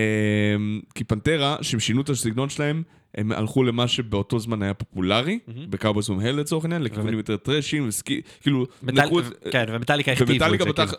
כי 0.95 1.03
פנטרה, 1.03 1.57
שהם 1.61 1.80
שינו 1.80 2.02
את 2.02 2.10
הסגנון 2.10 2.49
שלהם, 2.49 2.84
הם 3.15 3.31
הלכו 3.31 3.63
למה 3.63 3.88
שבאותו 3.88 4.39
זמן 4.39 4.61
היה 4.63 4.73
פופולרי, 4.73 5.39
בקאובויס 5.69 6.09
ומהל 6.09 6.35
לצורך 6.35 6.63
העניין, 6.65 6.81
לכיוונים 6.83 7.17
יותר 7.17 7.38
טרשים, 7.38 7.89
כאילו, 8.41 8.65
לקחו 8.83 9.19
את- 9.19 9.25
כן, 9.51 9.65
ומטאליקה 9.69 10.11
הכתיבו 10.11 10.31
את 10.33 10.39
זה. 10.39 10.45
ומטאליקה 10.45 10.63
כאילו. 10.63 10.85
בטח, 10.88 10.93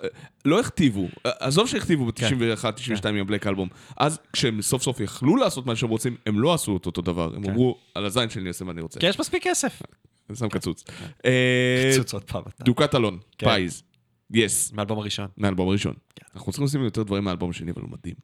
לא 0.45 0.61
הכתיבו, 0.61 1.09
עזוב 1.25 1.69
שהכתיבו 1.69 2.05
ב-91, 2.07 2.15
כן. 2.63 2.71
92 2.71 3.15
עם 3.15 3.21
הבלק 3.21 3.47
אלבום. 3.47 3.69
אז 3.97 4.19
כשהם 4.33 4.63
סוף 4.63 4.83
סוף 4.83 5.01
יכלו 5.01 5.37
לעשות 5.37 5.67
מה 5.67 5.77
שהם 5.77 5.91
רוצים, 5.91 6.17
הם 6.27 6.41
לא 6.41 6.55
עשו 6.55 6.77
את 6.77 6.87
אותו 6.87 7.03
דבר. 7.03 7.31
הם 7.37 7.43
כן. 7.43 7.51
אמרו, 7.51 7.79
על 7.95 8.05
הזין 8.07 8.31
שלי 8.31 8.41
אני 8.41 8.49
אעשה 8.49 8.65
מה 8.65 8.73
אני 8.73 8.81
רוצה. 8.81 9.01
כי 9.01 9.07
יש 9.07 9.21
מספיק 9.21 9.43
כסף. 9.47 9.83
אני 10.31 10.37
שם 10.37 10.49
קצוץ. 10.49 10.85
אה, 11.25 11.91
קצוץ 11.93 12.15
עוד 12.15 12.25
פעם. 12.25 12.43
דוקת 12.61 12.95
אלון, 12.95 13.19
כן. 13.39 13.47
פייז, 13.47 13.83
יס, 14.31 14.73
מהאלבום 14.73 14.99
הראשון. 14.99 15.27
מהאלבום 15.37 15.69
הראשון. 15.69 15.95
כן. 16.17 16.27
אנחנו 16.35 16.53
צריכים 16.53 16.65
לשים 16.67 16.85
יותר 16.85 17.03
דברים 17.03 17.25
מהאלבום 17.25 17.51
השני, 17.51 17.71
אבל 17.71 17.83
הוא 17.83 17.91
מדהים. 17.91 18.15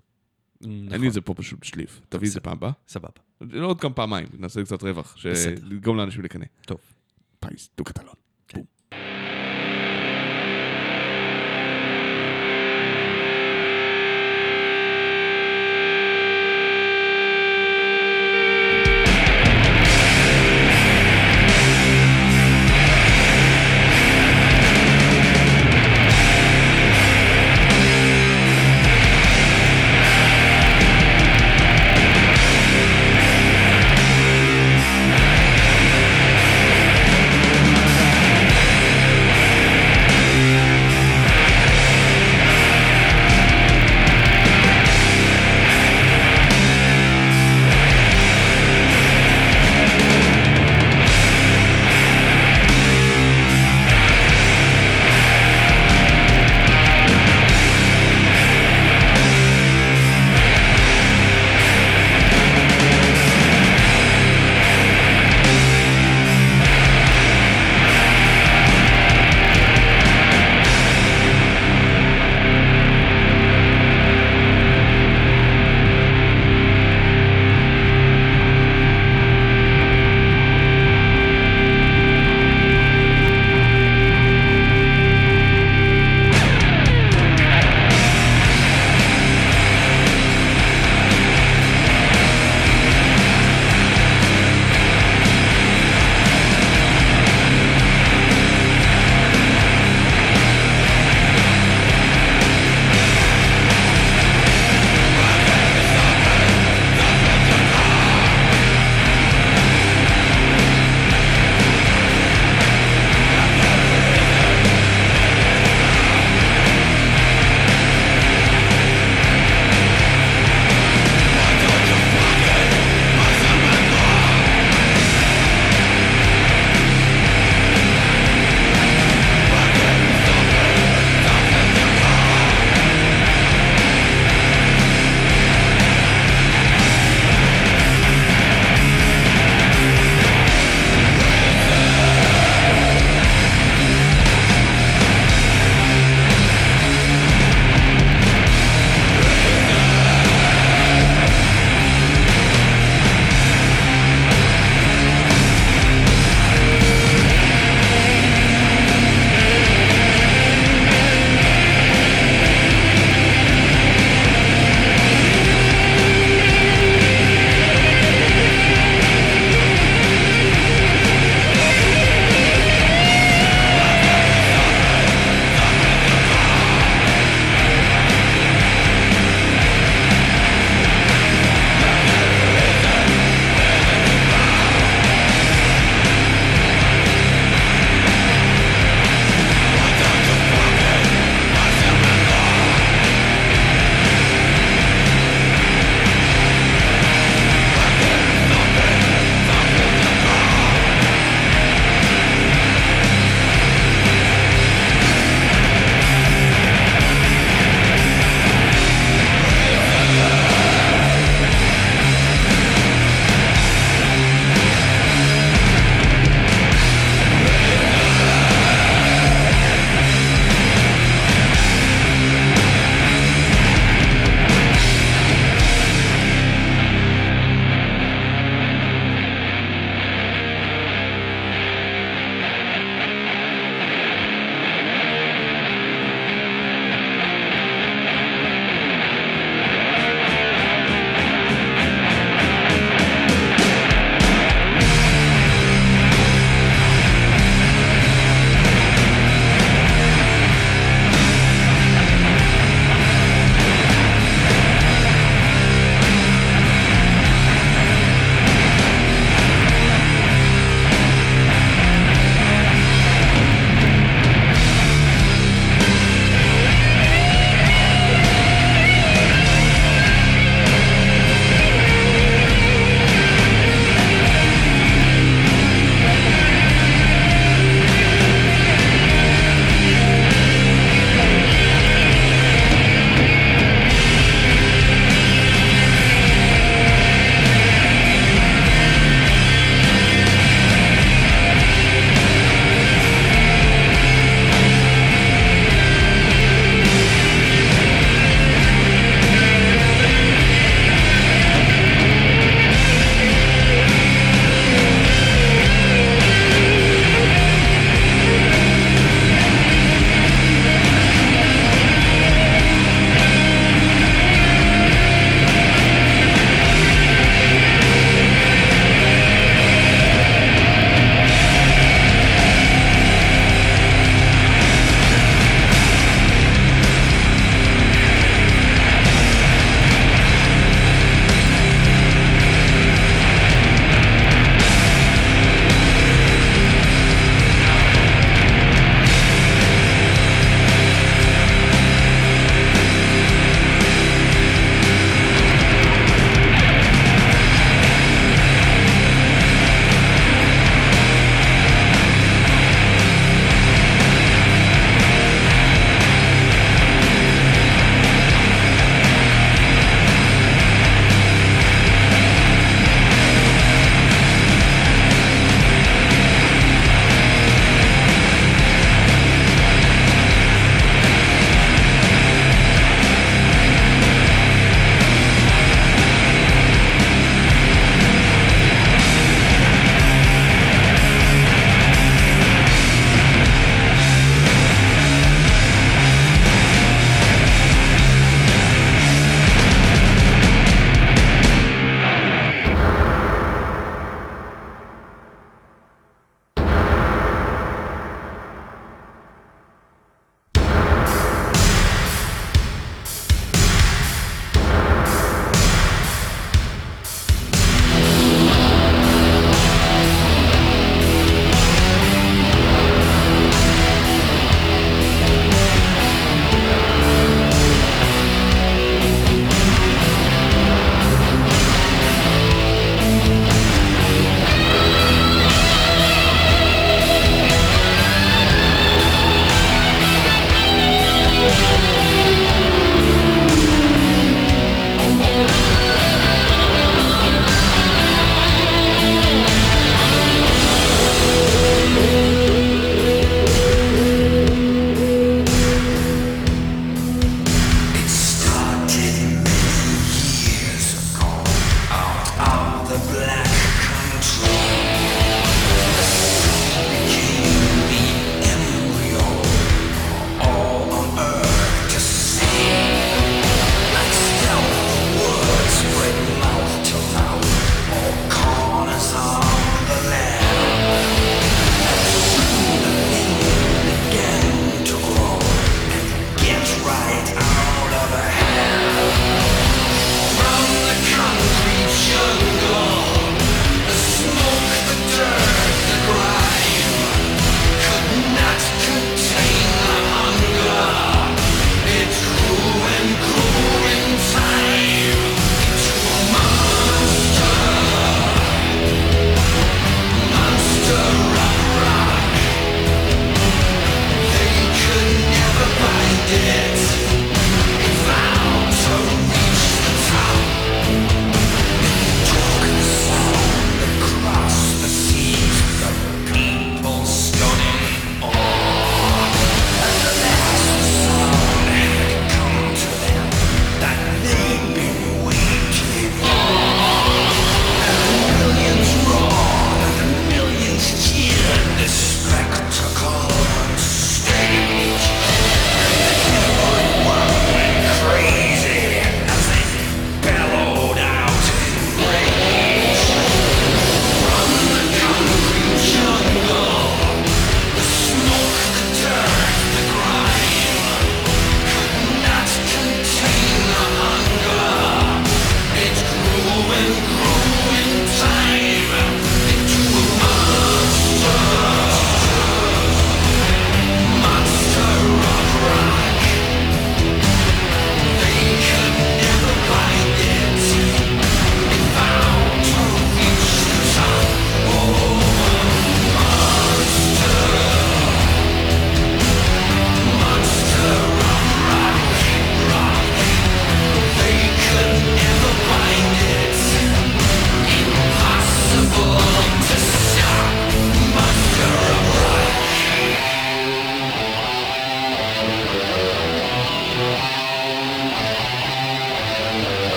נכון. 0.60 0.88
אין 0.92 1.00
לי 1.00 1.08
את 1.08 1.12
זה 1.12 1.20
פה 1.20 1.34
פשוט 1.34 1.60
בשליף. 1.60 2.00
תביא 2.08 2.28
את 2.28 2.32
זה 2.32 2.40
פעם 2.40 2.52
הבאה. 2.52 2.70
סבבה. 2.88 3.08
לא 3.40 3.66
עוד 3.66 3.80
כמה 3.80 3.94
פעמיים, 3.94 4.28
נעשה 4.38 4.62
קצת 4.64 4.82
רווח, 4.82 5.16
בסדר. 5.18 5.34
שיגרום 5.68 5.96
לאנשים 5.96 6.22
לקנא. 6.22 6.44
טוב. 6.66 6.78
פייז, 7.40 7.70
דוקת 7.76 8.00
אלון. 8.00 8.14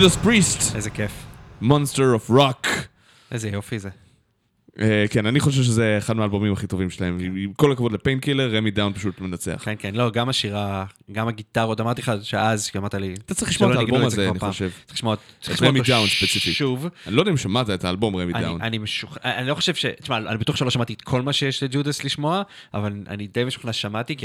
Judas 0.00 0.16
Priest, 0.16 0.76
איזה 0.76 0.90
כיף. 0.90 1.12
Monster 1.60 2.12
of 2.12 2.30
Rock. 2.30 2.66
איזה 3.32 3.48
יופי 3.48 3.78
זה. 3.78 3.88
אה, 4.80 5.04
כן, 5.10 5.26
אני 5.26 5.40
חושב 5.40 5.62
שזה 5.62 5.98
אחד 5.98 6.16
מהאלבומים 6.16 6.52
הכי 6.52 6.66
טובים 6.66 6.90
שלהם. 6.90 7.18
עם 7.20 7.52
כל 7.52 7.72
הכבוד 7.72 7.92
ל 7.92 7.97
Painkiller, 7.97 8.56
Ram 8.56 8.70
It 8.70 8.77
Down 8.77 8.92
פשוט 8.92 9.20
מנצח. 9.20 9.62
כן, 9.64 9.74
כן, 9.78 9.94
לא, 9.94 10.10
גם 10.10 10.28
השירה, 10.28 10.84
גם 11.12 11.28
הגיטרות, 11.28 11.80
אמרתי 11.80 12.02
לך 12.02 12.12
שאז, 12.22 12.70
כשאמרת 12.70 12.94
לי... 12.94 13.14
אתה 13.26 13.34
צריך 13.34 13.50
לשמוע 13.50 13.70
את 13.70 13.74
שלא 13.74 13.80
האלבום 13.80 14.06
הזה, 14.06 14.28
אני. 14.28 14.38
חושב. 14.38 14.70
צריך 14.86 14.94
לשמוע 14.98 15.16
צריך 15.40 15.58
את 15.58 15.62
Ram 15.62 15.72
It 15.72 15.78
אותו 15.78 15.90
Down 15.92 16.08
ספציפית. 16.08 16.54
שוב. 16.54 16.88
אני 17.06 17.14
לא 17.16 17.20
יודע 17.20 17.30
אם 17.30 17.36
שמעת 17.36 17.70
את 17.70 17.84
האלבום 17.84 18.16
Ram 18.16 18.32
It 18.32 18.41
Down. 18.41 18.62
אני 18.62 18.78
משוכנע, 18.78 19.38
אני 19.38 19.48
לא 19.48 19.54
חושב 19.54 19.74
ש... 19.74 19.86
תשמע, 20.02 20.16
אני 20.16 20.38
בטוח 20.38 20.56
שלא 20.56 20.70
שמעתי 20.70 20.92
את 20.92 21.02
כל 21.02 21.22
מה 21.22 21.32
שיש 21.32 21.62
ל 21.62 21.69
Judas 21.69 22.04
לשמוע, 22.04 22.42
אבל 22.74 22.92
אני 23.08 23.26
די 23.26 23.44
משוכנע 23.44 23.72
ששמעתי, 23.72 24.16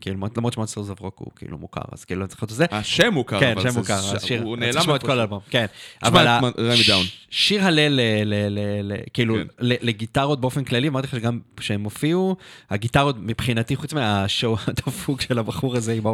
כי 0.00 0.10
למרות 0.10 0.52
ש 0.52 0.60
Monsters 0.60 0.90
of 0.90 1.00
Rock 1.00 1.18
הוא 1.18 1.32
כאילו 1.36 1.58
מוכר, 1.58 1.80
אז 1.92 2.04
כאילו 2.04 2.28
צריך 2.28 2.42
לראות 2.42 2.52
את 2.52 2.56
זה. 2.56 2.66
השם 2.70 3.10
מוכר, 3.14 3.40
כן, 3.40 3.52
אבל 3.52 3.62
שם 3.62 3.70
זה- 3.70 3.78
מוכר, 3.78 4.18
שיר, 4.18 4.42
הוא 4.42 4.56
נעלם 4.56 4.78
לשמוע 4.78 4.96
את 4.96 5.02
כל. 5.02 5.10
האלבום, 5.10 5.40
כן. 5.50 5.66
תשמע 5.98 6.08
אבל 6.08 6.26
את 6.48 6.58
Ram 6.58 6.82
It 6.88 6.93
Down. 6.93 7.06
שיר 7.30 7.64
הלל, 7.64 8.00
כאילו, 9.12 9.34
כן. 9.34 9.42
לגיטרות 9.60 10.40
באופן 10.40 10.64
כללי, 10.64 10.88
אמרתי 10.88 11.06
לך 11.06 11.14
שגם 11.14 11.40
כשהם 11.56 11.84
הופיעו, 11.84 12.36
הגיטרות 12.70 13.16
מבחינתי, 13.18 13.76
חוץ 13.76 13.92
מה 13.92 14.13
show 14.13 14.56
הדפוק 14.66 15.20
של 15.20 15.38
הבחור 15.38 15.76
הזה 15.76 15.92
עם 15.92 16.06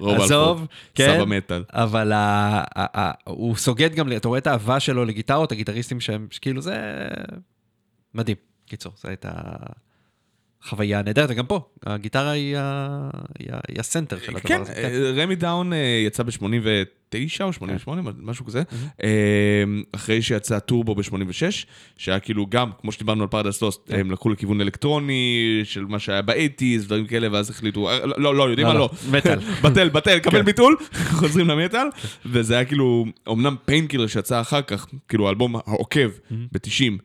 ועזוב, 0.00 0.58
Halford, 0.60 0.70
כן, 0.94 1.14
סבא 1.16 1.24
מטאל. 1.24 1.64
אבל 1.70 2.12
ה- 2.12 2.64
ה- 2.76 3.00
ה- 3.00 3.12
הוא 3.24 3.56
סוגד 3.56 3.94
גם, 3.94 4.12
אתה 4.16 4.28
רואה 4.28 4.38
את 4.38 4.46
האהבה 4.46 4.80
שלו 4.80 5.04
לגיטרות, 5.04 5.52
הגיטריסטים 5.52 6.00
שהם, 6.00 6.26
כאילו 6.40 6.60
זה 6.62 6.76
מדהים. 8.14 8.36
קיצור, 8.66 8.92
זו 8.96 9.08
הייתה 9.08 9.30
חוויה 10.64 11.02
נהדרת, 11.02 11.30
וגם 11.30 11.46
פה, 11.46 11.60
הגיטרה 11.86 12.30
היא 12.30 12.56
ה- 12.58 13.10
היא 13.38 13.48
ה- 13.52 13.60
היא 13.68 13.80
ה 13.80 13.85
center 13.85 14.18
של 14.18 14.36
הדבר 14.36 14.48
כן, 14.48 14.60
הזה. 14.60 14.72
אה, 14.72 15.22
Ram 15.22 15.34
It 15.36 15.48
Down 15.48 15.72
אה, 15.72 15.78
יצא 16.06 16.22
ב-89 16.22 16.34
או 17.44 17.52
88, 17.52 18.10
משהו 18.22 18.44
כזה, 18.46 18.62
אה, 19.02 19.08
אחרי 19.92 20.22
שיצא 20.22 20.58
טורבו 20.58 20.94
ב-86, 20.94 21.66
שהיה 21.96 22.20
כאילו 22.20 22.46
גם, 22.48 22.70
כמו 22.80 22.92
שדיברנו 22.92 23.22
על 23.22 23.28
Paradise 23.28 23.62
Lost, 23.62 23.80
הם 23.90 24.10
לקחו 24.10 24.30
לכיוון 24.30 24.60
אלקטרוני, 24.60 25.60
של 25.64 25.84
מה 25.84 25.98
שהיה 25.98 26.22
ב 26.22 26.28
eighties, 26.28 26.84
דברים 26.86 27.06
כאלה, 27.06 27.28
ואז 27.32 27.50
החליטו, 27.50 27.90
אה, 27.90 28.06
לא, 28.06 28.34
לא, 28.34 28.42
יודעים 28.50 28.66
לא, 28.66 28.72
מה? 28.72 28.78
לא, 28.78 28.88
לא. 29.10 29.18
מטאל. 29.18 29.38
בטל, 29.64 29.88
בטל, 29.88 30.18
קבל 30.18 30.38
כן. 30.38 30.44
ביטול, 30.44 30.76
חוזרים 31.20 31.48
למטאל, 31.48 31.86
וזה 32.26 32.54
היה 32.54 32.64
כאילו, 32.64 33.06
אמנם 33.28 33.56
Painkiller 33.64 34.06
שיצא 34.06 34.40
אחר 34.40 34.62
כך, 34.62 34.86
כאילו 35.08 35.26
האלבום 35.26 35.56
העוקב 35.56 36.08
ב-90, 36.52 36.82
אה, 36.82 36.96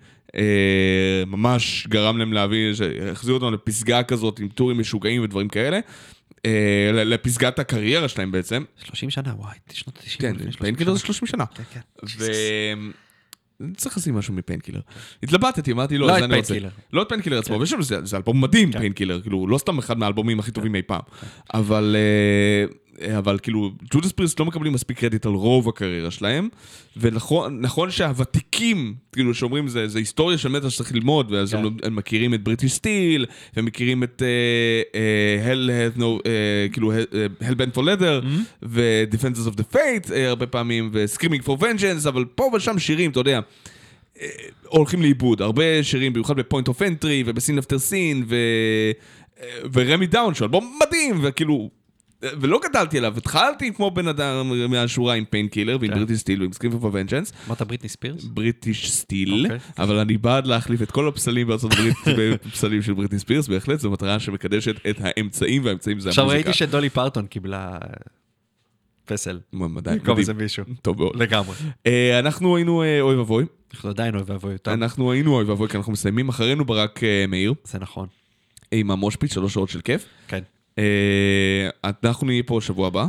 ממש 1.28 1.88
גרם 1.90 2.18
להם 2.18 2.34
להביא, 2.34 2.74
החזיר 3.12 3.34
אותם 3.34 3.54
לפסגה 3.54 4.04
כזאת 4.04 4.40
עם 4.40 4.48
טורים 4.48 4.80
משוגעים 4.80 5.24
ודברים 5.24 5.48
כאלה. 5.48 5.80
אה, 6.46 6.92
לפסגת 6.94 7.60
הקריירה 7.60 8.08
שלהם 8.08 8.32
בעצם. 8.32 8.64
30 8.84 9.10
שנה, 9.10 9.34
וואי, 9.38 9.56
שנות 9.74 9.98
ה-90. 9.98 10.22
כן, 10.22 10.52
Painkiller 10.52 10.94
זה 10.94 11.00
30 11.00 11.28
שנה. 11.28 11.46
כן, 11.46 11.64
כן. 11.74 11.80
ו... 12.18 12.26
צריך 13.76 13.98
לשים 13.98 14.16
משהו 14.16 14.34
מ 14.34 14.38
Painkiller. 14.38 14.80
התלבטתי, 15.24 15.72
אמרתי 15.72 15.98
לא, 15.98 16.08
לא 16.08 16.18
את 16.18 16.24
אני 16.24 16.36
רוצה. 16.36 16.54
Painkiller. 16.54 16.70
לא 16.94 17.02
את 17.02 17.10
Painkiller 17.10 17.40
עצמו, 17.40 17.60
ויש 17.60 17.70
שם, 17.70 17.82
זה 17.82 18.18
אלבום 18.18 18.42
מדהים, 18.42 18.72
Painkiller, 18.72 19.22
כאילו, 19.22 19.48
לא 19.48 19.58
סתם 19.58 19.78
אחד 19.78 19.98
מהאלבומים 19.98 20.40
הכי 20.40 20.52
טובים 20.52 20.76
אי 20.76 20.82
פעם. 20.82 21.02
אבל, 21.54 21.96
אה, 21.96 22.76
אבל 23.18 23.40
כאילו, 23.40 23.72
Judas 23.94 24.12
Priest 24.12 24.40
לא 24.40 24.46
מקבלים 24.46 24.74
מספיק 24.74 25.00
קרדיט 25.00 25.26
על 25.26 25.32
רוב 25.32 25.70
הקריירה 25.70 26.12
שלהם, 26.12 26.50
ונכון 26.98 27.62
נכון 27.62 27.92
שהוותיקים, 27.92 28.96
כאילו, 29.14 29.34
שאומרים, 29.34 29.68
זה 29.68 29.88
זה 29.88 30.00
היסטוריה 30.00 30.38
של 30.38 30.50
מטאל 30.50 30.70
שצריך 30.70 30.94
ללמוד, 30.94 31.32
ואז 31.32 31.52
כן. 31.52 31.58
הם 31.58 31.78
הם 31.84 31.96
מכירים 31.96 32.34
את 32.34 32.44
British 32.44 32.74
Steel, 32.74 33.26
ומכירים 33.58 34.04
את 34.04 34.24
אה, 34.96 35.52
Hell, 35.52 35.72
כאילו, 36.72 36.92
Hell 37.42 37.54
Bent 37.54 37.70
for 37.70 37.84
Leather, 37.84 38.22
ו- 38.64 38.80
Defenders 38.80 39.52
of 39.52 39.60
the 39.60 39.76
Faith 39.76 40.14
אה, 40.14 40.30
הרבה 40.30 40.48
פעמים, 40.48 40.90
ו- 40.94 41.03
Screaming 41.03 41.48
for 41.48 41.62
Vengeance, 41.62 42.08
אבל 42.08 42.26
פה 42.26 42.50
ושם 42.54 42.80
שירים, 42.80 43.12
אתה 43.12 43.20
יודע. 43.20 43.40
אה, 44.22 44.28
הולכים 44.68 45.02
לאיבוד, 45.02 45.42
הרבה 45.42 45.84
שירים, 45.84 46.14
במיוחד 46.14 46.36
ב 46.36 46.41
Point 46.41 46.68
of 46.68 46.82
Entry 46.82 47.24
וב 47.26 47.39
Sin 47.39 47.58
After 47.58 47.80
Sin. 47.80 48.26
אה, 48.32 49.48
ו 49.74 49.82
Ram 49.82 50.08
It 50.08 50.15
Down, 50.15 50.34
שהוא 50.34 50.46
אלבום 50.46 50.80
מדהים, 50.82 51.20
וכאילו... 51.24 51.70
ולא 52.22 52.60
גדלתי 52.70 52.98
עליו, 52.98 53.18
התחלתי 53.18 53.74
כמו 53.74 53.92
בן 53.92 54.08
אדם 54.08 54.52
מהשורה 54.70 55.14
עם 55.14 55.26
Painkiller 55.26 55.78
ועם 55.82 55.92
כן. 55.92 55.98
British 55.98 56.20
Steel 56.20 56.42
ועם 56.42 56.54
Screaming 56.54 56.80
for 56.80 56.90
Vengeance, 56.94 57.34
אמרת 57.48 57.62
בריטני 57.62 57.90
ספירס? 57.90 58.24
British 58.24 58.92
Steel. 58.92 59.48
אבל 59.78 60.00
אני 60.00 60.18
בעד 60.18 60.48
להחליף 60.48 60.82
את 60.82 60.92
כל 60.92 61.08
הפסלים 61.08 61.48
בארצות 61.48 61.74
הברית 61.74 61.96
בפסלים 62.18 62.82
של 62.82 62.94
בריטיש 62.94 63.22
ספירס, 63.22 63.48
בהחלט 63.48 63.80
זו 63.80 63.92
מטרה 63.92 64.20
שמקדשת 64.20 64.88
את 64.90 64.98
האמצעים, 65.00 65.66
והאמצעים 65.66 66.00
זה 66.00 66.10
עכשיו 66.10 66.24
המוזיקה. 66.24 66.44
ראיתי 66.44 66.58
שדולי 66.58 66.90
פרטון 66.90 67.28
קיבלה 67.28 67.78
אה, 67.84 67.88
פסל. 69.06 69.40
מדהים, 69.54 69.74
במקום 69.74 69.96
מדהים. 70.00 70.18
איזה 70.18 70.34
מישהו. 70.34 70.64
טוב 70.82 71.00
מאוד. 71.00 71.16
לגמרי. 71.16 71.56
אה, 71.88 72.20
אנחנו 72.20 72.56
היינו 72.56 72.84
אה, 72.84 73.02
אוי 73.02 73.16
ואבוי, 73.16 73.46
אנחנו 73.74 73.90
עדיין 73.90 74.16
אוי 74.16 74.24
ואבוי. 74.26 74.56
אנחנו 74.68 75.12
היינו 75.12 75.36
אוי 75.36 75.44
ואבוי, 75.44 75.70
כי 75.70 75.78
אנחנו 75.78 75.92
מסיימים 75.92 76.30
אחרינו 76.30 76.66
ברק 76.66 77.00
מאיר. 77.28 77.54
זה 77.64 77.80
נכון. 77.80 78.08
עם 78.72 78.92
המושפיץ, 78.92 79.34
שלוש 79.34 79.54
שעות 79.54 79.70
של 79.70 79.82
כיף. 79.82 80.06
כן. 80.28 80.42
אה, 80.78 81.70
אנחנו 82.04 82.28
נהיה 82.28 82.44
פה 82.44 82.60
שבוע 82.62 82.88
הבא. 82.88 83.06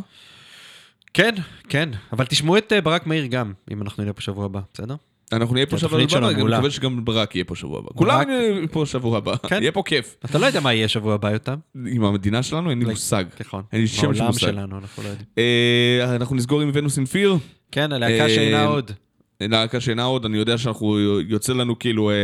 כן, 1.15 1.35
כן. 1.69 1.89
אבל 2.13 2.25
תשמעו 2.25 2.59
את 2.59 2.73
אה, 2.73 2.81
ברק 2.81 3.07
מאיר 3.07 3.27
גם, 3.27 3.53
אם 3.73 3.83
אנחנו 3.83 4.03
נהיה 4.03 4.13
פה 4.13 4.21
שבוע 4.21 4.45
הבא, 4.45 4.61
בסדר? 4.75 4.95
אנחנו 5.33 5.55
נהיה 5.55 5.67
פה 5.67 5.79
שבוע 5.79 6.03
הבא, 6.03 6.29
אני. 6.29 6.45
מקווה 6.45 6.71
שגם 6.71 7.05
ברק 7.05 7.35
יהיה 7.35 7.45
פה 7.45 7.57
שבוע 7.57 7.79
הבא. 7.79 7.89
כולם 7.95 8.31
יהיו 8.31 8.73
פה 8.73 8.87
שבוע 8.87 9.19
הבא, 9.19 9.37
כן. 9.49 9.63
יהיה 9.63 9.73
פה 9.73 9.83
כיף. 9.87 10.17
אתה 10.25 10.39
לא 10.39 10.47
יודע 10.47 10.61
מה 10.61 10.75
יהיה 10.75 10.89
שבוע 10.89 11.15
הבא, 11.15 11.31
יותם. 11.31 11.57
עם 11.87 12.05
המדינה 12.05 12.43
שלנו 12.43 12.71
אין 12.71 12.79
לי 12.79 12.85
מושג. 12.85 13.25
נכון. 13.41 13.63
אין 13.73 13.81
לי 13.81 13.87
שם 13.87 14.15
של 14.15 14.23
מושג. 14.25 14.41
שלנו, 14.41 14.79
אנחנו 14.79 15.03
לא 15.03 15.09
יודעים. 15.09 15.27
אה, 15.39 16.17
אנחנו 16.17 16.37
נסגור 16.37 16.61
עם 16.61 16.71
ונוס 16.75 16.97
אינפיר. 16.97 17.37
כן, 17.73 17.93
הלהקה 17.93 18.25
אה, 18.25 18.29
שאינה 18.29 18.65
עוד. 18.65 18.93
להקה 19.41 19.81
שאינה 19.81 20.05
עוד, 20.05 20.25
אני 20.25 20.39
יודע 20.39 20.59
שאנחנו, 20.59 21.01
יוצא 21.29 21.53
לנו 21.53 21.79
כאילו... 21.79 22.11
אה, 22.11 22.15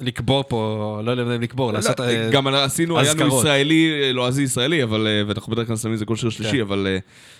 לקבור 0.00 0.44
פה, 0.48 1.00
לא 1.04 1.10
יודע 1.10 1.22
אם 1.22 1.42
לקבור, 1.42 1.72
לעשות... 1.72 2.00
לא, 2.00 2.04
אה, 2.04 2.30
גם 2.30 2.46
עשינו, 2.46 2.98
היה 2.98 3.14
לנו 3.14 3.22
אזכרות. 3.24 3.44
ישראלי, 3.44 4.02
אה, 4.02 4.12
לועזי 4.12 4.42
ישראלי, 4.42 4.82
אבל, 4.82 5.06
ואנחנו 5.26 5.52
בדרך 5.52 5.66
כלל 5.66 5.76
שמים 5.76 5.94
את 5.94 5.98
זה 5.98 6.04
כל 6.04 6.16
שיר 6.16 6.30
שלישי, 6.30 6.56
כן. 6.56 6.60
אבל 6.60 6.86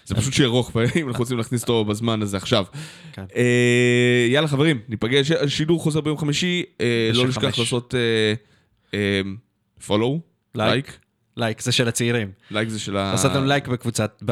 זה 0.05 0.15
פשוט 0.15 0.33
שיר 0.33 0.47
ארוך, 0.47 0.71
ואם 0.75 1.09
אנחנו 1.09 1.23
רוצים 1.23 1.39
להכניס 1.39 1.63
אותו 1.63 1.85
בזמן 1.85 2.23
הזה 2.23 2.37
עכשיו. 2.37 2.65
כן. 3.13 3.25
יאללה 4.31 4.49
חברים, 4.49 4.79
ניפגש, 4.89 5.31
השידור 5.31 5.81
חוזר 5.81 6.01
ביום 6.01 6.19
חמישי, 6.19 6.63
לא 7.15 7.27
נשכח. 7.27 7.59
לעשות 7.59 7.95
follow, 9.87 10.21
לייק, 10.55 10.99
לייק, 11.37 11.61
זה 11.61 11.73
של 11.73 11.89
הצעירים. 11.89 12.31
לייק 12.51 12.69
זה 12.69 12.79
של 12.79 12.97
ה... 12.97 13.15
לנו 13.25 13.47
לייק 13.47 13.69
בקבוצת, 13.69 14.23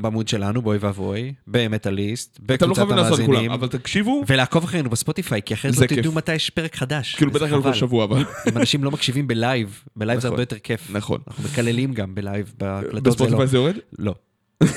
בעמוד 0.00 0.28
שלנו, 0.28 0.62
באוי 0.62 0.78
ואבוי, 0.80 1.32
במטאליסט, 1.46 2.36
אתם 2.36 2.44
לא 2.44 2.56
בקבוצת 2.56 2.76
חייבים 2.76 2.96
לעשות 2.96 3.16
כולם, 3.16 3.28
המאזינים, 3.28 3.52
אבל 3.52 3.68
תקשיבו, 3.68 4.24
ולעקוב 4.28 4.64
אחרינו 4.64 4.90
בספוטיפיי, 4.90 5.42
כי 5.42 5.54
אחרת 5.54 5.76
לא. 5.76 5.86
תדעו 5.86 6.12
מתי 6.12 6.34
יש 6.34 6.50
פרק 6.50 6.76
חדש. 6.76 7.14
כאילו 7.14 7.30
בטח 7.30 7.46
חבל. 7.46 7.62
כל 7.62 7.74
שבוע 7.74 8.04
הבא. 8.04 8.16
אם 8.18 8.56
אנשים 8.56 8.84
לא 8.84 8.90
מקשיבים 8.90 9.26
בלייב, 9.26 9.82
בלייב 9.96 10.20
זה 10.20 10.28
נכון. 10.28 10.32
הרבה 10.32 10.42
יותר 10.42 10.58
כיף. 10.58 10.90
נכון. 10.90 11.20
אנחנו 11.28 11.44
מקללים 11.44 11.94
גם 11.94 12.14
בלייב, 12.14 12.52
בהקלטות 12.58 12.92
זה 12.92 12.96
לא. 12.96 13.00
בספוטיפיי 13.00 13.46
זה 13.46 13.56
יורד? 13.56 13.76
לא. 13.98 14.14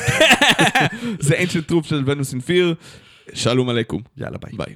זה 1.19 1.35
ancient 1.39 1.71
truth 1.71 1.87
של 1.87 2.03
ונוס 2.05 2.33
אינפיר, 2.33 2.75
שלום 3.33 3.69
עליכום. 3.69 4.01
יאללה, 4.17 4.37
ביי. 4.37 4.51
ביי. 4.57 4.75